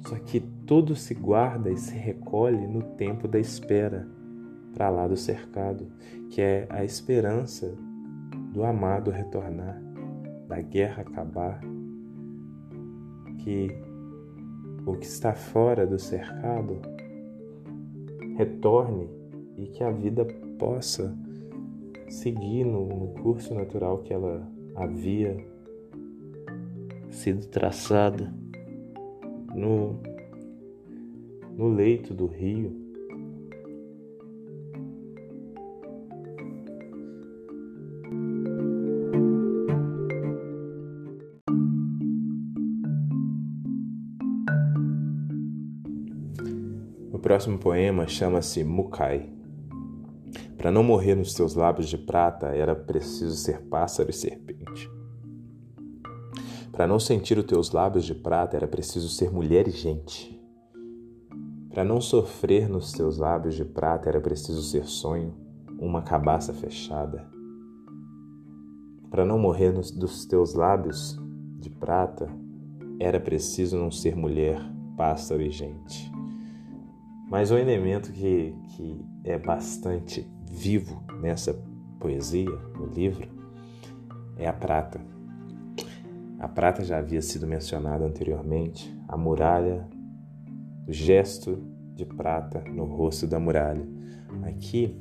só 0.05 0.15
que 0.25 0.41
tudo 0.67 0.93
se 0.93 1.13
guarda 1.13 1.71
e 1.71 1.77
se 1.77 1.95
recolhe 1.95 2.67
no 2.67 2.81
tempo 2.81 3.29
da 3.29 3.39
espera 3.39 4.05
para 4.73 4.89
lá 4.89 5.07
do 5.07 5.15
cercado, 5.15 5.87
que 6.29 6.41
é 6.41 6.67
a 6.69 6.83
esperança 6.83 7.73
do 8.53 8.65
amado 8.65 9.09
retornar, 9.09 9.81
da 10.49 10.61
guerra 10.61 11.03
acabar, 11.03 11.61
que 13.37 13.69
o 14.85 14.93
que 14.97 15.05
está 15.05 15.31
fora 15.33 15.87
do 15.87 15.97
cercado 15.97 16.81
retorne 18.35 19.09
e 19.55 19.67
que 19.67 19.81
a 19.81 19.91
vida 19.91 20.25
possa 20.59 21.17
seguir 22.09 22.65
no, 22.65 22.85
no 22.85 23.07
curso 23.21 23.53
natural 23.53 23.99
que 23.99 24.13
ela 24.13 24.45
havia 24.75 25.50
sido 27.11 27.45
traçada 27.47 28.33
no, 29.53 30.01
no 31.55 31.67
leito 31.67 32.13
do 32.13 32.25
rio. 32.25 32.79
O 47.11 47.19
próximo 47.19 47.59
poema 47.59 48.07
chama-se 48.07 48.63
Mukai. 48.63 49.29
Para 50.57 50.71
não 50.71 50.83
morrer 50.83 51.15
nos 51.15 51.33
teus 51.33 51.55
lábios 51.55 51.89
de 51.89 51.97
prata, 51.97 52.47
era 52.47 52.75
preciso 52.75 53.35
ser 53.35 53.61
pássaro 53.63 54.09
e 54.09 54.13
serpente. 54.13 55.00
Para 56.81 56.87
não 56.87 56.99
sentir 56.99 57.37
os 57.37 57.45
teus 57.45 57.69
lábios 57.69 58.05
de 58.05 58.15
prata, 58.15 58.57
era 58.57 58.67
preciso 58.67 59.07
ser 59.07 59.31
mulher 59.31 59.67
e 59.67 59.69
gente. 59.69 60.35
Para 61.69 61.83
não 61.83 62.01
sofrer 62.01 62.67
nos 62.67 62.91
teus 62.91 63.19
lábios 63.19 63.53
de 63.53 63.63
prata, 63.63 64.09
era 64.09 64.19
preciso 64.19 64.63
ser 64.63 64.87
sonho, 64.87 65.31
uma 65.79 66.01
cabaça 66.01 66.51
fechada. 66.51 67.29
Para 69.11 69.23
não 69.23 69.37
morrer 69.37 69.71
nos, 69.71 69.91
dos 69.91 70.25
teus 70.25 70.55
lábios 70.55 71.21
de 71.59 71.69
prata, 71.69 72.27
era 72.99 73.19
preciso 73.19 73.77
não 73.77 73.91
ser 73.91 74.15
mulher, 74.15 74.59
pássaro 74.97 75.43
e 75.43 75.51
gente. 75.51 76.11
Mas 77.29 77.51
um 77.51 77.59
elemento 77.59 78.11
que, 78.11 78.55
que 78.69 79.05
é 79.23 79.37
bastante 79.37 80.27
vivo 80.49 81.03
nessa 81.21 81.53
poesia, 81.99 82.49
no 82.75 82.87
livro, 82.87 83.29
é 84.35 84.47
a 84.47 84.53
prata. 84.53 85.20
A 86.41 86.47
prata 86.47 86.83
já 86.83 86.97
havia 86.97 87.21
sido 87.21 87.45
mencionada 87.45 88.03
anteriormente, 88.03 88.91
a 89.07 89.15
muralha, 89.15 89.87
o 90.87 90.91
gesto 90.91 91.61
de 91.93 92.03
prata 92.03 92.63
no 92.67 92.83
rosto 92.83 93.27
da 93.27 93.39
muralha. 93.39 93.87
Aqui, 94.41 94.99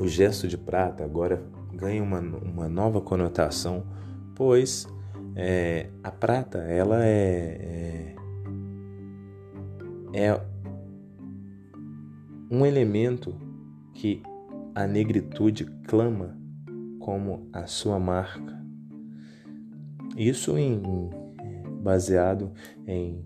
o 0.00 0.08
gesto 0.08 0.48
de 0.48 0.56
prata 0.56 1.04
agora 1.04 1.44
ganha 1.74 2.02
uma, 2.02 2.18
uma 2.18 2.66
nova 2.66 3.02
conotação, 3.02 3.84
pois 4.34 4.88
é, 5.36 5.90
a 6.02 6.10
prata 6.10 6.56
ela 6.60 7.04
é, 7.04 8.14
é, 10.14 10.24
é 10.30 10.40
um 12.50 12.64
elemento 12.64 13.34
que 13.92 14.22
a 14.74 14.86
negritude 14.86 15.66
clama 15.86 16.34
como 16.98 17.50
a 17.52 17.66
sua 17.66 18.00
marca 18.00 18.63
isso 20.16 20.56
em, 20.56 20.80
baseado 21.82 22.52
em, 22.86 23.24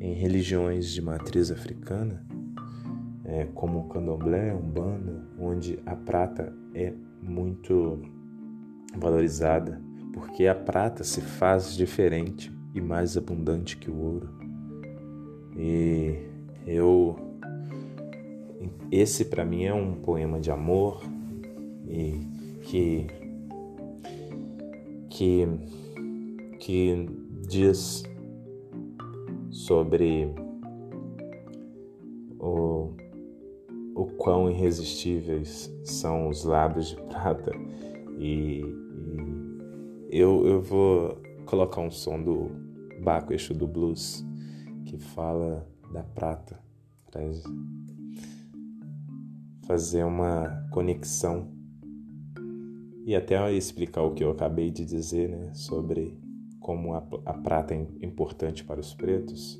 em 0.00 0.12
religiões 0.14 0.90
de 0.90 1.02
matriz 1.02 1.50
africana, 1.50 2.24
é, 3.24 3.44
como 3.54 3.80
o 3.80 3.88
candomblé, 3.88 4.54
umbanda, 4.54 5.26
onde 5.38 5.78
a 5.84 5.94
prata 5.94 6.52
é 6.74 6.92
muito 7.20 8.00
valorizada, 8.96 9.80
porque 10.12 10.46
a 10.46 10.54
prata 10.54 11.04
se 11.04 11.20
faz 11.20 11.76
diferente 11.76 12.52
e 12.74 12.80
mais 12.80 13.16
abundante 13.16 13.76
que 13.76 13.90
o 13.90 13.96
ouro. 13.96 14.28
E 15.56 16.18
eu 16.66 17.16
esse 18.90 19.26
para 19.26 19.44
mim 19.44 19.64
é 19.64 19.74
um 19.74 19.94
poema 19.94 20.40
de 20.40 20.50
amor 20.50 21.02
e 21.86 22.20
que 22.62 23.06
que 25.10 25.46
que 26.68 27.08
diz 27.48 28.02
sobre 29.50 30.34
o, 32.38 32.92
o 33.94 34.04
quão 34.18 34.50
irresistíveis 34.50 35.74
são 35.82 36.28
os 36.28 36.44
lábios 36.44 36.88
de 36.88 36.96
prata. 36.96 37.52
E, 38.18 38.60
e 40.10 40.18
eu, 40.18 40.46
eu 40.46 40.60
vou 40.60 41.16
colocar 41.46 41.80
um 41.80 41.90
som 41.90 42.22
do 42.22 42.50
Baco 43.02 43.32
Eixo 43.32 43.54
do 43.54 43.66
Blues 43.66 44.22
que 44.84 44.98
fala 44.98 45.66
da 45.90 46.02
prata 46.02 46.60
para 47.10 47.22
fazer 49.66 50.04
uma 50.04 50.68
conexão 50.70 51.48
e 53.06 53.16
até 53.16 53.50
explicar 53.54 54.02
o 54.02 54.12
que 54.12 54.22
eu 54.22 54.30
acabei 54.30 54.70
de 54.70 54.84
dizer 54.84 55.30
né, 55.30 55.54
sobre 55.54 56.27
como 56.68 56.92
a, 56.92 57.02
a 57.24 57.32
prata 57.32 57.72
é 57.72 57.78
importante 58.02 58.62
para 58.62 58.78
os 58.78 58.92
pretos, 58.92 59.58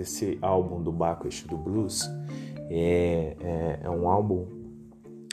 Esse, 0.00 0.38
álbum 0.40 0.82
do 0.82 0.92
Bacchus 0.92 1.42
do 1.42 1.56
Blues 1.56 2.08
é, 2.70 3.36
é, 3.40 3.80
é 3.82 3.90
um 3.90 4.08
álbum 4.08 4.46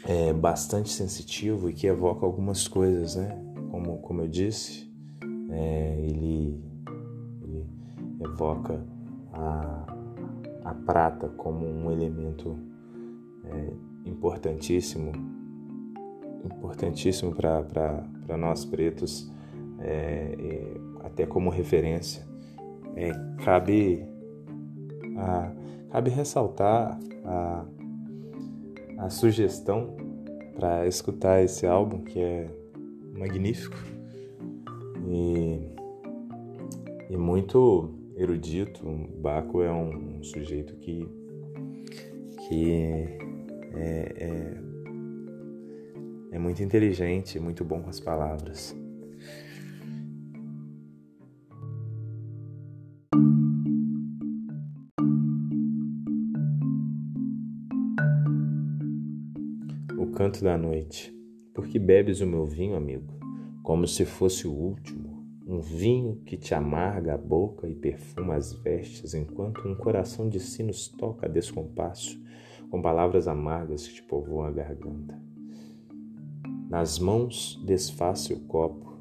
é, 0.05 0.33
bastante 0.33 0.89
sensitivo 0.89 1.69
e 1.69 1.73
que 1.73 1.87
evoca 1.87 2.25
algumas 2.25 2.67
coisas, 2.67 3.15
né? 3.15 3.41
Como, 3.71 3.97
como 3.99 4.21
eu 4.21 4.27
disse, 4.27 4.89
é, 5.49 5.97
ele, 5.99 6.63
ele, 7.41 7.65
evoca 8.21 8.85
a, 9.33 9.85
a 10.63 10.73
prata 10.73 11.27
como 11.29 11.65
um 11.65 11.91
elemento 11.91 12.57
é, 13.43 13.73
importantíssimo, 14.05 15.11
importantíssimo 16.43 17.35
para 17.35 18.37
nós 18.37 18.63
pretos, 18.63 19.31
é, 19.79 20.77
até 21.03 21.25
como 21.25 21.49
referência 21.49 22.25
é, 22.95 23.11
cabe, 23.43 24.05
a, 25.17 25.51
cabe 25.91 26.09
ressaltar 26.09 26.99
a, 27.23 27.65
a 28.99 29.09
sugestão 29.09 29.95
para 30.55 30.87
escutar 30.87 31.43
esse 31.43 31.65
álbum 31.65 32.01
que 32.01 32.19
é 32.19 32.49
magnífico 33.17 33.77
e, 35.07 35.59
e 37.09 37.17
muito 37.17 37.93
erudito. 38.15 38.87
O 38.87 39.21
Baco 39.21 39.61
é 39.61 39.71
um, 39.71 40.23
sujeito 40.23 40.75
que, 40.77 41.07
que 42.47 42.71
é, 43.73 44.13
é, 44.17 44.57
é 46.31 46.39
muito 46.39 46.63
inteligente, 46.63 47.39
muito 47.39 47.63
bom 47.63 47.81
com 47.81 47.89
as 47.89 47.99
palavras. 47.99 48.75
Canto 60.15 60.41
da 60.41 60.57
noite. 60.57 61.13
Porque 61.53 61.77
bebes 61.77 62.21
o 62.21 62.25
meu 62.25 62.45
vinho, 62.45 62.75
amigo, 62.75 63.13
como 63.61 63.85
se 63.85 64.05
fosse 64.05 64.47
o 64.47 64.53
último, 64.53 65.25
um 65.45 65.59
vinho 65.59 66.21
que 66.25 66.37
te 66.37 66.55
amarga 66.55 67.13
a 67.13 67.17
boca 67.17 67.67
e 67.67 67.75
perfuma 67.75 68.35
as 68.35 68.53
vestes, 68.53 69.13
enquanto 69.13 69.67
um 69.67 69.75
coração 69.75 70.29
de 70.29 70.39
sinos 70.39 70.87
toca 70.87 71.27
a 71.27 71.29
descompasso, 71.29 72.19
com 72.69 72.81
palavras 72.81 73.27
amargas 73.27 73.87
que 73.87 73.95
te 73.95 74.03
povoam 74.03 74.45
a 74.45 74.51
garganta. 74.51 75.21
Nas 76.69 76.97
mãos 76.97 77.61
desface 77.65 78.33
o 78.33 78.39
copo, 78.39 78.97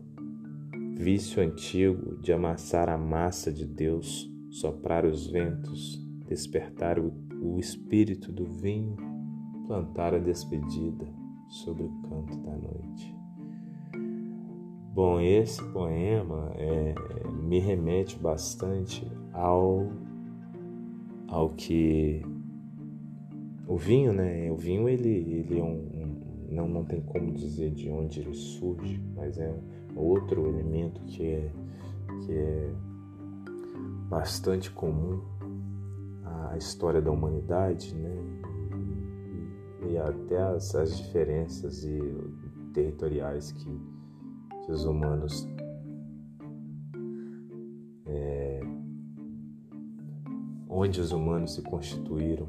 vício 0.97 1.41
antigo 1.41 2.17
de 2.21 2.33
amassar 2.33 2.89
a 2.89 2.99
massa 2.99 3.53
de 3.53 3.65
Deus, 3.65 4.29
soprar 4.51 5.05
os 5.05 5.29
ventos, 5.29 6.05
despertar 6.27 6.99
o, 6.99 7.13
o 7.41 7.59
espírito 7.59 8.31
do 8.33 8.45
vinho, 8.45 9.14
plantar 9.67 10.15
a 10.15 10.19
despedida 10.19 11.07
sobre 11.49 11.85
o 11.85 11.93
canto 12.09 12.37
da 12.39 12.53
noite. 12.53 13.15
Bom, 14.95 15.21
esse 15.21 15.63
poema 15.73 16.53
é, 16.55 16.95
me 17.43 17.59
remete 17.59 18.17
bastante 18.17 19.11
ao, 19.33 19.89
ao 21.27 21.51
que 21.51 22.23
o 23.67 23.77
vinho, 23.77 24.13
né? 24.13 24.51
O 24.53 24.57
vinho 24.57 24.89
ele, 24.89 25.09
ele 25.09 25.59
é 25.59 25.63
um, 25.63 25.73
um, 25.73 26.47
não 26.49 26.69
não 26.69 26.85
tem 26.85 27.01
como 27.01 27.33
dizer 27.33 27.71
de 27.73 27.91
onde 27.91 28.21
ele 28.21 28.35
surge, 28.35 29.03
mas 29.17 29.37
é 29.39 29.53
outro 29.97 30.47
elemento 30.49 31.01
que 31.07 31.27
é 31.27 31.51
que 32.25 32.33
é 32.33 32.73
bastante 34.09 34.71
comum 34.71 35.21
à 36.25 36.57
história 36.57 37.03
da 37.03 37.11
humanidade, 37.11 37.95
né? 37.95 38.17
E, 39.89 39.99
até 39.99 40.39
as, 40.39 40.75
as 40.75 40.97
diferenças 40.97 41.85
e 41.85 42.01
territoriais 42.73 43.53
que 43.53 43.95
que 44.65 44.73
os 44.73 44.85
humanos 44.85 45.47
é, 48.07 48.61
onde 50.69 51.01
os 51.01 51.13
humanos 51.13 51.55
se 51.55 51.63
constituíram 51.63 52.49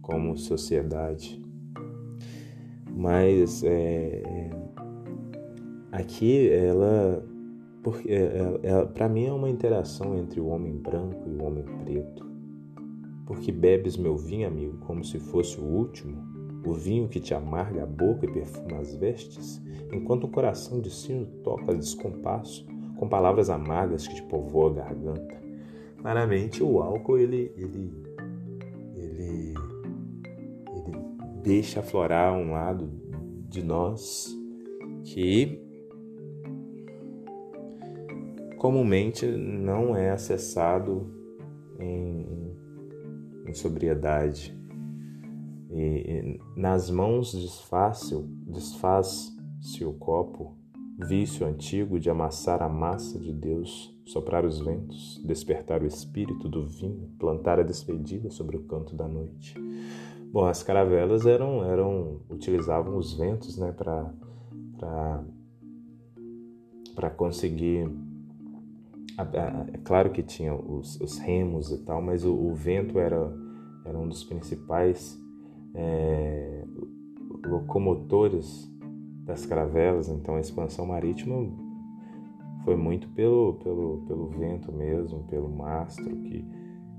como 0.00 0.36
sociedade. 0.38 1.42
Mas 2.90 3.62
é, 3.64 4.22
é 4.24 4.50
aqui 5.92 6.48
ela, 6.50 7.24
porque 7.82 8.10
ela, 8.10 8.60
ela 8.62 8.86
para 8.86 9.08
mim 9.08 9.26
é 9.26 9.32
uma 9.32 9.50
interação 9.50 10.16
entre 10.16 10.40
o 10.40 10.46
homem 10.46 10.76
branco 10.76 11.28
e 11.28 11.34
o 11.34 11.44
homem 11.44 11.64
preto. 11.84 12.26
Porque 13.26 13.52
bebes 13.52 13.96
meu 13.96 14.16
vinho, 14.16 14.46
amigo, 14.46 14.78
como 14.78 15.04
se 15.04 15.18
fosse 15.18 15.60
o 15.60 15.64
último, 15.64 16.16
o 16.64 16.72
vinho 16.74 17.08
que 17.08 17.20
te 17.20 17.34
amarga 17.34 17.82
a 17.82 17.86
boca 17.86 18.26
e 18.26 18.32
perfuma 18.32 18.78
as 18.78 18.94
vestes, 18.94 19.62
enquanto 19.92 20.24
o 20.24 20.28
coração 20.28 20.80
de 20.80 20.90
sino 20.90 21.26
toca 21.42 21.74
descompasso 21.74 22.66
com 22.96 23.08
palavras 23.08 23.48
amargas 23.48 24.06
que 24.06 24.16
te 24.16 24.22
povoam 24.22 24.72
a 24.72 24.74
garganta. 24.74 25.38
Claramente 25.98 26.62
o 26.62 26.82
álcool 26.82 27.18
ele, 27.18 27.52
ele, 27.56 27.92
ele, 28.94 29.54
ele 30.74 30.98
deixa 31.42 31.80
aflorar 31.80 32.32
um 32.32 32.52
lado 32.52 32.90
de 33.48 33.62
nós 33.62 34.36
que 35.04 35.62
comumente 38.58 39.26
não 39.26 39.96
é 39.96 40.10
acessado 40.10 41.06
em, 41.78 42.56
em 43.46 43.54
sobriedade 43.54 44.57
e, 45.70 46.40
nas 46.56 46.90
mãos 46.90 47.32
desfaz-se 47.32 48.16
desfaz 48.46 49.36
o 49.82 49.92
copo, 49.92 50.56
vício 50.98 51.46
antigo 51.46 52.00
de 52.00 52.10
amassar 52.10 52.62
a 52.62 52.68
massa 52.68 53.18
de 53.18 53.32
Deus, 53.32 53.94
soprar 54.04 54.44
os 54.44 54.58
ventos, 54.60 55.20
despertar 55.24 55.82
o 55.82 55.86
espírito 55.86 56.48
do 56.48 56.66
vinho, 56.66 57.10
plantar 57.18 57.60
a 57.60 57.62
despedida 57.62 58.30
sobre 58.30 58.56
o 58.56 58.64
canto 58.64 58.96
da 58.96 59.06
noite. 59.06 59.54
Bom, 60.32 60.46
as 60.46 60.62
caravelas 60.62 61.26
eram, 61.26 61.64
eram 61.64 62.20
utilizavam 62.28 62.96
os 62.96 63.14
ventos, 63.14 63.56
né, 63.58 63.72
para 63.72 64.12
para 66.94 67.10
conseguir 67.10 67.88
é 69.72 69.78
claro 69.78 70.10
que 70.10 70.22
tinha 70.22 70.54
os, 70.54 71.00
os 71.00 71.18
remos 71.18 71.72
e 71.72 71.78
tal, 71.78 72.00
mas 72.00 72.24
o, 72.24 72.32
o, 72.32 72.54
vento 72.54 73.00
era, 73.00 73.32
era 73.84 73.98
um 73.98 74.08
dos 74.08 74.22
principais 74.22 75.18
é, 75.78 76.64
locomotores 77.46 78.68
das 79.24 79.46
caravelas, 79.46 80.08
então 80.08 80.34
a 80.34 80.40
expansão 80.40 80.84
marítima 80.86 81.34
foi 82.64 82.76
muito 82.76 83.08
pelo, 83.10 83.54
pelo, 83.62 84.04
pelo 84.08 84.28
vento 84.30 84.72
mesmo, 84.72 85.22
pelo 85.24 85.48
mastro 85.48 86.16
que, 86.16 86.44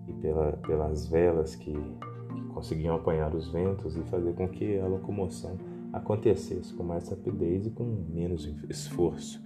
e 0.08 0.14
pela, 0.14 0.54
pelas 0.54 1.08
velas 1.08 1.56
que, 1.56 1.74
que 1.74 2.42
conseguiam 2.54 2.96
apanhar 2.96 3.36
os 3.36 3.52
ventos 3.52 3.98
e 3.98 4.02
fazer 4.04 4.34
com 4.34 4.48
que 4.48 4.80
a 4.80 4.88
locomoção 4.88 5.58
acontecesse 5.92 6.74
com 6.74 6.84
mais 6.84 7.10
rapidez 7.10 7.66
e 7.68 7.72
com 7.72 7.84
menos 8.10 8.46
esforço. 8.70 9.44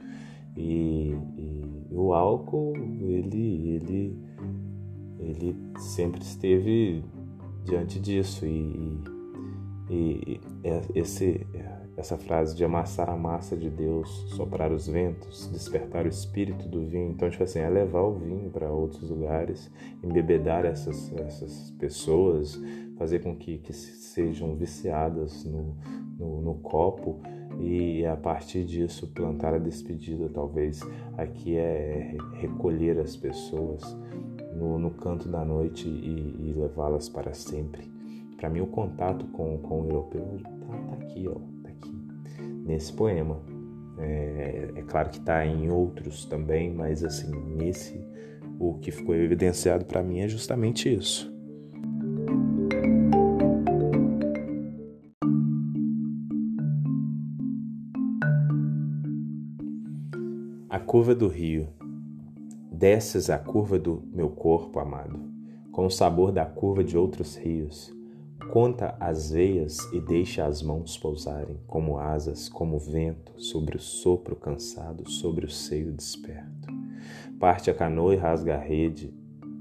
E, 0.56 1.16
e, 1.38 1.88
o 1.92 2.14
álcool, 2.14 2.74
ele, 2.76 3.70
ele, 3.70 4.20
ele 5.20 5.56
sempre 5.78 6.22
esteve 6.22 7.04
diante 7.66 8.00
disso 8.00 8.46
e, 8.46 9.02
e 9.90 10.40
esse, 10.96 11.46
essa 11.98 12.18
frase 12.18 12.56
de 12.56 12.64
amassar 12.64 13.10
a 13.10 13.18
massa 13.18 13.56
de 13.56 13.70
Deus, 13.70 14.10
soprar 14.30 14.72
os 14.72 14.88
ventos, 14.88 15.50
despertar 15.52 16.06
o 16.06 16.10
espírito 16.10 16.68
do 16.68 16.86
vinho. 16.86 17.12
Então, 17.12 17.30
tipo 17.30 17.44
assim, 17.44 17.60
é 17.60 17.70
levar 17.70 18.02
o 18.02 18.14
vinho 18.14 18.50
para 18.50 18.72
outros 18.72 19.10
lugares, 19.10 19.70
embebedar 20.02 20.66
essas, 20.66 21.14
essas 21.18 21.72
pessoas, 21.72 22.60
fazer 22.98 23.20
com 23.20 23.36
que, 23.36 23.58
que 23.58 23.74
sejam 23.74 24.56
viciadas 24.56 25.44
no, 25.44 25.76
no, 26.18 26.42
no 26.42 26.56
copo 26.56 27.20
e 27.60 28.06
a 28.06 28.16
partir 28.16 28.64
disso 28.64 29.08
plantar 29.08 29.54
a 29.54 29.60
despedida. 29.60 30.30
Talvez 30.30 30.82
aqui 31.18 31.58
é 31.58 32.16
recolher 32.34 33.00
as 33.00 33.16
pessoas 33.16 33.84
no, 34.56 34.80
no 34.80 34.92
canto 34.92 35.28
da 35.28 35.44
noite 35.44 35.88
e, 35.88 36.50
e 36.50 36.54
levá-las 36.54 37.10
para 37.10 37.34
sempre. 37.34 37.93
Para 38.44 38.50
mim, 38.50 38.60
o 38.60 38.68
contato 38.68 39.26
com, 39.28 39.58
com 39.60 39.84
o 39.84 39.86
europeu 39.86 40.38
tá, 40.44 40.78
tá 40.78 40.96
aqui, 40.96 41.26
ó, 41.30 41.36
tá 41.64 41.70
aqui, 41.70 41.94
nesse 42.66 42.92
poema. 42.92 43.40
É, 43.98 44.70
é 44.76 44.82
claro 44.82 45.10
que 45.10 45.20
está 45.20 45.46
em 45.46 45.72
outros 45.72 46.26
também, 46.26 46.70
mas 46.70 47.06
assim, 47.06 47.32
nesse, 47.56 48.06
o 48.60 48.74
que 48.80 48.92
ficou 48.92 49.16
evidenciado 49.16 49.86
para 49.86 50.04
mim 50.04 50.20
é 50.20 50.28
justamente 50.28 50.94
isso. 50.94 51.34
A 60.70 60.80
curva 60.80 61.16
do 61.16 61.30
rio. 61.30 61.70
Desces 62.70 63.30
a 63.30 63.38
curva 63.38 63.80
do 63.80 64.04
meu 64.12 64.30
corpo 64.30 64.82
amado, 64.82 65.18
com 65.72 65.86
o 65.86 65.90
sabor 65.90 66.34
da 66.34 66.46
curva 66.46 66.84
de 66.84 66.98
outros 66.98 67.38
rios 67.38 68.03
Conta 68.54 68.96
as 69.00 69.32
veias 69.32 69.80
e 69.92 70.00
deixa 70.00 70.46
as 70.46 70.62
mãos 70.62 70.96
pousarem, 70.96 71.58
como 71.66 71.98
asas, 71.98 72.48
como 72.48 72.78
vento, 72.78 73.34
sobre 73.42 73.78
o 73.78 73.80
sopro 73.80 74.36
cansado, 74.36 75.10
sobre 75.10 75.48
o 75.48 75.50
seio 75.50 75.92
desperto. 75.92 76.72
Parte 77.40 77.72
a 77.72 77.74
canoa 77.74 78.14
e 78.14 78.16
rasga 78.16 78.54
a 78.54 78.60
rede, 78.60 79.12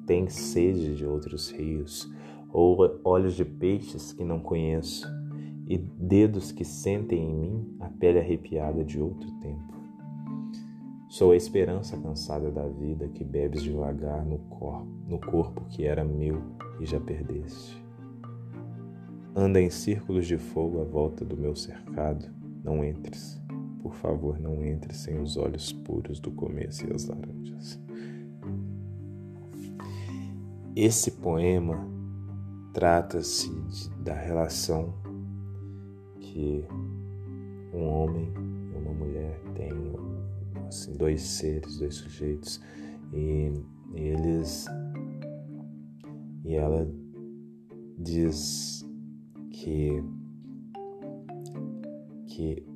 tem 0.06 0.28
sede 0.28 0.94
de 0.94 1.06
outros 1.06 1.50
rios, 1.50 2.06
ou 2.52 3.00
olhos 3.02 3.34
de 3.34 3.46
peixes 3.46 4.12
que 4.12 4.24
não 4.24 4.38
conheço, 4.38 5.08
e 5.66 5.78
dedos 5.78 6.52
que 6.52 6.62
sentem 6.62 7.30
em 7.30 7.34
mim 7.34 7.76
a 7.80 7.88
pele 7.88 8.18
arrepiada 8.18 8.84
de 8.84 9.00
outro 9.00 9.30
tempo. 9.40 9.72
Sou 11.08 11.32
a 11.32 11.36
esperança 11.36 11.96
cansada 11.96 12.50
da 12.50 12.68
vida 12.68 13.08
que 13.08 13.24
bebes 13.24 13.62
devagar 13.62 14.22
no 14.22 14.36
corpo, 14.50 14.86
no 15.08 15.18
corpo 15.18 15.64
que 15.70 15.82
era 15.82 16.04
meu 16.04 16.42
e 16.78 16.84
já 16.84 17.00
perdeste 17.00 17.81
anda 19.34 19.60
em 19.60 19.70
círculos 19.70 20.26
de 20.26 20.38
fogo 20.38 20.80
à 20.80 20.84
volta 20.84 21.24
do 21.24 21.36
meu 21.36 21.54
cercado. 21.56 22.26
Não 22.62 22.84
entres, 22.84 23.40
por 23.82 23.94
favor, 23.94 24.38
não 24.38 24.64
entres 24.64 24.98
sem 24.98 25.20
os 25.20 25.36
olhos 25.36 25.72
puros 25.72 26.20
do 26.20 26.30
começo 26.30 26.86
e 26.86 26.92
as 26.94 27.06
laranjas. 27.06 27.80
Esse 30.74 31.10
poema 31.10 31.86
trata-se 32.72 33.50
da 34.00 34.14
relação 34.14 34.94
que 36.20 36.64
um 37.74 37.86
homem 37.86 38.32
e 38.72 38.78
uma 38.78 38.92
mulher 38.92 39.38
têm, 39.54 39.72
assim, 40.66 40.94
dois 40.96 41.20
seres, 41.20 41.78
dois 41.78 41.94
sujeitos, 41.94 42.60
e 43.12 43.52
eles 43.94 44.66
e 46.44 46.54
ela 46.54 46.90
diz 47.98 48.81
que 49.52 50.02
que 52.26 52.66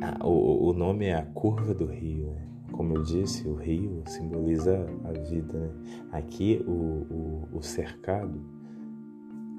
a, 0.00 0.26
o, 0.26 0.70
o 0.70 0.72
nome 0.72 1.06
é 1.06 1.14
a 1.14 1.22
curva 1.22 1.74
do 1.74 1.84
rio. 1.84 2.32
Né? 2.32 2.48
Como 2.72 2.94
eu 2.94 3.02
disse, 3.02 3.46
o 3.46 3.54
rio 3.54 4.02
simboliza 4.06 4.86
a 5.04 5.12
vida. 5.12 5.58
Né? 5.58 5.70
Aqui 6.12 6.64
o, 6.66 6.72
o, 6.72 7.48
o 7.52 7.62
cercado 7.62 8.40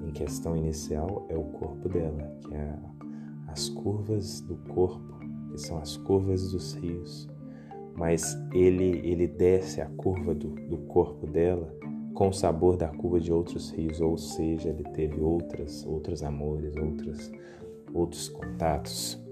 em 0.04 0.10
questão 0.10 0.56
inicial 0.56 1.26
é 1.30 1.36
o 1.36 1.44
corpo 1.44 1.88
dela, 1.88 2.36
que 2.40 2.54
é 2.54 2.78
as 3.48 3.68
curvas 3.68 4.40
do 4.40 4.56
corpo, 4.68 5.18
que 5.50 5.58
são 5.58 5.78
as 5.78 5.96
curvas 5.96 6.52
dos 6.52 6.74
rios. 6.74 7.28
Mas 7.96 8.36
ele, 8.52 9.00
ele 9.04 9.26
desce 9.26 9.80
a 9.80 9.86
curva 9.86 10.34
do, 10.34 10.48
do 10.68 10.76
corpo 10.88 11.26
dela 11.26 11.72
com 12.16 12.28
o 12.28 12.32
sabor 12.32 12.78
da 12.78 12.88
curva 12.88 13.20
de 13.20 13.30
outros 13.30 13.70
rios, 13.70 14.00
ou 14.00 14.16
seja, 14.16 14.70
ele 14.70 14.84
teve 14.94 15.20
outras, 15.20 15.84
outros 15.86 16.22
amores, 16.22 16.74
outras, 16.74 17.30
outros 17.92 18.30
contatos. 18.30 19.22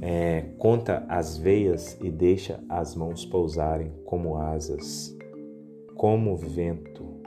É, 0.00 0.42
conta 0.56 1.04
as 1.08 1.36
veias 1.36 1.98
e 2.00 2.08
deixa 2.08 2.62
as 2.68 2.94
mãos 2.94 3.26
pousarem 3.26 3.92
como 4.04 4.36
asas, 4.36 5.16
como 5.96 6.36
vento, 6.36 7.20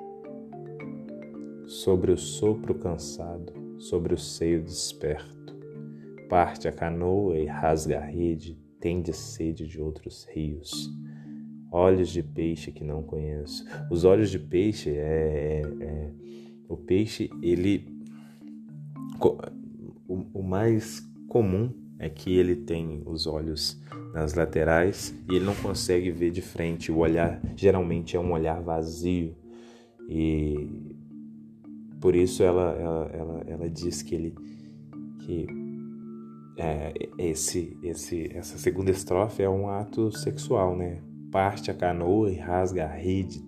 sobre 1.67 2.13
o 2.13 2.17
sopro 2.17 2.73
cansado, 2.75 3.53
sobre 3.77 4.13
o 4.13 4.17
seio 4.17 4.63
desperto. 4.63 5.57
Parte 6.29 6.69
a 6.69 6.71
canoa 6.71 7.37
e 7.37 7.45
rasga 7.45 7.99
a 7.99 8.05
rede, 8.05 8.57
tende 8.79 9.11
sede 9.11 9.67
de 9.67 9.81
outros 9.81 10.25
rios. 10.31 10.89
Olhos 11.75 12.09
de 12.09 12.21
peixe 12.21 12.71
que 12.71 12.83
não 12.83 13.01
conheço. 13.01 13.65
Os 13.89 14.05
olhos 14.05 14.29
de 14.29 14.37
peixe 14.37 14.91
é, 14.91 15.63
é, 15.81 15.83
é 15.83 16.11
o 16.69 16.77
peixe 16.77 17.31
ele 17.41 17.91
o, 20.07 20.39
o 20.39 20.43
mais 20.43 20.99
comum 21.27 21.73
é 21.97 22.09
que 22.09 22.37
ele 22.37 22.55
tem 22.55 23.01
os 23.07 23.25
olhos 23.25 23.81
nas 24.13 24.35
laterais 24.35 25.15
e 25.27 25.35
ele 25.35 25.45
não 25.45 25.55
consegue 25.55 26.11
ver 26.11 26.29
de 26.29 26.43
frente. 26.43 26.91
O 26.91 26.99
olhar 26.99 27.41
geralmente 27.55 28.15
é 28.15 28.19
um 28.19 28.33
olhar 28.33 28.61
vazio 28.61 29.35
e 30.07 30.95
por 31.99 32.15
isso 32.15 32.43
ela, 32.43 32.71
ela, 32.73 33.11
ela, 33.11 33.43
ela 33.47 33.69
diz 33.69 34.03
que 34.03 34.13
ele 34.13 34.35
que 35.21 35.47
é, 36.55 36.93
esse, 37.17 37.75
esse, 37.81 38.29
essa 38.31 38.59
segunda 38.59 38.91
estrofe 38.91 39.41
é 39.41 39.49
um 39.49 39.69
ato 39.69 40.11
sexual, 40.11 40.75
né? 40.75 41.01
Parte 41.33 41.71
a 41.71 41.73
canoa 41.73 42.31
e 42.31 42.35
rasga 42.35 42.85
a 42.85 42.93
rede, 42.93 43.43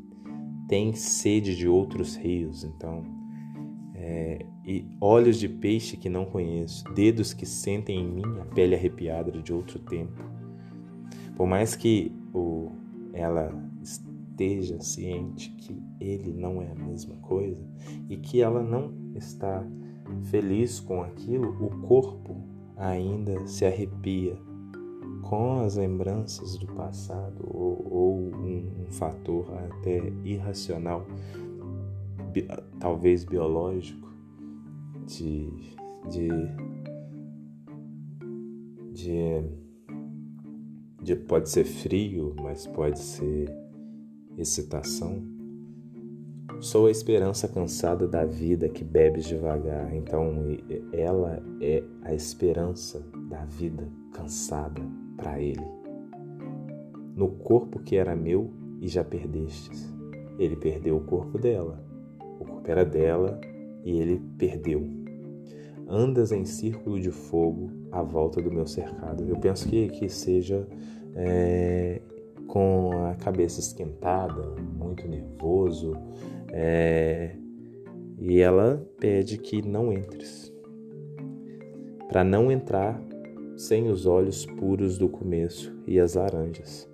tem 0.67 0.91
sede 0.93 1.55
de 1.55 1.67
outros 1.67 2.15
rios. 2.15 2.63
Então, 2.63 3.03
é, 3.93 4.43
e 4.65 4.88
olhos 4.99 5.38
de 5.38 5.47
peixe 5.47 5.95
que 5.95 6.09
não 6.09 6.25
conheço, 6.25 6.83
dedos 6.95 7.31
que 7.31 7.45
sentem 7.45 7.99
em 7.99 8.11
mim 8.11 8.39
a 8.41 8.45
pele 8.45 8.73
arrepiada 8.73 9.31
de 9.31 9.53
outro 9.53 9.77
tempo. 9.77 10.23
Por 11.36 11.45
mais 11.45 11.75
que 11.75 12.11
o, 12.33 12.71
ela 13.13 13.53
esteja 13.83 14.81
ciente 14.81 15.51
que 15.51 15.79
ele 15.99 16.33
não 16.33 16.63
é 16.63 16.71
a 16.71 16.75
mesma 16.75 17.15
coisa 17.17 17.63
e 18.09 18.17
que 18.17 18.41
ela 18.41 18.63
não 18.63 18.91
está 19.13 19.63
feliz 20.23 20.79
com 20.79 21.03
aquilo, 21.03 21.49
o 21.63 21.69
corpo 21.88 22.36
ainda 22.75 23.45
se 23.45 23.63
arrepia 23.63 24.36
com 25.26 25.59
as 25.59 25.76
lembranças 25.76 26.57
do 26.57 26.67
passado 26.67 27.43
ou, 27.43 27.88
ou 27.91 28.15
um, 28.17 28.84
um 28.84 28.91
fator 28.91 29.45
até 29.65 30.01
irracional, 30.23 31.05
bi, 32.32 32.47
talvez 32.80 33.23
biológico, 33.23 34.07
de, 35.07 35.49
de, 36.09 36.30
de, 38.93 39.43
de 41.01 41.15
pode 41.15 41.49
ser 41.49 41.65
frio, 41.65 42.36
mas 42.41 42.65
pode 42.67 42.99
ser 42.99 43.53
excitação 44.38 45.36
Sou 46.61 46.88
a 46.88 46.91
esperança 46.91 47.47
cansada 47.47 48.07
da 48.07 48.26
vida 48.26 48.69
que 48.69 48.84
bebes 48.84 49.26
devagar. 49.26 49.93
Então, 49.93 50.34
ela 50.93 51.43
é 51.61 51.84
a 52.01 52.13
esperança 52.13 53.05
da 53.30 53.43
vida 53.45 53.88
cansada 54.13 54.82
para 55.16 55.39
ele. 55.39 55.66
No 57.16 57.30
corpo 57.30 57.80
que 57.80 57.95
era 57.95 58.16
meu 58.16 58.51
e 58.82 58.88
já 58.88 59.03
perdestes. 59.03 59.93
Ele 60.38 60.55
perdeu 60.55 60.97
o 60.97 61.01
corpo 61.01 61.38
dela. 61.38 61.84
O 62.39 62.45
corpo 62.45 62.70
era 62.70 62.84
dela 62.84 63.39
e 63.84 63.99
ele 63.99 64.22
perdeu. 64.38 64.84
Andas 65.88 66.32
em 66.32 66.45
círculo 66.45 66.99
de 66.99 67.11
fogo 67.11 67.70
à 67.91 68.01
volta 68.01 68.41
do 68.41 68.51
meu 68.51 68.68
cercado. 68.68 69.24
Eu 69.28 69.38
penso 69.38 69.70
que, 69.70 69.88
que 69.89 70.09
seja 70.09 70.68
é, 71.16 72.01
com 72.47 72.91
a 73.05 73.16
cabeça 73.16 73.59
esquentada, 73.59 74.55
muito 74.78 75.07
nervoso, 75.07 75.95
é, 76.51 77.36
e 78.18 78.39
ela 78.39 78.86
pede 78.99 79.38
que 79.38 79.61
não 79.61 79.91
entres. 79.91 80.53
Para 82.07 82.24
não 82.24 82.51
entrar 82.51 83.01
sem 83.57 83.89
os 83.89 84.05
olhos 84.05 84.45
puros 84.45 84.97
do 84.97 85.07
começo 85.07 85.73
e 85.85 85.99
as 85.99 86.15
laranjas. 86.15 86.89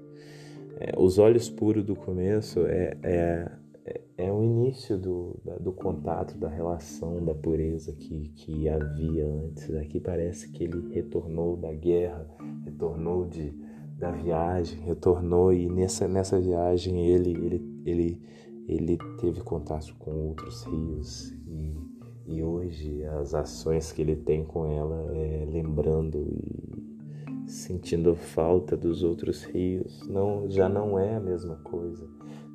É, 0.80 0.94
os 0.98 1.20
olhos 1.20 1.50
puros 1.50 1.84
do 1.84 1.96
começo 1.96 2.66
é, 2.66 2.98
é, 3.04 3.52
é, 3.86 4.02
é 4.18 4.32
o 4.32 4.44
início 4.44 4.98
do, 4.98 5.40
do 5.60 5.72
contato, 5.72 6.38
da 6.38 6.50
relação, 6.50 7.24
da 7.24 7.34
pureza 7.34 7.94
que, 7.94 8.30
que 8.30 8.68
havia 8.68 9.26
antes. 9.26 9.74
Aqui 9.76 10.00
parece 10.00 10.50
que 10.50 10.64
ele 10.64 10.94
retornou 10.94 11.56
da 11.58 11.74
guerra, 11.74 12.28
retornou 12.64 13.26
de, 13.28 13.54
da 13.98 14.12
viagem, 14.12 14.80
retornou 14.82 15.54
e 15.54 15.70
nessa, 15.70 16.08
nessa 16.08 16.40
viagem 16.40 17.06
ele, 17.08 17.32
ele, 17.32 17.82
ele 17.86 18.22
ele 18.68 18.98
teve 19.20 19.42
contato 19.42 19.94
com 19.98 20.12
outros 20.12 20.64
rios 20.64 21.32
e, 21.48 21.78
e 22.26 22.44
hoje 22.44 23.04
as 23.06 23.34
ações 23.34 23.92
que 23.92 24.02
ele 24.02 24.16
tem 24.16 24.44
com 24.44 24.66
ela 24.66 25.12
é 25.16 25.46
lembrando 25.52 26.28
e 26.30 27.50
sentindo 27.50 28.16
falta 28.16 28.78
dos 28.78 29.04
outros 29.04 29.44
rios 29.44 30.08
não 30.08 30.50
já 30.50 30.70
não 30.70 30.98
é 30.98 31.16
a 31.16 31.20
mesma 31.20 31.56
coisa. 31.58 32.08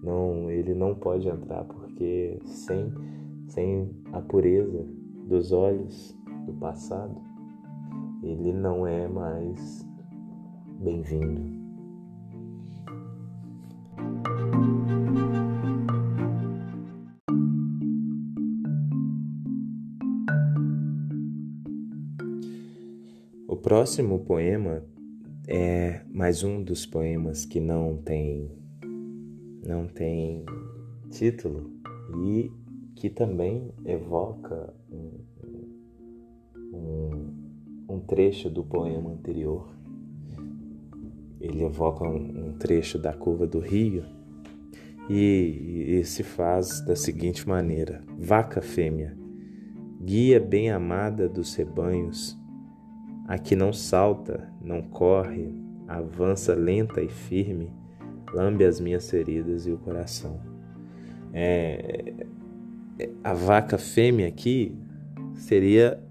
Não 0.03 0.51
ele 0.51 0.75
não 0.75 0.95
pode 0.95 1.29
entrar 1.29 1.65
porque 1.65 2.39
sem 2.45 2.93
sem 3.49 3.91
a 4.13 4.21
pureza 4.21 4.87
dos 5.27 5.53
olhos 5.53 6.17
do 6.47 6.53
passado 6.55 7.21
ele 8.23 8.53
não 8.53 8.87
é 8.87 9.09
mais 9.09 9.87
bem-vindo 10.81 11.57
próximo 23.67 24.21
poema 24.21 24.85
é 25.49 26.03
mais 26.15 26.45
um 26.45 26.63
dos 26.63 26.87
poemas 26.87 27.45
que 27.45 27.59
não 27.59 27.97
tem 27.97 28.49
não 29.67 29.89
tem 29.89 30.45
título 31.11 31.73
e 32.25 32.53
que 32.95 33.11
também 33.11 33.73
evoca 33.85 34.73
um, 34.89 35.11
um, 36.73 37.35
um 37.89 37.99
trecho 37.99 38.49
do 38.49 38.63
poema 38.63 39.11
anterior. 39.11 39.69
Ele 41.41 41.65
evoca 41.65 42.05
um, 42.05 42.51
um 42.51 42.53
trecho 42.53 43.01
da 43.01 43.13
curva 43.13 43.49
do 43.49 43.59
rio 43.59 44.05
e, 45.11 45.99
e 45.99 46.05
se 46.05 46.23
faz 46.23 46.81
da 46.83 46.95
seguinte 46.95 47.49
maneira: 47.49 48.01
Vaca 48.17 48.63
fêmea, 48.63 49.19
guia 50.01 50.39
bem 50.39 50.71
amada 50.71 51.29
dos 51.29 51.53
rebanhos, 51.57 52.39
a 53.27 53.39
que 53.39 53.57
não 53.57 53.73
salta, 53.73 54.49
não 54.61 54.83
corre, 54.83 55.53
avança 55.89 56.55
lenta 56.55 57.03
e 57.03 57.09
firme, 57.09 57.71
lambe 58.33 58.65
as 58.65 58.81
minhas 58.81 59.11
feridas 59.11 59.67
e 59.67 59.73
o 59.73 59.79
coração. 59.79 60.41
É, 61.33 62.15
a 63.23 63.35
vaca 63.35 63.77
fêmea 63.77 64.29
aqui 64.29 64.77
seria 65.35 66.03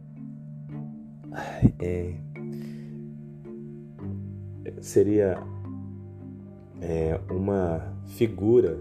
é, 1.79 2.15
seria 4.81 5.39
é, 6.81 7.19
uma 7.29 7.93
figura 8.05 8.79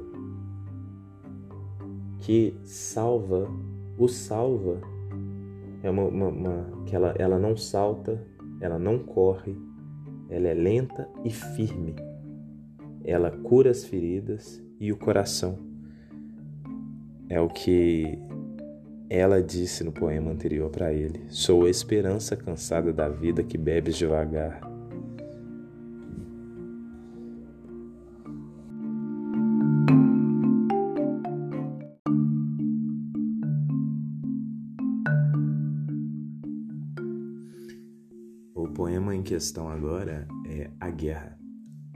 que 2.20 2.54
salva, 2.64 3.48
o 3.98 4.08
salva 4.08 4.80
é 5.84 5.90
uma, 5.90 6.04
uma, 6.04 6.28
uma, 6.28 6.84
que 6.86 6.96
ela, 6.96 7.14
ela 7.18 7.38
não 7.38 7.56
salta, 7.56 8.20
ela 8.60 8.78
não 8.78 8.98
corre, 8.98 9.54
ela 10.30 10.48
é 10.48 10.54
lenta 10.54 11.06
e 11.22 11.30
firme. 11.30 11.94
Ela 13.04 13.30
cura 13.30 13.70
as 13.70 13.84
feridas 13.84 14.62
e 14.80 14.90
o 14.90 14.96
coração. 14.96 15.58
É 17.28 17.38
o 17.38 17.48
que 17.48 18.18
ela 19.10 19.42
disse 19.42 19.84
no 19.84 19.92
poema 19.92 20.30
anterior 20.30 20.70
para 20.70 20.92
ele: 20.92 21.20
Sou 21.28 21.66
a 21.66 21.70
esperança 21.70 22.34
cansada 22.34 22.90
da 22.90 23.08
vida 23.08 23.42
que 23.42 23.58
bebes 23.58 23.96
devagar 23.96 24.73
questão 39.34 39.68
agora 39.68 40.28
é 40.46 40.70
A 40.78 40.88
Guerra. 40.90 41.36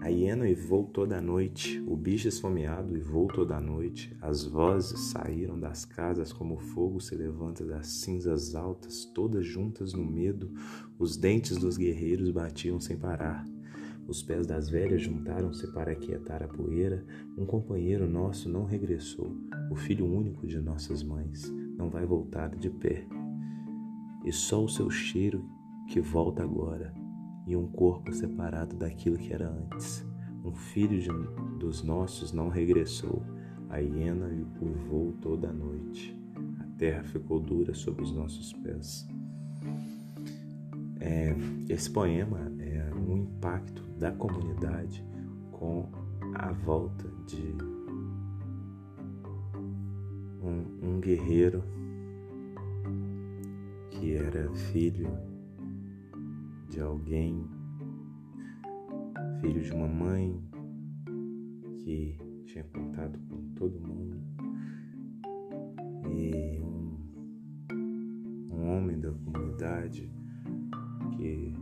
A 0.00 0.08
hiena 0.08 0.44
voou 0.56 0.86
toda 0.86 1.18
a 1.18 1.20
noite, 1.20 1.80
o 1.86 1.96
bicho 1.96 2.26
esfomeado 2.26 3.00
voou 3.00 3.28
toda 3.28 3.54
a 3.54 3.60
noite, 3.60 4.12
as 4.20 4.42
vozes 4.42 5.12
saíram 5.12 5.56
das 5.56 5.84
casas 5.84 6.32
como 6.32 6.58
fogo 6.58 7.00
se 7.00 7.14
levanta 7.14 7.64
das 7.64 7.86
cinzas 7.86 8.56
altas, 8.56 9.04
todas 9.14 9.46
juntas 9.46 9.92
no 9.92 10.04
medo, 10.04 10.52
os 10.98 11.16
dentes 11.16 11.58
dos 11.58 11.76
guerreiros 11.76 12.32
batiam 12.32 12.80
sem 12.80 12.96
parar. 12.96 13.44
Os 14.08 14.20
pés 14.20 14.44
das 14.44 14.68
velhas 14.68 15.02
juntaram-se 15.02 15.72
para 15.72 15.92
aquietar 15.92 16.42
a 16.42 16.48
poeira. 16.48 17.06
Um 17.36 17.46
companheiro 17.46 18.10
nosso 18.10 18.48
não 18.48 18.64
regressou. 18.64 19.30
O 19.70 19.76
filho 19.76 20.06
único 20.06 20.44
de 20.44 20.58
nossas 20.58 21.04
mães 21.04 21.48
não 21.76 21.88
vai 21.88 22.04
voltar 22.04 22.56
de 22.56 22.68
pé. 22.68 23.06
E 24.24 24.32
só 24.32 24.64
o 24.64 24.68
seu 24.68 24.90
cheiro 24.90 25.48
que 25.88 26.00
volta 26.00 26.42
agora, 26.42 26.92
e 27.48 27.56
um 27.56 27.66
corpo 27.66 28.12
separado 28.12 28.76
daquilo 28.76 29.16
que 29.16 29.32
era 29.32 29.48
antes. 29.48 30.06
Um 30.44 30.52
filho 30.52 31.00
de, 31.00 31.08
dos 31.58 31.82
nossos 31.82 32.30
não 32.30 32.50
regressou. 32.50 33.22
A 33.70 33.78
hiena 33.78 34.30
o 34.60 34.66
voo 34.86 35.14
toda 35.20 35.48
a 35.48 35.52
noite. 35.52 36.14
A 36.60 36.64
terra 36.76 37.02
ficou 37.04 37.40
dura 37.40 37.74
sob 37.74 38.02
os 38.02 38.12
nossos 38.12 38.52
pés. 38.52 39.08
É, 41.00 41.34
esse 41.70 41.90
poema 41.90 42.52
é 42.60 42.92
um 42.94 43.16
impacto 43.16 43.82
da 43.98 44.12
comunidade 44.12 45.02
com 45.52 45.88
a 46.34 46.52
volta 46.52 47.08
de 47.26 47.54
um, 50.42 50.88
um 50.88 51.00
guerreiro 51.00 51.64
que 53.90 54.14
era 54.14 54.52
filho 54.52 55.27
de 56.68 56.80
alguém, 56.80 57.48
filho 59.40 59.60
de 59.62 59.72
uma 59.72 59.88
mãe 59.88 60.38
que 61.78 62.18
tinha 62.44 62.64
contato 62.64 63.18
com 63.28 63.36
todo 63.54 63.80
mundo 63.80 64.18
e 66.10 66.60
um, 66.60 66.96
um 68.52 68.68
homem 68.70 69.00
da 69.00 69.10
comunidade 69.10 70.10
que, 71.16 71.54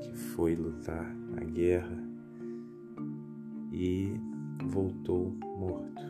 que 0.00 0.14
foi 0.14 0.54
lutar 0.54 1.12
na 1.14 1.44
guerra 1.44 1.98
e 3.72 4.12
voltou 4.68 5.36
morto. 5.58 6.02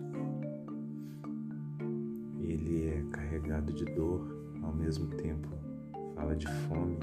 Ele 2.41 2.89
é 2.89 3.03
carregado 3.11 3.73
de 3.73 3.85
dor, 3.87 4.27
ao 4.63 4.75
mesmo 4.75 5.07
tempo 5.17 5.49
fala 6.15 6.35
de 6.35 6.47
fome 6.47 6.99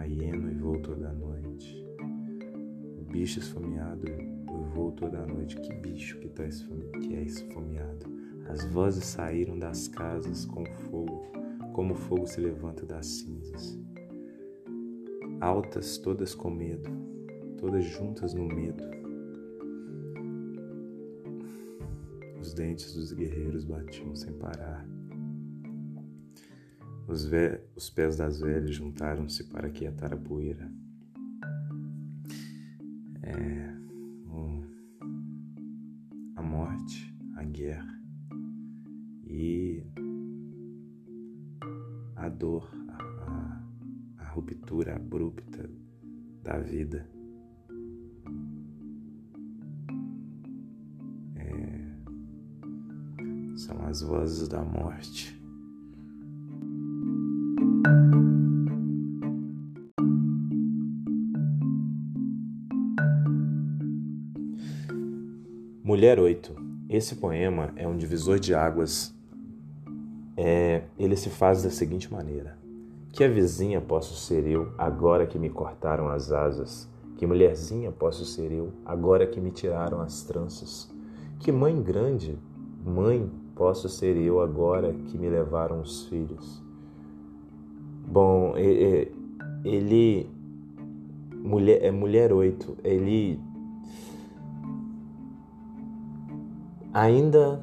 a 0.00 0.04
hiena 0.04 0.50
voou 0.58 0.80
toda 0.80 1.12
noite. 1.12 1.86
O 2.98 3.02
bicho 3.12 3.38
esfomeado 3.38 4.06
voou 4.74 4.92
toda 4.92 5.26
noite. 5.26 5.56
Que 5.60 5.74
bicho 5.74 6.18
que, 6.18 6.28
tá 6.30 6.44
que 7.02 7.14
é 7.14 7.22
esfomeado? 7.22 8.06
As 8.48 8.64
vozes 8.64 9.04
saíram 9.04 9.58
das 9.58 9.88
casas 9.88 10.46
com 10.46 10.64
fogo, 10.64 11.22
como 11.74 11.92
o 11.92 11.96
fogo 11.96 12.26
se 12.26 12.40
levanta 12.40 12.86
das 12.86 13.06
cinzas. 13.06 13.78
Altas, 15.38 15.98
todas 15.98 16.34
com 16.34 16.50
medo, 16.50 16.90
todas 17.58 17.84
juntas 17.84 18.32
no 18.32 18.46
medo. 18.46 18.82
Os 22.40 22.54
dentes 22.54 22.94
dos 22.94 23.12
guerreiros 23.12 23.64
batiam 23.64 24.16
sem 24.16 24.32
parar. 24.32 24.88
Os, 27.10 27.28
os 27.74 27.90
pés 27.90 28.16
das 28.16 28.38
velhas 28.38 28.70
juntaram-se 28.70 29.42
para 29.42 29.68
quietar 29.68 30.14
a 30.14 30.16
poeira. 30.16 30.70
É, 33.20 33.74
a 36.36 36.42
morte, 36.42 37.12
a 37.34 37.42
guerra 37.42 38.00
e 39.26 39.82
a 42.14 42.28
dor, 42.28 42.70
a, 42.90 43.02
a, 43.02 43.64
a 44.18 44.28
ruptura 44.28 44.94
abrupta 44.94 45.68
da 46.44 46.60
vida. 46.60 47.10
É, 51.34 51.90
são 53.56 53.84
as 53.84 54.00
vozes 54.00 54.46
da 54.46 54.62
morte. 54.62 55.39
Mulher 66.00 66.18
8. 66.18 66.56
Esse 66.88 67.16
poema 67.16 67.74
é 67.76 67.86
um 67.86 67.94
divisor 67.94 68.38
de 68.38 68.54
águas. 68.54 69.14
É, 70.34 70.84
ele 70.98 71.14
se 71.14 71.28
faz 71.28 71.62
da 71.62 71.68
seguinte 71.68 72.10
maneira: 72.10 72.56
Que 73.12 73.22
a 73.22 73.28
vizinha 73.28 73.82
posso 73.82 74.14
ser 74.14 74.46
eu, 74.46 74.72
agora 74.78 75.26
que 75.26 75.38
me 75.38 75.50
cortaram 75.50 76.08
as 76.08 76.32
asas. 76.32 76.88
Que 77.18 77.26
mulherzinha 77.26 77.92
posso 77.92 78.24
ser 78.24 78.50
eu, 78.50 78.72
agora 78.82 79.26
que 79.26 79.38
me 79.42 79.50
tiraram 79.50 80.00
as 80.00 80.22
tranças. 80.22 80.90
Que 81.38 81.52
mãe 81.52 81.78
grande, 81.82 82.38
mãe 82.82 83.30
posso 83.54 83.86
ser 83.86 84.16
eu, 84.16 84.40
agora 84.40 84.94
que 84.94 85.18
me 85.18 85.28
levaram 85.28 85.82
os 85.82 86.06
filhos. 86.06 86.62
Bom, 88.10 88.54
ele. 88.56 90.30
Mulher, 91.34 91.84
é 91.84 91.90
mulher 91.90 92.32
8. 92.32 92.78
Ele 92.82 93.38
ainda 96.92 97.60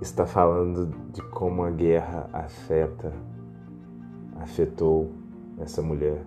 está 0.00 0.26
falando 0.26 0.92
de 1.12 1.22
como 1.30 1.62
a 1.62 1.70
guerra 1.70 2.28
afeta, 2.32 3.12
afetou 4.40 5.12
essa 5.58 5.82
mulher. 5.82 6.24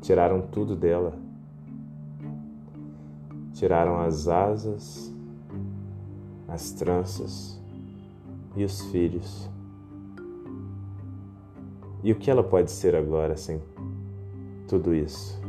Tiraram 0.00 0.40
tudo 0.40 0.74
dela. 0.74 1.14
Tiraram 3.52 4.00
as 4.00 4.26
asas, 4.26 5.14
as 6.48 6.72
tranças 6.72 7.60
e 8.56 8.64
os 8.64 8.80
filhos. 8.86 9.48
E 12.02 12.10
o 12.12 12.16
que 12.16 12.30
ela 12.30 12.42
pode 12.42 12.70
ser 12.70 12.96
agora 12.96 13.36
sem 13.36 13.60
tudo 14.66 14.94
isso? 14.94 15.39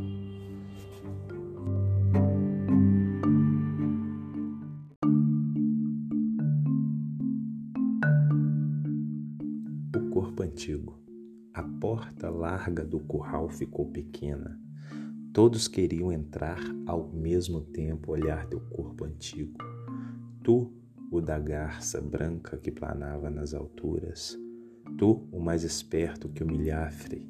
Corpo 10.62 10.70
antigo. 10.70 10.98
A 11.54 11.62
porta 11.62 12.30
larga 12.30 12.84
do 12.84 13.00
curral 13.00 13.48
ficou 13.48 13.86
pequena. 13.86 14.58
Todos 15.32 15.66
queriam 15.66 16.12
entrar 16.12 16.60
ao 16.86 17.08
mesmo 17.08 17.60
tempo 17.60 18.12
olhar 18.12 18.46
teu 18.46 18.60
corpo 18.60 19.04
antigo. 19.04 19.58
Tu, 20.42 20.72
o 21.10 21.20
da 21.20 21.38
garça 21.38 22.00
branca 22.00 22.56
que 22.56 22.70
planava 22.70 23.28
nas 23.28 23.54
alturas. 23.54 24.38
Tu, 24.96 25.28
o 25.32 25.40
mais 25.40 25.64
esperto 25.64 26.28
que 26.28 26.44
o 26.44 26.46
milhafre. 26.46 27.28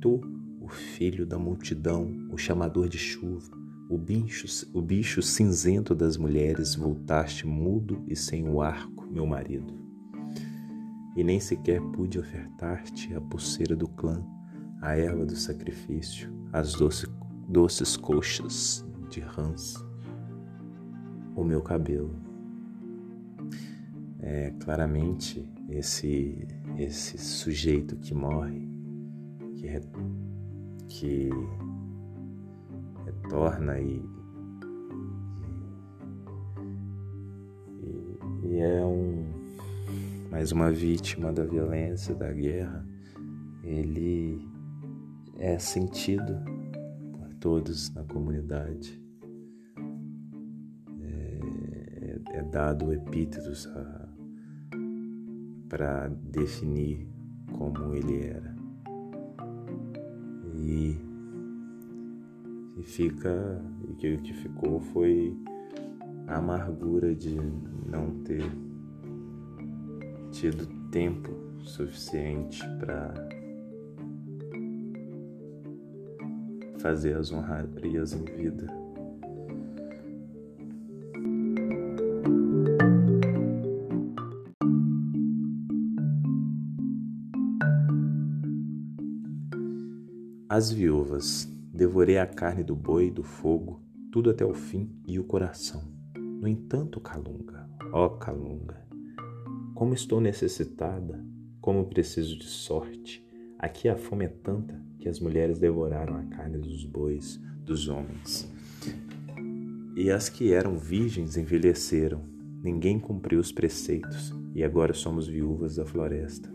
Tu, 0.00 0.20
o 0.60 0.68
filho 0.68 1.26
da 1.26 1.38
multidão, 1.38 2.10
o 2.30 2.38
chamador 2.38 2.88
de 2.88 2.98
chuva. 2.98 3.50
O 3.90 3.98
bicho, 3.98 4.46
o 4.72 4.80
bicho 4.80 5.20
cinzento 5.20 5.94
das 5.94 6.16
mulheres, 6.16 6.74
voltaste 6.74 7.46
mudo 7.46 8.02
e 8.08 8.16
sem 8.16 8.48
o 8.48 8.62
arco, 8.62 9.06
meu 9.06 9.26
marido 9.26 9.81
e 11.14 11.22
nem 11.22 11.38
sequer 11.38 11.80
pude 11.80 12.18
ofertar-te 12.18 13.14
a 13.14 13.20
pulseira 13.20 13.76
do 13.76 13.88
clã, 13.88 14.24
a 14.80 14.96
erva 14.96 15.26
do 15.26 15.36
sacrifício, 15.36 16.32
as 16.52 16.74
doce, 16.74 17.06
doces 17.48 17.96
coxas 17.96 18.84
de 19.10 19.20
rãs, 19.20 19.74
o 21.36 21.44
meu 21.44 21.60
cabelo. 21.60 22.14
É 24.20 24.52
claramente 24.60 25.48
esse 25.68 26.46
esse 26.78 27.18
sujeito 27.18 27.96
que 27.96 28.14
morre, 28.14 28.66
que, 29.56 29.66
re, 29.66 29.80
que 30.88 31.30
retorna 33.04 33.78
e, 33.78 34.02
e, 37.82 38.46
e 38.46 38.58
é 38.58 38.84
um 38.84 39.41
mais 40.32 40.50
uma 40.50 40.72
vítima 40.72 41.30
da 41.30 41.44
violência, 41.44 42.14
da 42.14 42.32
guerra, 42.32 42.86
ele 43.62 44.40
é 45.36 45.58
sentido 45.58 46.32
por 47.12 47.34
todos 47.34 47.92
na 47.94 48.02
comunidade. 48.04 48.98
É, 51.02 52.38
é 52.38 52.42
dado 52.44 52.94
epítetos 52.94 53.68
para 55.68 56.08
definir 56.08 57.06
como 57.52 57.94
ele 57.94 58.24
era. 58.24 58.56
E, 60.54 60.96
e 62.78 62.82
fica. 62.84 63.62
E 64.02 64.14
o 64.14 64.18
que 64.22 64.32
ficou 64.32 64.80
foi 64.80 65.36
a 66.26 66.38
amargura 66.38 67.14
de 67.14 67.36
não 67.86 68.22
ter 68.24 68.71
tido 70.42 70.66
tempo 70.90 71.30
suficiente 71.60 72.60
para 72.80 73.14
fazer 76.80 77.16
as 77.16 77.30
honrarias 77.30 78.12
em 78.12 78.24
vida. 78.24 78.66
As 90.48 90.72
viúvas, 90.72 91.48
devorei 91.72 92.18
a 92.18 92.26
carne 92.26 92.64
do 92.64 92.74
boi 92.74 93.12
do 93.12 93.22
fogo, 93.22 93.80
tudo 94.10 94.28
até 94.28 94.44
o 94.44 94.54
fim 94.54 94.90
e 95.06 95.20
o 95.20 95.24
coração. 95.24 95.84
No 96.16 96.48
entanto, 96.48 97.00
Calunga, 97.00 97.70
ó 97.92 98.08
Calunga, 98.08 98.81
como 99.74 99.94
estou 99.94 100.20
necessitada, 100.20 101.24
como 101.60 101.86
preciso 101.86 102.38
de 102.38 102.44
sorte. 102.44 103.24
Aqui 103.58 103.88
a 103.88 103.96
fome 103.96 104.24
é 104.24 104.28
tanta 104.28 104.80
que 104.98 105.08
as 105.08 105.20
mulheres 105.20 105.58
devoraram 105.58 106.16
a 106.16 106.24
carne 106.24 106.58
dos 106.58 106.84
bois, 106.84 107.40
dos 107.64 107.88
homens. 107.88 108.50
E 109.96 110.10
as 110.10 110.28
que 110.28 110.52
eram 110.52 110.76
virgens 110.76 111.36
envelheceram. 111.36 112.22
Ninguém 112.62 112.98
cumpriu 112.98 113.40
os 113.40 113.52
preceitos, 113.52 114.32
e 114.54 114.62
agora 114.62 114.94
somos 114.94 115.26
viúvas 115.26 115.76
da 115.76 115.84
floresta. 115.84 116.52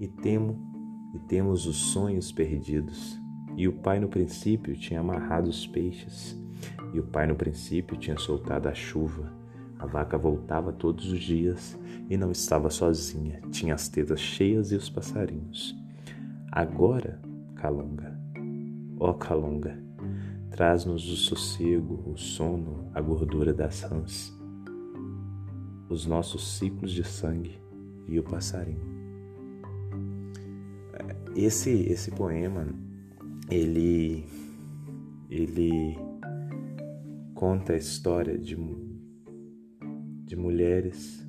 E 0.00 0.06
temo, 0.08 0.58
e 1.14 1.18
temos 1.28 1.66
os 1.66 1.76
sonhos 1.76 2.30
perdidos. 2.30 3.18
E 3.56 3.66
o 3.66 3.72
pai 3.72 3.98
no 3.98 4.08
princípio 4.08 4.76
tinha 4.76 5.00
amarrado 5.00 5.48
os 5.48 5.66
peixes, 5.66 6.38
e 6.94 7.00
o 7.00 7.04
pai 7.04 7.26
no 7.26 7.34
princípio 7.34 7.96
tinha 7.96 8.16
soltado 8.16 8.68
a 8.68 8.74
chuva. 8.74 9.37
A 9.78 9.86
vaca 9.86 10.18
voltava 10.18 10.72
todos 10.72 11.12
os 11.12 11.20
dias 11.20 11.78
e 12.10 12.16
não 12.16 12.32
estava 12.32 12.68
sozinha, 12.68 13.40
tinha 13.50 13.74
as 13.74 13.88
tetas 13.88 14.20
cheias 14.20 14.72
e 14.72 14.76
os 14.76 14.90
passarinhos. 14.90 15.76
Agora, 16.50 17.20
Calunga, 17.54 18.18
ó 18.98 19.12
Calunga, 19.12 19.78
traz-nos 20.50 21.08
o 21.08 21.16
sossego, 21.16 22.02
o 22.10 22.16
sono, 22.16 22.90
a 22.92 23.00
gordura 23.00 23.54
das 23.54 23.82
rãs, 23.82 24.36
os 25.88 26.06
nossos 26.06 26.58
ciclos 26.58 26.90
de 26.90 27.04
sangue 27.04 27.60
e 28.08 28.18
o 28.18 28.22
passarinho. 28.22 28.98
Esse 31.36 31.70
esse 31.70 32.10
poema 32.10 32.66
ele 33.48 34.24
ele 35.30 35.96
conta 37.34 37.74
a 37.74 37.76
história 37.76 38.36
de, 38.36 38.56
de 40.28 40.36
mulheres 40.36 41.26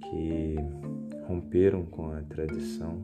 que 0.00 0.56
romperam 1.26 1.84
com 1.84 2.10
a 2.10 2.22
tradição, 2.22 2.98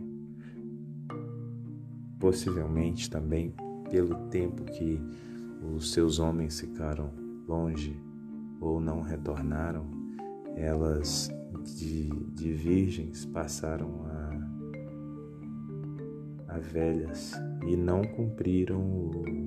possivelmente 2.18 3.10
também 3.10 3.54
pelo 3.90 4.16
tempo 4.30 4.64
que 4.64 4.98
os 5.76 5.92
seus 5.92 6.18
homens 6.18 6.58
ficaram 6.58 7.10
longe 7.46 7.94
ou 8.58 8.80
não 8.80 9.02
retornaram, 9.02 9.84
elas 10.56 11.28
de, 11.62 12.08
de 12.32 12.52
virgens 12.54 13.26
passaram 13.26 14.06
a, 16.48 16.54
a 16.54 16.58
velhas 16.58 17.34
e 17.66 17.76
não 17.76 18.02
cumpriram 18.02 18.80
o 18.80 19.46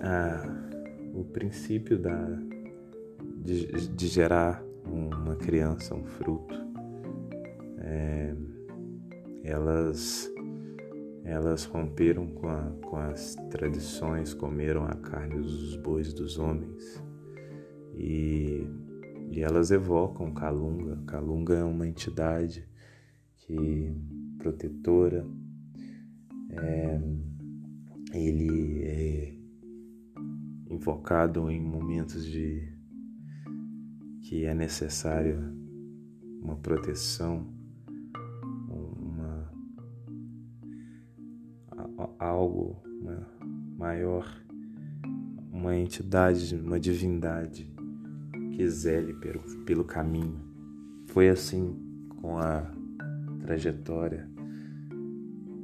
o 0.00 0.67
princípio 1.24 1.98
da, 1.98 2.26
de, 3.36 3.88
de 3.88 4.06
gerar 4.06 4.62
uma 4.84 5.36
criança, 5.36 5.94
um 5.94 6.04
fruto. 6.04 6.54
É, 7.80 8.34
elas 9.44 10.30
elas 11.24 11.64
romperam 11.64 12.26
com, 12.26 12.48
a, 12.48 12.72
com 12.82 12.96
as 12.96 13.34
tradições, 13.50 14.32
comeram 14.32 14.84
a 14.84 14.94
carne 14.94 15.36
dos 15.36 15.76
bois 15.76 16.14
dos 16.14 16.38
homens 16.38 17.02
e, 17.94 18.66
e 19.30 19.42
elas 19.42 19.70
evocam 19.70 20.32
Kalunga. 20.32 20.96
Kalunga 21.06 21.54
é 21.54 21.64
uma 21.64 21.86
entidade 21.86 22.66
que 23.34 23.92
protetora, 24.38 25.26
é, 26.50 27.00
ele 28.14 28.82
é 28.84 29.37
invocado 30.68 31.50
em 31.50 31.60
momentos 31.60 32.24
de 32.24 32.76
que 34.22 34.44
é 34.44 34.54
necessário 34.54 35.56
uma 36.42 36.56
proteção, 36.56 37.46
uma 38.68 39.50
algo 42.18 42.82
uma 43.00 43.26
maior, 43.76 44.26
uma 45.52 45.74
entidade, 45.76 46.54
uma 46.56 46.78
divindade 46.78 47.72
que 48.54 48.68
zele 48.68 49.14
pelo, 49.14 49.40
pelo 49.64 49.84
caminho. 49.84 50.40
Foi 51.06 51.28
assim 51.28 51.76
com 52.20 52.38
a 52.38 52.70
trajetória 53.40 54.28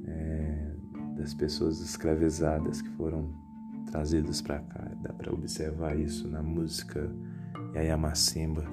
é, 0.06 0.72
das 1.16 1.34
pessoas 1.34 1.80
escravizadas 1.80 2.80
que 2.80 2.88
foram 2.90 3.43
trazidos 3.86 4.42
para 4.42 4.60
cá. 4.60 4.90
Dá 5.02 5.12
para 5.12 5.32
observar 5.32 5.98
isso 5.98 6.28
na 6.28 6.42
música 6.42 7.10
Yayamacemba, 7.74 8.64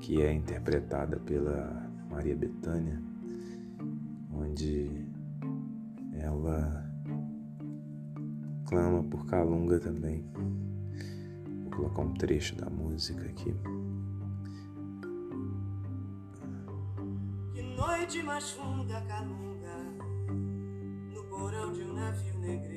que 0.00 0.22
é 0.22 0.32
interpretada 0.32 1.18
pela 1.18 1.90
Maria 2.10 2.36
Bethânia, 2.36 3.00
onde 4.32 5.06
ela 6.12 6.84
clama 8.66 9.02
por 9.04 9.26
Calunga 9.26 9.78
também. 9.78 10.24
Vou 11.62 11.70
colocar 11.70 12.02
um 12.02 12.14
trecho 12.14 12.56
da 12.56 12.68
música 12.70 13.24
aqui. 13.24 13.54
Que 17.52 17.62
noite 17.62 18.22
mais 18.22 18.50
funda, 18.50 19.00
Calunga, 19.02 19.76
no 21.12 21.24
porão 21.24 21.72
de 21.72 21.82
um 21.82 21.94
navio 21.94 22.38
negreiro 22.38 22.73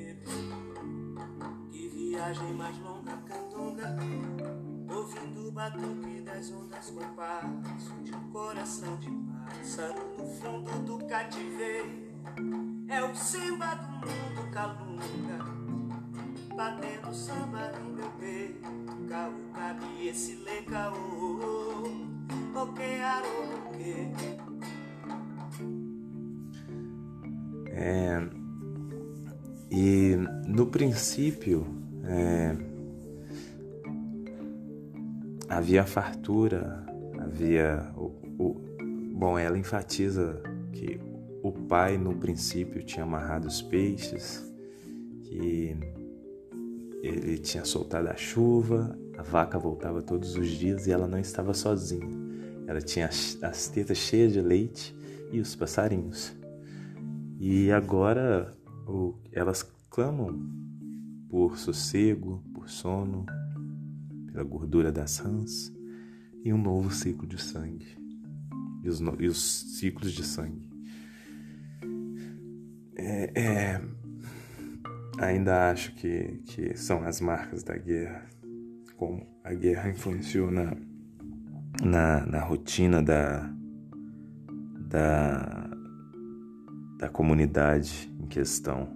viagem 2.18 2.52
mais 2.54 2.76
longa, 2.80 3.16
candonga, 3.26 3.96
ouvindo 4.92 5.48
o 5.48 5.52
batuque 5.52 6.20
das 6.22 6.50
ondas 6.52 6.90
com 6.90 7.14
passo 7.14 7.94
de 8.02 8.14
um 8.14 8.30
coração 8.32 8.96
de 8.96 9.08
pássaro 9.10 10.16
no 10.18 10.26
fundo 10.26 10.70
do 10.84 11.06
cativeiro. 11.06 12.08
É 12.88 13.02
o 13.02 13.14
samba 13.14 13.74
do 13.76 13.88
mundo 13.88 14.50
calunga, 14.52 15.38
batendo 16.56 17.14
samba 17.14 17.72
no 17.78 17.94
meu 17.94 18.10
peito. 18.18 18.68
Caô, 19.08 19.32
cabe 19.54 20.08
esse 20.08 20.34
lê 20.44 20.62
caô, 20.62 21.84
ok, 22.54 22.84
ok. 23.70 24.14
É, 27.70 28.37
e 29.70 30.16
no 30.46 30.66
princípio 30.66 31.66
é, 32.04 32.56
havia 35.48 35.84
fartura, 35.84 36.86
havia 37.18 37.92
o, 37.96 38.12
o, 38.38 38.56
bom, 39.14 39.38
ela 39.38 39.58
enfatiza 39.58 40.42
que 40.72 41.00
o 41.42 41.52
pai 41.52 41.98
no 41.98 42.14
princípio 42.16 42.82
tinha 42.82 43.04
amarrado 43.04 43.46
os 43.46 43.60
peixes, 43.60 44.44
que 45.22 45.76
ele 47.02 47.38
tinha 47.38 47.64
soltado 47.64 48.08
a 48.08 48.16
chuva, 48.16 48.98
a 49.16 49.22
vaca 49.22 49.58
voltava 49.58 50.02
todos 50.02 50.36
os 50.36 50.48
dias 50.48 50.86
e 50.86 50.92
ela 50.92 51.06
não 51.06 51.18
estava 51.18 51.54
sozinha. 51.54 52.08
Ela 52.66 52.80
tinha 52.80 53.06
as 53.06 53.68
tetas 53.68 53.98
cheias 53.98 54.32
de 54.32 54.40
leite 54.40 54.94
e 55.32 55.40
os 55.40 55.54
passarinhos. 55.54 56.36
E 57.38 57.70
agora 57.70 58.57
o, 58.88 59.14
elas 59.32 59.62
clamam 59.90 60.48
por 61.28 61.58
sossego, 61.58 62.42
por 62.54 62.68
sono, 62.68 63.26
pela 64.26 64.42
gordura 64.42 64.90
das 64.90 65.18
rãs 65.18 65.72
e 66.42 66.52
um 66.52 66.58
novo 66.60 66.90
ciclo 66.90 67.26
de 67.26 67.40
sangue 67.40 67.98
e 68.82 68.88
os, 68.88 69.00
e 69.18 69.26
os 69.26 69.78
ciclos 69.78 70.12
de 70.12 70.24
sangue. 70.24 70.68
É, 72.96 73.40
é, 73.40 73.80
ainda 75.18 75.70
acho 75.70 75.94
que, 75.94 76.42
que 76.46 76.76
são 76.76 77.04
as 77.04 77.20
marcas 77.20 77.62
da 77.62 77.76
guerra, 77.76 78.26
como 78.96 79.26
a 79.44 79.52
guerra 79.54 79.90
influenciou 79.90 80.50
na, 80.50 80.76
na, 81.82 82.26
na 82.26 82.40
rotina 82.40 83.02
da, 83.02 83.52
da, 84.88 85.70
da 86.98 87.08
comunidade 87.08 88.10
questão. 88.28 88.86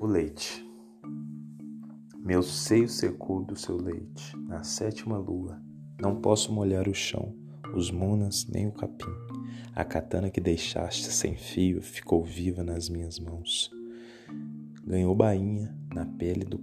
O 0.00 0.06
leite. 0.06 0.66
Meu 2.18 2.42
seio 2.42 2.88
secou 2.88 3.44
do 3.44 3.54
seu 3.54 3.76
leite, 3.76 4.36
na 4.36 4.64
sétima 4.64 5.18
lua. 5.18 5.60
Não 6.00 6.20
posso 6.20 6.52
molhar 6.52 6.88
o 6.88 6.94
chão, 6.94 7.34
os 7.74 7.90
munas 7.90 8.46
nem 8.46 8.66
o 8.66 8.72
capim. 8.72 9.12
A 9.74 9.84
katana 9.84 10.30
que 10.30 10.40
deixaste 10.40 11.12
sem 11.12 11.36
fio 11.36 11.82
ficou 11.82 12.24
viva 12.24 12.64
nas 12.64 12.88
minhas 12.88 13.18
mãos. 13.18 13.70
Ganhou 14.84 15.14
bainha 15.14 15.76
na 15.94 16.06
pele 16.06 16.44
do, 16.44 16.58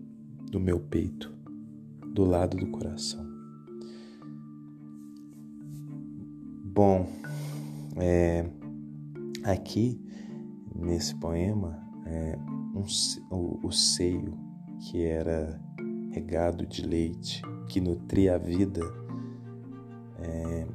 do 0.52 0.60
meu 0.60 0.80
peito, 0.80 1.35
do 2.16 2.24
lado 2.24 2.56
do 2.56 2.68
coração. 2.68 3.26
Bom, 6.64 7.06
é, 7.98 8.50
aqui 9.44 10.02
nesse 10.74 11.14
poema, 11.16 11.78
é, 12.06 12.38
um, 12.74 12.86
o, 13.30 13.68
o 13.68 13.72
seio 13.72 14.34
que 14.80 15.04
era 15.04 15.62
regado 16.12 16.66
de 16.66 16.88
leite, 16.88 17.42
que 17.68 17.82
nutria 17.82 18.36
a 18.36 18.38
vida, 18.38 18.80
é, 20.20 20.68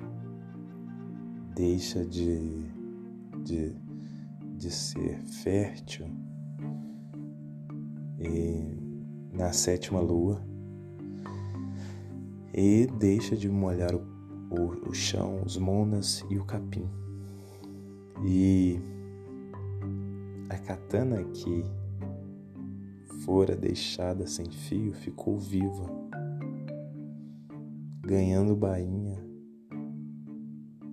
deixa 1.55 2.05
de, 2.05 2.67
de, 3.43 3.75
de 4.59 4.71
ser 4.71 5.23
fértil 5.23 6.07
e, 8.19 8.79
na 9.33 9.53
sétima 9.55 10.01
lua 10.01 10.49
e 12.52 12.86
deixa 12.86 13.36
de 13.36 13.48
molhar 13.48 13.94
o, 13.94 14.02
o, 14.51 14.90
o 14.90 14.94
chão, 14.94 15.43
os 15.44 15.56
monas 15.56 16.24
e 16.28 16.39
o 16.39 16.44
capim. 16.44 16.89
E 18.24 18.78
a 20.48 20.59
katana 20.59 21.22
que 21.24 21.64
fora 23.24 23.55
deixada 23.56 24.27
sem 24.27 24.51
fio 24.51 24.93
ficou 24.93 25.39
viva, 25.39 25.89
ganhando 28.02 28.56
bainha 28.56 29.24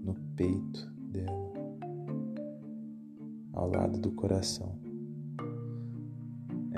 no 0.03 0.13
peito 0.35 0.91
dela, 1.11 1.53
ao 3.53 3.69
lado 3.69 3.99
do 3.99 4.11
coração. 4.11 4.77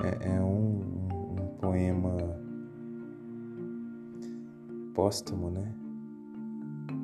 É, 0.02 0.36
é 0.36 0.40
um, 0.40 0.80
um, 0.80 1.42
um 1.42 1.48
poema 1.60 2.16
póstumo, 4.94 5.50
né? 5.50 5.74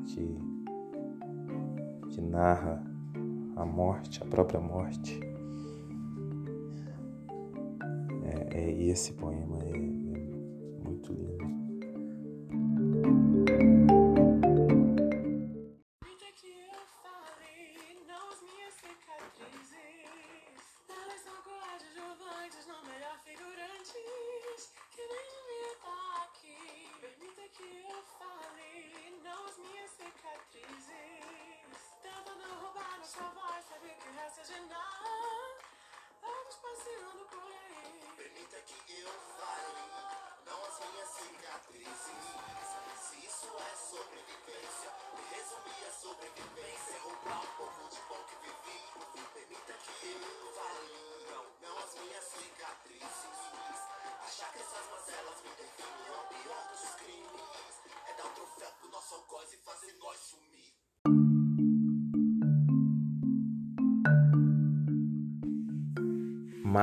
Que, 0.07 0.39
que 2.11 2.21
narra 2.21 2.83
a 3.57 3.65
morte, 3.65 4.23
a 4.23 4.27
própria 4.27 4.61
morte. 4.61 5.19
É, 8.25 8.59
é, 8.59 8.83
esse 8.83 9.13
poema 9.15 9.59
é, 9.65 9.71
é 9.71 10.85
muito 10.85 11.13
lindo. 11.13 11.66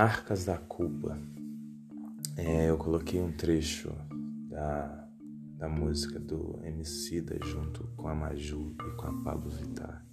Marcas 0.03 0.43
da 0.43 0.57
culpa. 0.57 1.17
É, 2.35 2.69
eu 2.69 2.77
coloquei 2.77 3.21
um 3.21 3.31
trecho 3.31 3.89
da, 4.49 5.07
da 5.55 5.69
música 5.69 6.19
do 6.19 6.59
Emicida 6.61 7.39
junto 7.41 7.88
com 7.95 8.09
a 8.09 8.13
Maju 8.13 8.75
e 8.85 8.97
com 8.97 9.07
a 9.07 9.13
Pablo 9.23 9.49
Vittar, 9.49 10.05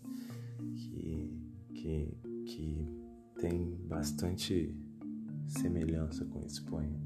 que, 0.76 1.42
que, 1.74 2.18
que 2.46 2.88
tem 3.40 3.84
bastante 3.88 4.72
semelhança 5.48 6.24
com 6.24 6.38
esse 6.46 6.62
poema. 6.62 7.00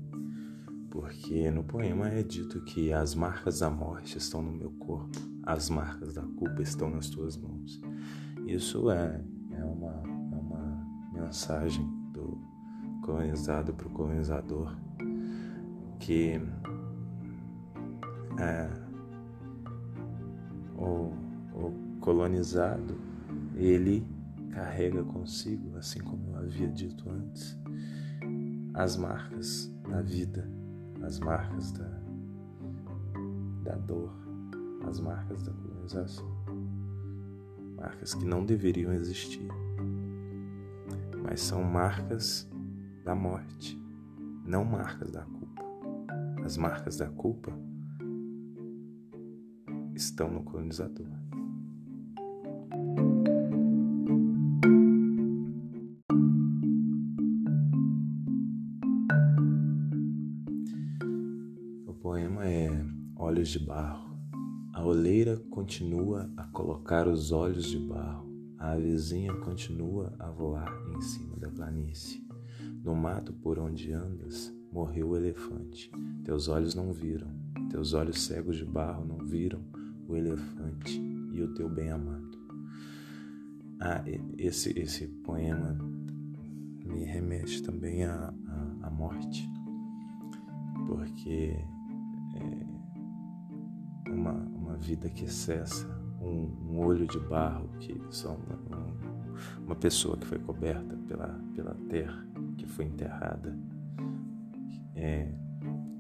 Porque 0.91 1.51
no 1.51 1.65
poema 1.65 2.11
é 2.11 2.23
dito 2.23 2.63
que 2.65 2.93
as 2.93 3.15
marcas 3.15 3.61
da 3.61 3.71
morte 3.71 4.19
estão 4.19 4.43
no 4.43 4.53
meu 4.53 4.73
corpo, 4.73 5.19
as 5.45 5.71
marcas 5.71 6.13
da 6.13 6.23
culpa 6.23 6.61
estão 6.61 6.91
nas 6.91 7.09
tuas 7.09 7.35
mãos. 7.39 7.81
Isso 8.47 8.91
é, 8.91 9.25
é, 9.53 9.65
uma, 9.65 10.03
é 10.33 10.37
uma 10.37 10.87
mensagem 11.15 11.94
para 13.73 13.89
o 13.89 13.91
colonizador, 13.91 14.77
que 15.99 16.41
é, 18.39 18.71
o, 20.77 21.13
o 21.53 21.99
colonizado 22.01 22.97
ele 23.57 24.07
carrega 24.53 25.03
consigo, 25.03 25.77
assim 25.77 26.01
como 26.01 26.31
eu 26.31 26.37
havia 26.39 26.69
dito 26.69 27.11
antes, 27.11 27.59
as 28.75 28.97
marcas 28.97 29.69
da 29.89 30.01
vida, 30.01 30.49
as 31.03 31.19
marcas 31.19 31.73
da, 31.73 31.91
da 33.65 33.77
dor, 33.77 34.13
as 34.87 35.01
marcas 35.01 35.43
da 35.43 35.53
colonização, 35.53 36.31
marcas 37.77 38.15
que 38.15 38.25
não 38.25 38.45
deveriam 38.45 38.93
existir, 38.93 39.49
mas 41.25 41.41
são 41.41 41.65
marcas 41.65 42.49
da 43.05 43.15
morte, 43.15 43.79
não 44.47 44.65
marcas 44.65 45.11
da 45.11 45.23
culpa. 45.23 45.63
As 46.43 46.57
marcas 46.57 46.97
da 46.97 47.07
culpa 47.07 47.53
estão 49.95 50.31
no 50.31 50.43
colonizador. 50.43 51.07
O 61.87 61.93
poema 62.01 62.47
é 62.47 62.71
Olhos 63.17 63.51
de 63.51 63.59
Barro. 63.59 64.15
A 64.73 64.83
oleira 64.83 65.37
continua 65.51 66.31
a 66.39 66.45
colocar 66.45 67.07
os 67.07 67.33
olhos 67.33 67.67
de 67.67 67.79
barro, 67.79 68.29
a 68.59 68.73
avezinha 68.73 69.33
continua 69.37 70.15
a 70.19 70.31
voar 70.31 70.69
em 70.95 71.01
cima 71.01 71.37
da 71.37 71.49
planície. 71.49 72.24
No 72.85 72.95
mato 72.95 73.33
por 73.33 73.59
onde 73.59 73.93
andas, 73.93 74.55
morreu 74.71 75.09
o 75.09 75.17
elefante. 75.17 75.91
Teus 76.23 76.49
olhos 76.49 76.75
não 76.75 76.93
viram, 76.93 77.31
teus 77.71 77.95
olhos 77.95 78.21
cegos 78.21 78.59
de 78.59 78.65
barro 78.67 79.07
não 79.07 79.25
viram 79.25 79.63
o 80.07 80.15
elefante 80.15 81.01
e 81.33 81.41
o 81.41 81.55
teu 81.55 81.67
bem-amado. 81.67 82.39
Ah, 83.81 84.05
esse, 84.37 84.79
esse 84.79 85.07
poema 85.07 85.79
me 86.85 87.05
remete 87.05 87.63
também 87.63 88.05
à, 88.05 88.35
à, 88.49 88.87
à 88.87 88.91
morte, 88.91 89.51
porque 90.87 91.57
é 92.37 94.11
uma, 94.11 94.33
uma 94.33 94.77
vida 94.77 95.09
que 95.09 95.27
cessa, 95.27 95.89
um, 96.21 96.51
um 96.69 96.79
olho 96.81 97.07
de 97.07 97.19
barro 97.19 97.67
que 97.81 97.99
só 98.11 98.37
uma, 98.37 98.79
um, 98.79 99.65
uma 99.65 99.75
pessoa 99.75 100.19
que 100.19 100.27
foi 100.27 100.39
coberta 100.39 100.95
pela, 101.09 101.41
pela 101.55 101.75
terra 101.89 102.34
que 102.65 102.71
foi 102.73 102.87
enterrada, 102.87 103.57
é, 104.97 105.33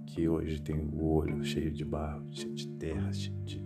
que 0.06 0.28
hoje 0.28 0.60
tem 0.60 0.76
o 0.76 1.04
olho 1.04 1.44
cheio 1.44 1.70
de 1.70 1.84
barro, 1.84 2.26
cheio 2.32 2.54
de 2.54 2.68
terra, 2.68 3.12
cheio 3.12 3.36
de... 3.44 3.62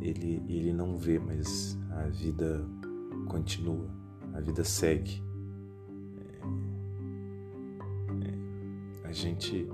Ele, 0.00 0.42
ele 0.48 0.72
não 0.72 0.96
vê, 0.96 1.18
mas 1.18 1.76
a 1.90 2.06
vida 2.08 2.64
continua, 3.26 3.90
a 4.34 4.40
vida 4.40 4.62
segue. 4.62 5.22
É, 8.22 9.08
a 9.08 9.12
gente, 9.12 9.66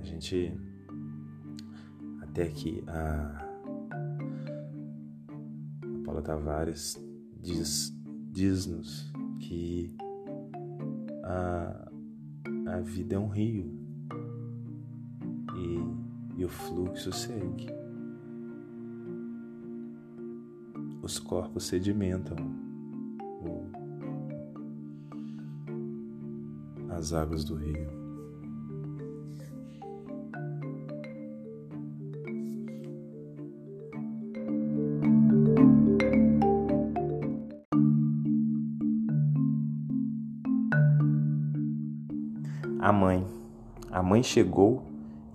a 0.00 0.04
gente 0.04 0.56
até 2.22 2.46
que 2.48 2.84
a, 2.86 3.46
a 5.82 6.04
Paula 6.04 6.22
Tavares 6.22 7.02
diz, 7.42 7.92
diz-nos 8.30 9.12
que 9.40 9.96
a, 11.30 11.88
a 12.66 12.80
vida 12.80 13.14
é 13.14 13.18
um 13.18 13.28
rio 13.28 13.72
e, 15.54 16.40
e 16.40 16.44
o 16.44 16.48
fluxo 16.48 17.12
segue. 17.12 17.68
Os 21.02 21.18
corpos 21.18 21.64
sedimentam 21.64 22.36
as 26.90 27.12
águas 27.12 27.44
do 27.44 27.54
rio. 27.54 27.99
Mãe 44.10 44.24
chegou 44.24 44.82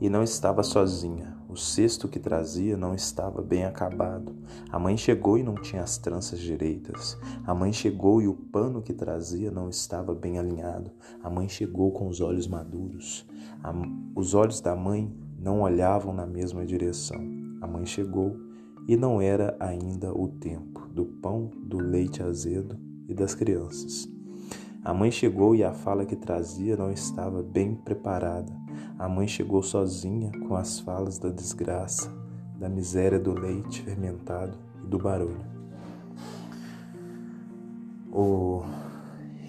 e 0.01 0.09
não 0.09 0.21
estava 0.21 0.61
sozinha. 0.61 1.33
O 1.47 1.55
cesto 1.55 2.09
que 2.09 2.19
trazia 2.19 2.75
não 2.75 2.93
estava 2.93 3.41
bem 3.41 3.63
acabado. 3.63 4.35
A 4.69 4.77
mãe 4.77 4.97
chegou 4.97 5.37
e 5.37 5.43
não 5.43 5.55
tinha 5.55 5.81
as 5.81 5.97
tranças 5.97 6.41
direitas. 6.41 7.17
A 7.47 7.55
mãe 7.55 7.71
chegou 7.71 8.21
e 8.21 8.27
o 8.27 8.33
pano 8.33 8.81
que 8.81 8.91
trazia 8.91 9.49
não 9.49 9.69
estava 9.69 10.13
bem 10.13 10.37
alinhado. 10.37 10.91
A 11.23 11.29
mãe 11.29 11.47
chegou 11.47 11.89
com 11.93 12.09
os 12.09 12.19
olhos 12.19 12.49
maduros. 12.49 13.25
A, 13.63 13.73
os 14.13 14.33
olhos 14.33 14.59
da 14.59 14.75
mãe 14.75 15.09
não 15.39 15.61
olhavam 15.61 16.13
na 16.13 16.25
mesma 16.25 16.65
direção. 16.65 17.25
A 17.61 17.67
mãe 17.67 17.85
chegou 17.85 18.35
e 18.89 18.97
não 18.97 19.21
era 19.21 19.55
ainda 19.57 20.13
o 20.13 20.27
tempo 20.27 20.85
do 20.89 21.05
pão, 21.05 21.49
do 21.63 21.79
leite 21.79 22.21
azedo 22.21 22.77
e 23.07 23.13
das 23.13 23.33
crianças. 23.33 24.13
A 24.83 24.93
mãe 24.93 25.09
chegou 25.09 25.55
e 25.55 25.63
a 25.63 25.71
fala 25.71 26.05
que 26.05 26.15
trazia 26.17 26.75
não 26.75 26.91
estava 26.91 27.41
bem 27.41 27.73
preparada. 27.73 28.64
A 28.97 29.09
mãe 29.09 29.27
chegou 29.27 29.61
sozinha 29.61 30.31
com 30.47 30.55
as 30.55 30.79
falas 30.79 31.19
da 31.19 31.29
desgraça, 31.29 32.09
da 32.57 32.69
miséria 32.69 33.19
do 33.19 33.33
leite 33.33 33.81
fermentado 33.81 34.57
e 34.83 34.87
do 34.87 34.97
barulho. 34.97 35.45
O, 38.11 38.63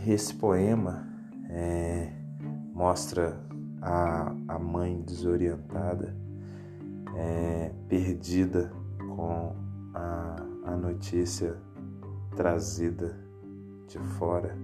esse 0.07 0.35
poema 0.35 1.07
é, 1.49 2.13
mostra 2.75 3.41
a, 3.81 4.35
a 4.49 4.59
mãe 4.59 5.01
desorientada, 5.03 6.17
é, 7.15 7.73
perdida 7.89 8.73
com 8.99 9.55
a, 9.95 10.37
a 10.65 10.77
notícia 10.77 11.57
trazida 12.35 13.17
de 13.87 13.99
fora 14.19 14.57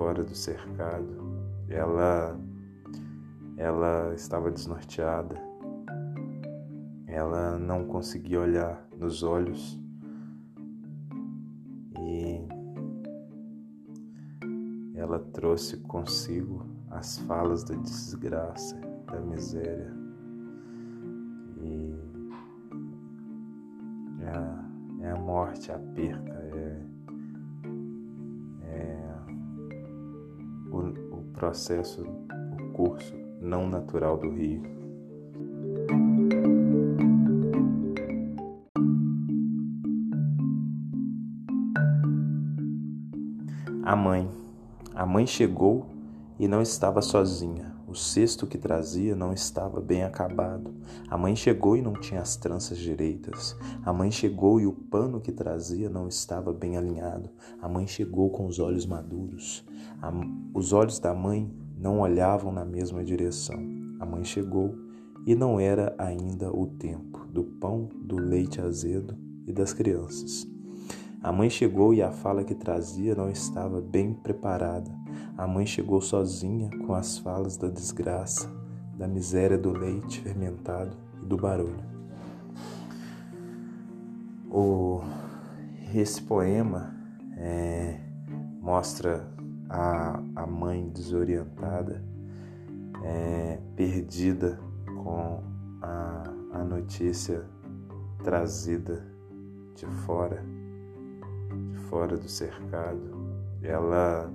fora 0.00 0.24
do 0.24 0.34
cercado. 0.34 1.14
Ela 1.68 2.38
ela 3.60 4.14
estava 4.14 4.50
desnorteada. 4.50 5.36
Ela 7.06 7.58
não 7.58 7.84
conseguia 7.84 8.40
olhar 8.40 8.88
nos 8.98 9.22
olhos 9.22 9.78
e 11.98 12.48
ela 14.94 15.18
trouxe 15.18 15.76
consigo 15.76 16.64
as 16.88 17.18
falas 17.18 17.62
da 17.62 17.74
desgraça, 17.74 18.80
da 19.06 19.20
miséria 19.20 19.92
e 21.60 21.94
é 24.22 24.30
a, 24.30 24.64
é 25.02 25.10
a 25.10 25.16
morte, 25.16 25.70
a 25.70 25.78
perca, 25.78 26.32
é 26.32 26.80
processo, 31.34 32.02
o 32.02 32.72
curso 32.72 33.19
não 33.40 33.68
natural 33.68 34.18
do 34.18 34.30
rio. 34.30 34.62
A 43.82 43.96
mãe. 43.96 44.28
A 44.94 45.06
mãe 45.06 45.26
chegou 45.26 45.86
e 46.38 46.46
não 46.46 46.62
estava 46.62 47.02
sozinha. 47.02 47.74
O 47.88 47.94
cesto 47.96 48.46
que 48.46 48.56
trazia 48.56 49.16
não 49.16 49.32
estava 49.32 49.80
bem 49.80 50.04
acabado. 50.04 50.72
A 51.08 51.18
mãe 51.18 51.34
chegou 51.34 51.76
e 51.76 51.82
não 51.82 51.94
tinha 51.94 52.20
as 52.20 52.36
tranças 52.36 52.78
direitas. 52.78 53.56
A 53.84 53.92
mãe 53.92 54.12
chegou 54.12 54.60
e 54.60 54.66
o 54.66 54.72
pano 54.72 55.20
que 55.20 55.32
trazia 55.32 55.90
não 55.90 56.06
estava 56.06 56.52
bem 56.52 56.76
alinhado. 56.76 57.30
A 57.60 57.68
mãe 57.68 57.88
chegou 57.88 58.30
com 58.30 58.46
os 58.46 58.60
olhos 58.60 58.86
maduros. 58.86 59.64
A, 60.00 60.12
os 60.54 60.72
olhos 60.72 61.00
da 61.00 61.12
mãe 61.12 61.50
não 61.80 62.00
olhavam 62.00 62.52
na 62.52 62.64
mesma 62.64 63.02
direção. 63.02 63.56
A 63.98 64.04
mãe 64.04 64.22
chegou 64.22 64.74
e 65.26 65.34
não 65.34 65.58
era 65.58 65.94
ainda 65.98 66.54
o 66.54 66.66
tempo 66.66 67.24
do 67.26 67.42
pão, 67.42 67.88
do 67.94 68.16
leite 68.16 68.60
azedo 68.60 69.16
e 69.46 69.52
das 69.52 69.72
crianças. 69.72 70.46
A 71.22 71.32
mãe 71.32 71.48
chegou 71.48 71.94
e 71.94 72.02
a 72.02 72.12
fala 72.12 72.44
que 72.44 72.54
trazia 72.54 73.14
não 73.14 73.30
estava 73.30 73.80
bem 73.80 74.12
preparada. 74.12 74.90
A 75.36 75.46
mãe 75.46 75.66
chegou 75.66 76.00
sozinha 76.00 76.70
com 76.86 76.94
as 76.94 77.18
falas 77.18 77.56
da 77.56 77.68
desgraça, 77.68 78.50
da 78.96 79.08
miséria 79.08 79.56
do 79.56 79.70
leite 79.70 80.20
fermentado 80.20 80.96
e 81.22 81.26
do 81.26 81.36
barulho. 81.36 81.90
O, 84.50 85.00
esse 85.94 86.22
poema 86.22 86.94
é, 87.36 88.00
mostra 88.60 89.26
a, 89.70 90.20
a 90.36 90.46
mãe 90.46 90.90
desorientada, 90.90 92.04
é, 93.02 93.58
perdida 93.76 94.58
com 95.02 95.42
a, 95.80 96.24
a 96.52 96.64
notícia 96.64 97.48
trazida 98.22 99.06
de 99.74 99.86
fora 100.04 100.44
fora 101.90 102.16
do 102.16 102.28
cercado. 102.28 103.10
Ela 103.62 104.32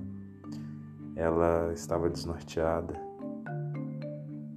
ela 1.16 1.72
estava 1.72 2.10
desnorteada. 2.10 3.00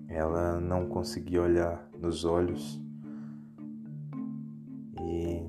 Ela 0.08 0.60
não 0.60 0.88
conseguia 0.88 1.42
olhar 1.42 1.88
nos 2.00 2.24
olhos 2.24 2.82
e 5.00 5.48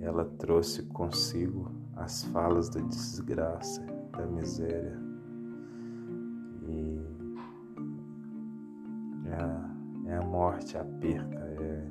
ela 0.00 0.24
trouxe 0.24 0.84
consigo 0.84 1.81
as 1.96 2.24
falas 2.24 2.68
da 2.68 2.80
desgraça, 2.80 3.84
da 4.12 4.26
miséria 4.26 4.98
e 6.68 6.98
é 9.26 9.34
a, 9.34 9.70
é 10.06 10.16
a 10.16 10.22
morte, 10.22 10.76
a 10.76 10.84
perca, 10.84 11.38
é 11.38 11.82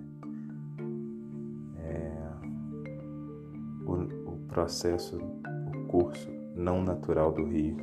processo, 4.52 5.18
o 5.18 5.88
curso 5.88 6.30
não 6.56 6.84
natural 6.84 7.32
do 7.32 7.45
rio. 7.45 7.78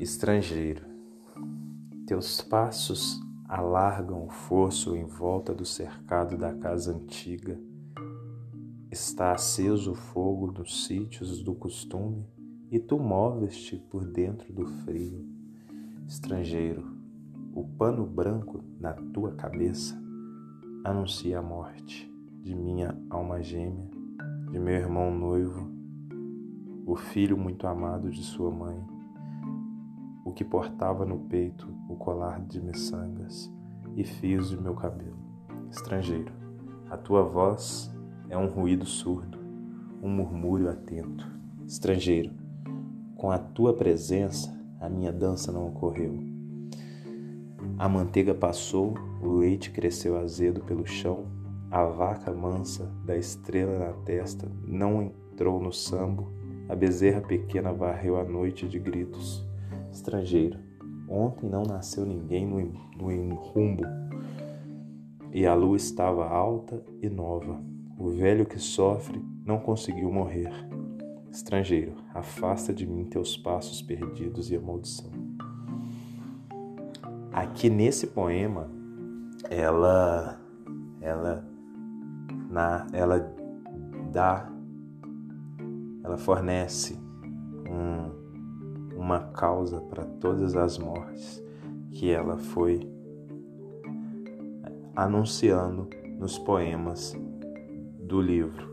Estrangeiro, 0.00 0.84
teus 2.08 2.40
passos 2.40 3.20
alargam 3.46 4.24
o 4.24 4.30
fosso 4.30 4.96
em 4.96 5.04
volta 5.04 5.54
do 5.54 5.66
cercado 5.66 6.38
da 6.38 6.54
casa 6.54 6.96
antiga. 6.96 7.60
Está 8.90 9.32
aceso 9.32 9.92
o 9.92 9.94
fogo 9.94 10.50
dos 10.50 10.86
sítios 10.86 11.42
do 11.42 11.54
costume 11.54 12.26
e 12.70 12.78
tu 12.78 12.98
moves-te 12.98 13.76
por 13.76 14.06
dentro 14.06 14.50
do 14.54 14.64
frio. 14.66 15.22
Estrangeiro, 16.06 16.82
o 17.52 17.62
pano 17.62 18.06
branco 18.06 18.64
na 18.80 18.94
tua 18.94 19.32
cabeça 19.32 19.94
anuncia 20.84 21.40
a 21.40 21.42
morte 21.42 22.10
de 22.40 22.54
minha 22.54 22.98
alma 23.10 23.42
gêmea, 23.42 23.90
de 24.50 24.58
meu 24.58 24.76
irmão 24.76 25.14
noivo, 25.14 25.70
o 26.86 26.96
filho 26.96 27.36
muito 27.36 27.66
amado 27.66 28.10
de 28.10 28.22
sua 28.24 28.50
mãe, 28.50 28.97
o 30.28 30.32
que 30.32 30.44
portava 30.44 31.04
no 31.04 31.18
peito 31.18 31.68
o 31.88 31.96
colar 31.96 32.40
de 32.40 32.60
miçangas 32.60 33.52
e 33.96 34.04
fios 34.04 34.50
de 34.50 34.60
meu 34.60 34.74
cabelo. 34.74 35.18
Estrangeiro, 35.70 36.32
a 36.90 36.96
tua 36.96 37.22
voz 37.22 37.90
é 38.28 38.36
um 38.36 38.46
ruído 38.46 38.86
surdo, 38.86 39.38
um 40.02 40.08
murmúrio 40.08 40.70
atento. 40.70 41.26
Estrangeiro, 41.66 42.32
com 43.16 43.30
a 43.30 43.38
tua 43.38 43.74
presença 43.74 44.56
a 44.80 44.88
minha 44.88 45.12
dança 45.12 45.50
não 45.50 45.66
ocorreu 45.66 46.28
a 47.78 47.88
manteiga 47.88 48.34
passou, 48.34 48.94
o 49.22 49.36
leite 49.36 49.70
cresceu 49.70 50.18
azedo 50.18 50.60
pelo 50.62 50.84
chão 50.84 51.26
A 51.70 51.84
vaca 51.84 52.32
mansa 52.32 52.90
da 53.04 53.16
estrela 53.16 53.78
na 53.78 53.92
testa 54.04 54.50
não 54.66 55.00
entrou 55.00 55.60
no 55.60 55.72
sambo. 55.72 56.32
A 56.68 56.74
bezerra 56.74 57.20
pequena 57.20 57.72
varreu 57.72 58.18
a 58.18 58.24
noite 58.24 58.66
de 58.66 58.80
gritos. 58.80 59.47
Estrangeiro, 59.90 60.58
ontem 61.08 61.48
não 61.48 61.62
nasceu 61.62 62.04
ninguém 62.04 62.46
no, 62.46 62.60
no 62.96 63.12
enrumbo. 63.12 63.82
E 65.32 65.46
a 65.46 65.54
lua 65.54 65.76
estava 65.76 66.26
alta 66.26 66.82
e 67.02 67.08
nova. 67.08 67.60
O 67.98 68.10
velho 68.10 68.46
que 68.46 68.58
sofre 68.58 69.22
não 69.44 69.58
conseguiu 69.58 70.10
morrer. 70.10 70.52
Estrangeiro, 71.30 71.94
afasta 72.14 72.72
de 72.72 72.86
mim 72.86 73.04
teus 73.04 73.36
passos 73.36 73.82
perdidos 73.82 74.50
e 74.50 74.56
a 74.56 74.60
maldição. 74.60 75.10
Aqui 77.32 77.68
nesse 77.68 78.08
poema, 78.08 78.70
ela 79.50 80.40
ela 81.00 81.46
na 82.50 82.86
ela 82.92 83.34
dá 84.10 84.50
ela 86.02 86.16
fornece 86.16 86.98
um, 87.68 88.10
uma 88.98 89.20
causa 89.20 89.80
para 89.80 90.04
todas 90.04 90.56
as 90.56 90.76
mortes 90.76 91.40
que 91.92 92.10
ela 92.10 92.36
foi 92.36 92.80
anunciando 94.96 95.88
nos 96.18 96.36
poemas 96.36 97.16
do 98.00 98.20
livro. 98.20 98.66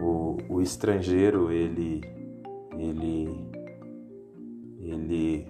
O, 0.00 0.36
o 0.48 0.60
estrangeiro 0.60 1.52
ele 1.52 2.00
ele 2.76 3.48
ele 4.80 5.46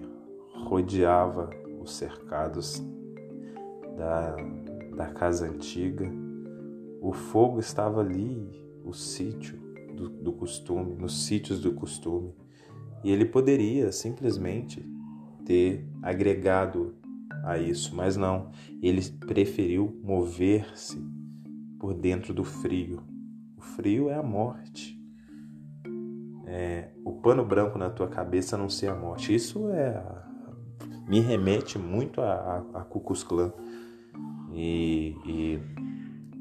rodeava 0.53 1.49
os 1.81 1.95
cercados 1.95 2.83
da, 3.97 4.35
da 4.95 5.07
casa 5.07 5.47
antiga. 5.47 6.07
O 7.01 7.11
fogo 7.11 7.59
estava 7.59 8.01
ali, 8.01 8.63
o 8.85 8.93
sítio 8.93 9.57
do, 9.95 10.07
do 10.07 10.31
costume, 10.31 10.93
nos 10.93 11.25
sítios 11.25 11.59
do 11.59 11.73
costume. 11.73 12.35
E 13.03 13.11
ele 13.11 13.25
poderia 13.25 13.91
simplesmente 13.91 14.85
ter 15.45 15.87
agregado 16.01 16.95
a 17.43 17.57
isso, 17.57 17.95
mas 17.95 18.15
não. 18.15 18.49
Ele 18.81 19.01
preferiu 19.27 19.99
mover-se 20.03 21.03
por 21.79 21.93
dentro 21.93 22.33
do 22.33 22.43
frio. 22.43 23.01
O 23.57 23.61
frio 23.61 24.09
é 24.09 24.15
a 24.15 24.23
morte. 24.23 24.99
É, 26.45 26.89
o 27.03 27.13
pano 27.13 27.45
branco 27.45 27.77
na 27.77 27.89
tua 27.89 28.07
cabeça 28.07 28.57
não 28.57 28.69
ser 28.69 28.87
a 28.87 28.95
morte. 28.95 29.33
Isso 29.33 29.69
é 29.69 30.21
me 31.11 31.19
remete 31.19 31.77
muito 31.77 32.21
a, 32.21 32.63
a, 32.73 32.81
a. 32.81 32.87
E, 34.53 35.15
e, 35.25 35.59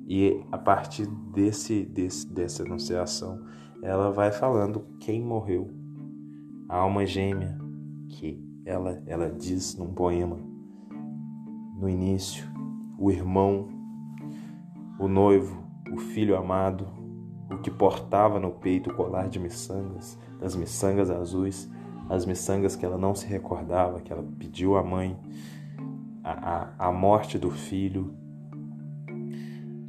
e 0.07 0.45
a 0.53 0.59
partir 0.59 1.07
desse, 1.07 1.85
desse, 1.85 2.27
dessa 2.27 2.63
anunciação, 2.63 3.45
ela 3.83 4.13
vai 4.13 4.31
falando 4.31 4.87
quem 5.01 5.21
morreu. 5.21 5.80
A 6.71 6.77
alma 6.77 7.05
gêmea, 7.05 7.59
que 8.11 8.41
ela, 8.65 9.03
ela 9.05 9.29
diz 9.29 9.77
num 9.77 9.93
poema 9.93 10.39
no 11.77 11.89
início, 11.89 12.49
o 12.97 13.11
irmão, 13.11 13.69
o 14.97 15.09
noivo, 15.09 15.65
o 15.93 15.97
filho 15.97 16.37
amado, 16.37 16.87
o 17.51 17.59
que 17.59 17.73
portava 17.73 18.39
no 18.39 18.53
peito 18.53 18.89
o 18.89 18.95
colar 18.95 19.29
de 19.29 19.41
miçangas, 19.41 20.17
das 20.39 20.55
miçangas 20.55 21.11
azuis, 21.11 21.69
as 22.09 22.25
miçangas 22.25 22.77
que 22.77 22.87
ela 22.87 22.97
não 22.97 23.17
se 23.17 23.27
recordava, 23.27 24.01
que 24.01 24.13
ela 24.13 24.23
pediu 24.39 24.77
à 24.77 24.85
mãe, 24.85 25.19
a, 26.23 26.31
a, 26.31 26.89
a 26.89 26.93
morte 26.93 27.37
do 27.37 27.51
filho. 27.51 28.15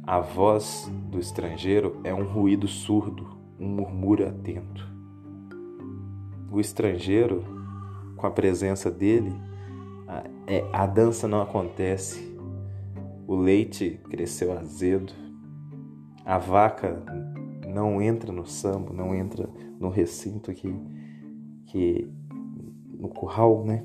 A 0.02 0.18
voz 0.18 0.90
do 1.12 1.20
estrangeiro 1.20 2.00
é 2.02 2.12
um 2.12 2.24
ruído 2.24 2.66
surdo, 2.66 3.38
um 3.56 3.68
murmúrio 3.68 4.26
atento. 4.26 4.91
O 6.52 6.60
estrangeiro, 6.60 7.42
com 8.16 8.26
a 8.26 8.30
presença 8.30 8.90
dele, 8.90 9.32
a, 10.06 10.22
é, 10.46 10.64
a 10.72 10.86
dança 10.86 11.26
não 11.26 11.40
acontece. 11.40 12.36
O 13.26 13.34
leite 13.34 13.98
cresceu 14.10 14.52
azedo. 14.52 15.12
A 16.24 16.36
vaca 16.36 17.02
não 17.66 18.02
entra 18.02 18.30
no 18.30 18.46
sambo, 18.46 18.92
não 18.92 19.14
entra 19.14 19.48
no 19.80 19.88
recinto 19.88 20.52
que 20.52 20.72
que 21.66 22.06
no 22.98 23.08
curral, 23.08 23.64
né? 23.64 23.82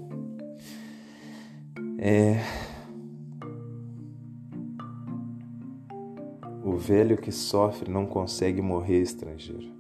É... 1.98 2.42
O 6.66 6.76
velho 6.76 7.18
que 7.18 7.32
sofre 7.32 7.90
não 7.90 8.06
consegue 8.06 8.62
morrer 8.62 9.02
estrangeiro. 9.02 9.77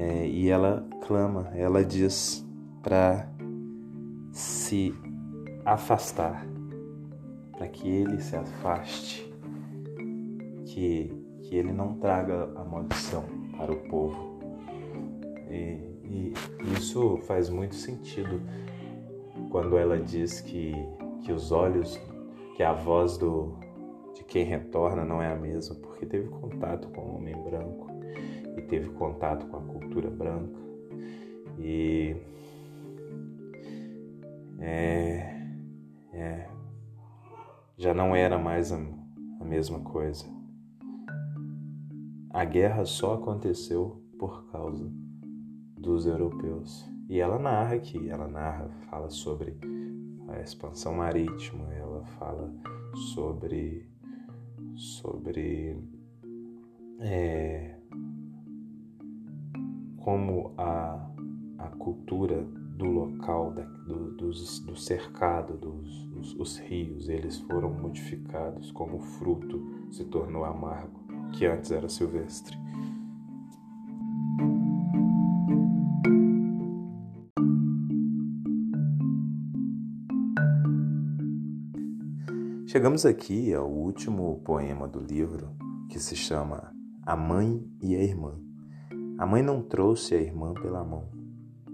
É, 0.00 0.28
e 0.28 0.48
ela 0.48 0.86
clama, 1.06 1.50
ela 1.54 1.84
diz 1.84 2.46
para 2.82 3.28
se 4.30 4.94
afastar, 5.64 6.46
para 7.56 7.66
que 7.66 7.88
ele 7.88 8.20
se 8.20 8.36
afaste, 8.36 9.28
que, 10.66 11.12
que 11.42 11.56
ele 11.56 11.72
não 11.72 11.94
traga 11.94 12.44
a 12.54 12.64
maldição 12.64 13.24
para 13.56 13.72
o 13.72 13.76
povo. 13.88 14.38
E 15.50 15.88
e 16.10 16.32
isso 16.72 17.18
faz 17.22 17.50
muito 17.50 17.74
sentido 17.74 18.40
quando 19.50 19.76
ela 19.76 19.98
diz 19.98 20.40
que, 20.40 20.72
que 21.22 21.32
os 21.32 21.52
olhos, 21.52 22.00
que 22.56 22.62
a 22.62 22.72
voz 22.72 23.18
do, 23.18 23.54
de 24.14 24.24
quem 24.24 24.44
retorna 24.44 25.04
não 25.04 25.22
é 25.22 25.32
a 25.32 25.36
mesma, 25.36 25.76
porque 25.76 26.06
teve 26.06 26.28
contato 26.28 26.88
com 26.88 27.02
o 27.02 27.16
homem 27.16 27.34
branco 27.42 27.87
teve 28.68 28.90
contato 28.90 29.46
com 29.46 29.56
a 29.56 29.62
cultura 29.62 30.10
branca. 30.10 30.58
E 31.58 32.14
é, 34.60 35.46
é, 36.12 36.48
já 37.76 37.92
não 37.92 38.14
era 38.14 38.38
mais 38.38 38.72
a, 38.72 38.78
a 39.40 39.44
mesma 39.44 39.80
coisa. 39.80 40.24
A 42.30 42.44
guerra 42.44 42.84
só 42.84 43.14
aconteceu 43.14 44.02
por 44.18 44.50
causa 44.50 44.88
dos 45.76 46.06
europeus. 46.06 46.88
E 47.08 47.18
ela 47.18 47.38
narra 47.38 47.74
aqui, 47.74 48.08
ela 48.08 48.28
narra, 48.28 48.68
fala 48.90 49.08
sobre 49.08 49.56
a 50.28 50.40
expansão 50.40 50.94
marítima, 50.94 51.72
ela 51.72 52.04
fala 52.18 52.52
sobre 53.14 53.88
sobre 54.76 55.76
é, 57.00 57.77
como 60.08 60.54
a, 60.56 61.06
a 61.58 61.68
cultura 61.78 62.42
do 62.78 62.86
local, 62.86 63.52
da, 63.52 63.62
do, 63.62 64.12
dos, 64.12 64.58
do 64.60 64.74
cercado, 64.74 65.58
dos, 65.58 66.06
dos 66.06 66.34
os 66.36 66.58
rios, 66.60 67.10
eles 67.10 67.36
foram 67.40 67.70
modificados, 67.70 68.72
como 68.72 68.96
o 68.96 69.00
fruto 69.00 69.62
se 69.90 70.06
tornou 70.06 70.46
amargo, 70.46 70.98
que 71.34 71.44
antes 71.44 71.70
era 71.70 71.90
silvestre. 71.90 72.56
Chegamos 82.66 83.04
aqui 83.04 83.52
ao 83.52 83.70
último 83.70 84.40
poema 84.42 84.88
do 84.88 85.00
livro, 85.00 85.54
que 85.90 85.98
se 85.98 86.16
chama 86.16 86.72
A 87.04 87.14
Mãe 87.14 87.62
e 87.82 87.94
a 87.94 88.02
Irmã. 88.02 88.47
A 89.18 89.26
mãe 89.26 89.42
não 89.42 89.60
trouxe 89.60 90.14
a 90.14 90.20
irmã 90.20 90.54
pela 90.54 90.84
mão. 90.84 91.08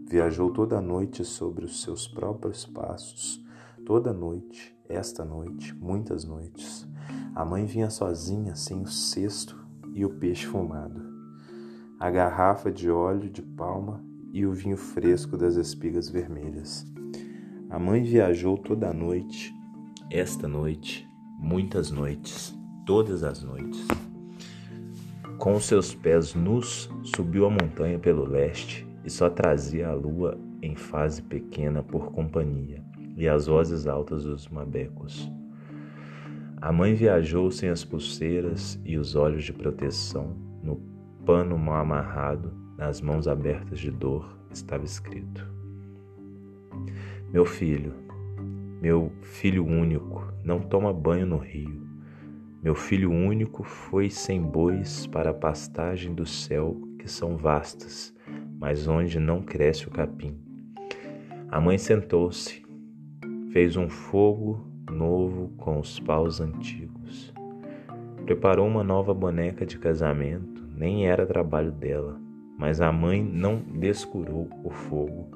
Viajou 0.08 0.50
toda 0.50 0.78
a 0.78 0.80
noite 0.80 1.22
sobre 1.26 1.66
os 1.66 1.82
seus 1.82 2.08
próprios 2.08 2.64
passos. 2.64 3.44
Toda 3.84 4.14
noite, 4.14 4.74
esta 4.88 5.26
noite, 5.26 5.74
muitas 5.74 6.24
noites. 6.24 6.88
A 7.34 7.44
mãe 7.44 7.66
vinha 7.66 7.90
sozinha, 7.90 8.56
sem 8.56 8.80
o 8.80 8.86
cesto 8.86 9.62
e 9.92 10.06
o 10.06 10.10
peixe 10.14 10.46
fumado. 10.46 11.02
A 12.00 12.10
garrafa 12.10 12.72
de 12.72 12.90
óleo 12.90 13.28
de 13.28 13.42
palma 13.42 14.02
e 14.32 14.46
o 14.46 14.52
vinho 14.52 14.78
fresco 14.78 15.36
das 15.36 15.56
espigas 15.56 16.08
vermelhas. 16.08 16.86
A 17.68 17.78
mãe 17.78 18.02
viajou 18.02 18.56
toda 18.56 18.88
a 18.88 18.94
noite 18.94 19.54
esta 20.10 20.48
noite, 20.48 21.06
muitas 21.38 21.90
noites, 21.90 22.56
todas 22.86 23.22
as 23.22 23.42
noites. 23.42 24.03
Com 25.38 25.58
seus 25.60 25.94
pés 25.94 26.34
nus, 26.34 26.90
subiu 27.02 27.46
a 27.46 27.50
montanha 27.50 27.98
pelo 27.98 28.24
leste 28.24 28.86
e 29.04 29.10
só 29.10 29.28
trazia 29.28 29.88
a 29.88 29.94
lua 29.94 30.38
em 30.62 30.76
fase 30.76 31.22
pequena 31.22 31.82
por 31.82 32.12
companhia 32.12 32.82
e 33.16 33.28
as 33.28 33.46
vozes 33.46 33.86
altas 33.86 34.24
dos 34.24 34.48
mabecos. 34.48 35.30
A 36.60 36.72
mãe 36.72 36.94
viajou 36.94 37.50
sem 37.50 37.68
as 37.68 37.84
pulseiras 37.84 38.80
e 38.84 38.96
os 38.96 39.16
olhos 39.16 39.44
de 39.44 39.52
proteção, 39.52 40.34
no 40.62 40.76
pano 41.26 41.58
mal 41.58 41.82
amarrado, 41.82 42.52
nas 42.78 43.00
mãos 43.00 43.28
abertas 43.28 43.78
de 43.78 43.90
dor, 43.90 44.38
estava 44.50 44.84
escrito: 44.84 45.46
Meu 47.30 47.44
filho, 47.44 47.92
meu 48.80 49.12
filho 49.20 49.66
único, 49.66 50.32
não 50.42 50.60
toma 50.60 50.92
banho 50.92 51.26
no 51.26 51.38
rio. 51.38 51.83
Meu 52.64 52.74
filho 52.74 53.12
único 53.12 53.62
foi 53.62 54.08
sem 54.08 54.40
bois 54.40 55.06
para 55.06 55.32
a 55.32 55.34
pastagem 55.34 56.14
do 56.14 56.24
céu, 56.24 56.74
que 56.98 57.06
são 57.06 57.36
vastas, 57.36 58.14
mas 58.58 58.88
onde 58.88 59.20
não 59.20 59.42
cresce 59.42 59.86
o 59.86 59.90
capim. 59.90 60.34
A 61.50 61.60
mãe 61.60 61.76
sentou-se, 61.76 62.64
fez 63.52 63.76
um 63.76 63.90
fogo 63.90 64.66
novo 64.90 65.52
com 65.58 65.78
os 65.78 66.00
paus 66.00 66.40
antigos. 66.40 67.34
Preparou 68.24 68.66
uma 68.66 68.82
nova 68.82 69.12
boneca 69.12 69.66
de 69.66 69.78
casamento, 69.78 70.66
nem 70.74 71.06
era 71.06 71.26
trabalho 71.26 71.70
dela, 71.70 72.18
mas 72.58 72.80
a 72.80 72.90
mãe 72.90 73.22
não 73.22 73.58
descurou 73.58 74.48
o 74.64 74.70
fogo. 74.70 75.28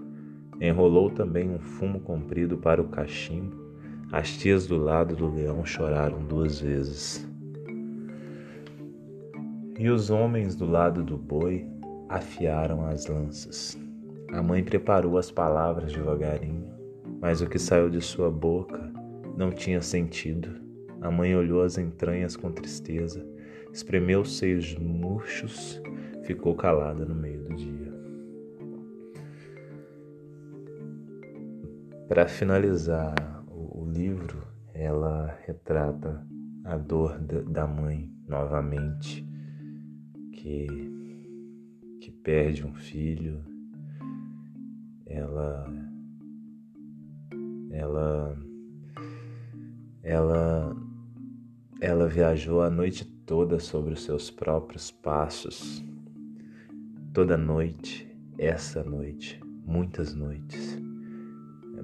Enrolou 0.59 1.11
também 1.11 1.51
um 1.51 1.59
fumo 1.59 2.01
comprido 2.01 2.57
para 2.57 2.81
o 2.81 2.89
cachimbo. 2.89 3.68
As 4.11 4.31
tias 4.31 4.67
do 4.67 4.79
lado 4.79 5.15
do 5.15 5.31
leão 5.31 5.67
choraram 5.67 6.25
duas 6.25 6.63
vezes. 6.63 7.29
E 9.79 9.91
os 9.91 10.09
homens 10.09 10.57
do 10.57 10.65
lado 10.65 11.03
do 11.03 11.19
boi 11.19 11.67
afiaram 12.09 12.87
as 12.87 13.07
lanças. 13.07 13.79
A 14.33 14.43
mãe 14.43 14.65
preparou 14.65 15.19
as 15.19 15.31
palavras 15.31 15.93
devagarinho, 15.93 16.73
mas 17.21 17.43
o 17.43 17.47
que 17.47 17.59
saiu 17.59 17.91
de 17.91 18.01
sua 18.01 18.31
boca 18.31 18.91
não 19.37 19.51
tinha 19.51 19.83
sentido. 19.83 20.49
A 21.03 21.11
mãe 21.11 21.37
olhou 21.37 21.63
as 21.63 21.77
entranhas 21.77 22.35
com 22.35 22.51
tristeza, 22.51 23.23
espremeu 23.71 24.23
os 24.23 24.39
seios 24.39 24.75
murchos, 24.77 25.83
ficou 26.23 26.55
calada 26.55 27.05
no 27.05 27.15
meio 27.15 27.43
do 27.45 27.55
dia. 27.55 27.93
Para 32.09 32.27
finalizar 32.27 33.38
livro, 33.89 34.47
ela 34.75 35.37
retrata 35.47 36.27
a 36.65 36.77
dor 36.77 37.19
da 37.19 37.67
mãe 37.67 38.13
novamente, 38.27 39.27
que, 40.33 40.67
que 42.01 42.11
perde 42.11 42.67
um 42.67 42.75
filho. 42.75 43.43
Ela, 45.07 45.67
ela 47.71 48.39
ela 50.03 50.77
ela 51.81 52.09
viajou 52.09 52.63
a 52.63 52.71
noite 52.71 53.05
toda 53.05 53.61
sobre 53.61 53.93
os 53.95 54.03
seus 54.03 54.31
próprios 54.31 54.91
passos. 54.91 55.85
Toda 57.13 57.37
noite, 57.37 58.09
essa 58.37 58.83
noite, 58.83 59.41
muitas 59.65 60.15
noites. 60.15 60.88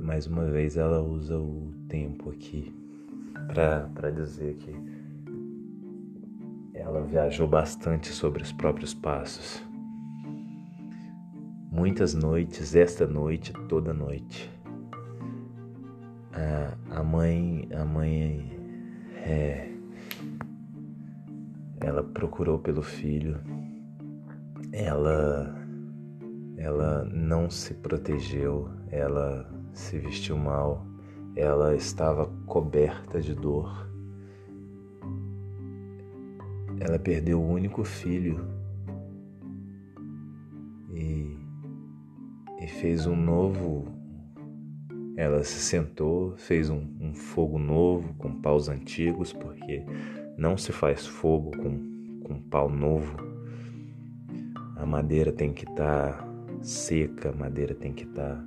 Mais 0.05 0.27
uma 0.27 0.45
vez 0.45 0.77
ela 0.77 1.03
usa 1.03 1.37
o 1.37 1.73
tempo 1.89 2.31
aqui 2.31 2.73
para 3.49 4.11
dizer 4.11 4.55
que 4.57 4.73
ela 6.73 7.03
viajou 7.03 7.49
bastante 7.49 8.09
sobre 8.09 8.43
os 8.43 8.53
próprios 8.53 8.95
passos. 8.95 9.61
Muitas 11.73 12.15
noites, 12.15 12.77
esta 12.77 13.07
noite, 13.07 13.53
toda 13.69 13.93
noite 13.93 14.55
a, 16.35 16.99
a 16.99 17.03
mãe, 17.03 17.69
a 17.75 17.85
mãe 17.85 18.51
é, 19.25 19.69
ela 21.81 22.03
procurou 22.03 22.59
pelo 22.59 22.83
filho, 22.83 23.41
ela, 24.73 25.55
ela 26.57 27.05
não 27.05 27.51
se 27.51 27.75
protegeu, 27.75 28.69
ela 28.91 29.49
se 29.73 29.99
vestiu 29.99 30.37
mal, 30.37 30.87
ela 31.35 31.75
estava 31.75 32.27
coberta 32.47 33.21
de 33.21 33.35
dor. 33.35 33.89
Ela 36.81 36.99
perdeu 36.99 37.41
o 37.41 37.49
único 37.49 37.85
filho 37.85 38.47
e, 40.93 41.39
e 42.61 42.67
fez 42.67 43.07
um 43.07 43.17
novo 43.17 43.95
ela 45.17 45.45
se 45.45 45.61
sentou, 45.61 46.37
fez 46.37 46.69
um, 46.69 46.87
um, 47.01 47.15
fogo 47.15 47.57
novo 47.57 48.13
com 48.15 48.41
paus 48.41 48.69
antigos, 48.69 49.33
porque 49.33 49.85
não 50.37 50.57
se 50.57 50.73
faz 50.73 51.07
fogo 51.07 51.53
com, 51.57 52.21
com 52.25 52.41
pau 52.41 52.69
novo. 52.69 53.17
A 54.77 54.85
madeira 54.85 55.31
tem 55.31 55.53
que 55.53 55.65
estar 55.65 56.19
tá 56.19 56.34
seca, 56.65 57.31
a 57.31 57.33
madeira 57.33 57.75
tem 57.75 57.93
que 57.93 58.05
estar 58.05 58.37
tá 58.37 58.45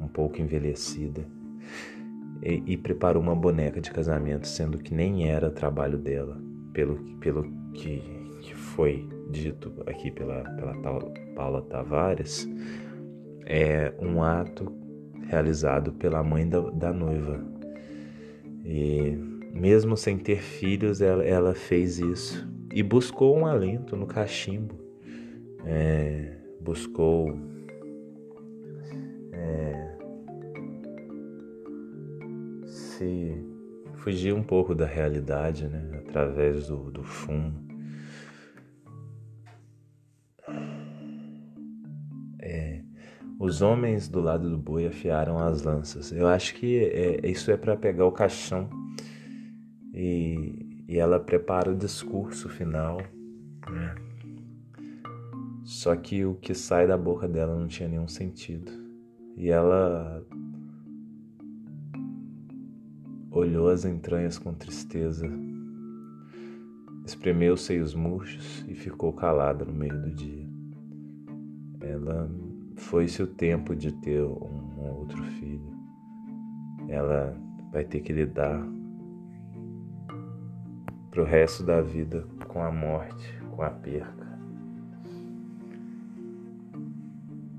um 0.00 0.08
pouco 0.08 0.40
envelhecida. 0.40 1.24
E, 2.42 2.62
e, 2.66 2.76
preparou 2.76 3.22
uma 3.22 3.34
boneca 3.34 3.80
de 3.80 3.90
casamento, 3.90 4.46
sendo 4.46 4.78
que 4.78 4.94
nem 4.94 5.28
era 5.28 5.50
trabalho 5.50 5.98
dela, 5.98 6.40
pelo, 6.72 6.96
pelo 7.18 7.44
que, 7.74 8.00
que 8.40 8.54
foi 8.54 9.08
dito 9.28 9.72
aqui 9.86 10.10
pela, 10.10 10.44
pela 10.54 10.74
Paula 11.34 11.62
Tavares, 11.62 12.48
é 13.44 13.92
um 13.98 14.22
ato 14.22 14.72
realizado 15.26 15.92
pela 15.92 16.22
mãe 16.22 16.48
da, 16.48 16.60
da 16.70 16.92
noiva. 16.92 17.44
E 18.64 19.18
mesmo 19.52 19.96
sem 19.96 20.16
ter 20.16 20.40
filhos, 20.40 21.00
ela, 21.00 21.24
ela 21.24 21.54
fez 21.54 21.98
isso 21.98 22.48
e 22.72 22.82
buscou 22.82 23.36
um 23.36 23.46
alento 23.46 23.96
no 23.96 24.06
cachimbo. 24.06 24.74
É, 25.64 26.36
buscou 26.60 27.36
é, 29.38 29.96
se 32.66 33.44
fugir 33.94 34.34
um 34.34 34.42
pouco 34.42 34.74
da 34.74 34.86
realidade, 34.86 35.66
né, 35.68 36.02
através 36.06 36.66
do, 36.68 36.90
do 36.90 37.02
fumo. 37.02 37.68
Os 43.38 43.62
homens 43.62 44.08
do 44.08 44.20
lado 44.20 44.50
do 44.50 44.58
boi 44.58 44.86
afiaram 44.86 45.38
as 45.38 45.62
lanças. 45.62 46.10
Eu 46.10 46.26
acho 46.26 46.54
que 46.56 46.84
é, 46.84 47.30
isso 47.30 47.52
é 47.52 47.56
para 47.56 47.76
pegar 47.76 48.04
o 48.04 48.10
caixão 48.10 48.68
e, 49.94 50.84
e, 50.88 50.98
ela 50.98 51.20
prepara 51.20 51.70
o 51.70 51.76
discurso 51.76 52.48
final. 52.48 52.98
Né? 53.70 53.94
Só 55.64 55.94
que 55.94 56.24
o 56.24 56.34
que 56.34 56.52
sai 56.52 56.88
da 56.88 56.98
boca 56.98 57.28
dela 57.28 57.54
não 57.54 57.68
tinha 57.68 57.88
nenhum 57.88 58.08
sentido. 58.08 58.72
E 59.38 59.50
ela 59.50 60.26
olhou 63.30 63.68
as 63.68 63.84
entranhas 63.84 64.36
com 64.36 64.52
tristeza, 64.52 65.30
espremeu 67.06 67.54
os 67.54 67.60
seios 67.60 67.94
murchos 67.94 68.64
e 68.66 68.74
ficou 68.74 69.12
calada 69.12 69.64
no 69.64 69.72
meio 69.72 69.96
do 70.02 70.10
dia. 70.10 70.44
Ela 71.80 72.28
foi-se 72.74 73.22
o 73.22 73.28
tempo 73.28 73.76
de 73.76 73.92
ter 73.92 74.24
um, 74.24 74.80
outro 74.98 75.22
filho. 75.22 75.72
Ela 76.88 77.40
vai 77.70 77.84
ter 77.84 78.00
que 78.00 78.12
lidar 78.12 78.60
pro 81.12 81.22
resto 81.22 81.62
da 81.62 81.80
vida 81.80 82.26
com 82.48 82.60
a 82.60 82.72
morte, 82.72 83.40
com 83.52 83.62
a 83.62 83.70
perca, 83.70 84.36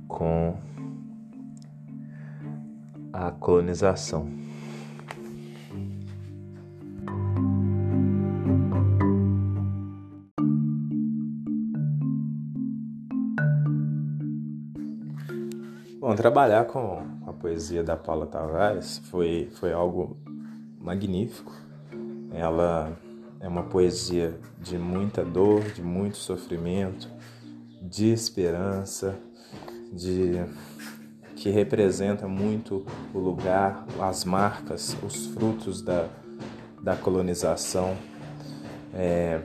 com 0.10 0.60
a 3.14 3.32
colonização. 3.32 4.30
Bom, 16.00 16.16
trabalhar 16.16 16.66
com 16.66 17.04
a 17.28 17.34
poesia 17.34 17.84
da 17.84 17.96
Paula 17.96 18.26
Tavares 18.26 18.98
foi, 19.12 19.50
foi 19.52 19.72
algo 19.72 20.18
magnífico. 20.80 21.54
Ela 22.32 22.98
é 23.40 23.48
uma 23.48 23.64
poesia 23.64 24.40
de 24.60 24.78
muita 24.78 25.24
dor, 25.24 25.62
de 25.72 25.84
muito 25.84 26.18
sofrimento, 26.18 27.08
de 27.82 28.12
esperança, 28.12 29.20
de 29.94 30.44
que 31.40 31.50
representa 31.50 32.28
muito 32.28 32.86
o 33.14 33.18
lugar, 33.18 33.86
as 33.98 34.26
marcas, 34.26 34.96
os 35.02 35.28
frutos 35.28 35.82
da, 35.82 36.10
da 36.84 36.98
colonização. 36.98 37.96
É, 38.94 39.40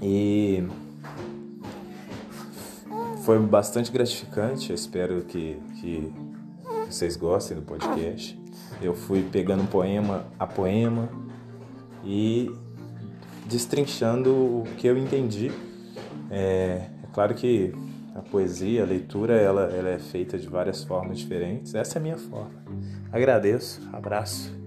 e 0.00 0.64
foi 3.24 3.36
bastante 3.40 3.90
gratificante. 3.90 4.70
Eu 4.70 4.76
espero 4.76 5.22
que, 5.22 5.58
que 5.80 6.12
vocês 6.88 7.16
gostem 7.16 7.56
do 7.56 7.64
podcast. 7.64 8.40
Eu 8.80 8.94
fui 8.94 9.24
pegando 9.24 9.68
poema 9.68 10.24
a 10.38 10.46
poema 10.46 11.08
e 12.04 12.48
destrinchando 13.44 14.32
o 14.32 14.64
que 14.78 14.86
eu 14.86 14.96
entendi. 14.96 15.50
É, 16.30 16.90
é 17.02 17.06
claro 17.12 17.34
que 17.34 17.74
a 18.16 18.22
poesia, 18.22 18.82
a 18.82 18.86
leitura, 18.86 19.34
ela, 19.34 19.64
ela 19.64 19.90
é 19.90 19.98
feita 19.98 20.38
de 20.38 20.48
várias 20.48 20.82
formas 20.82 21.18
diferentes. 21.18 21.74
Essa 21.74 21.98
é 21.98 22.00
a 22.00 22.02
minha 22.02 22.16
forma. 22.16 22.64
Agradeço, 23.12 23.80
abraço. 23.92 24.65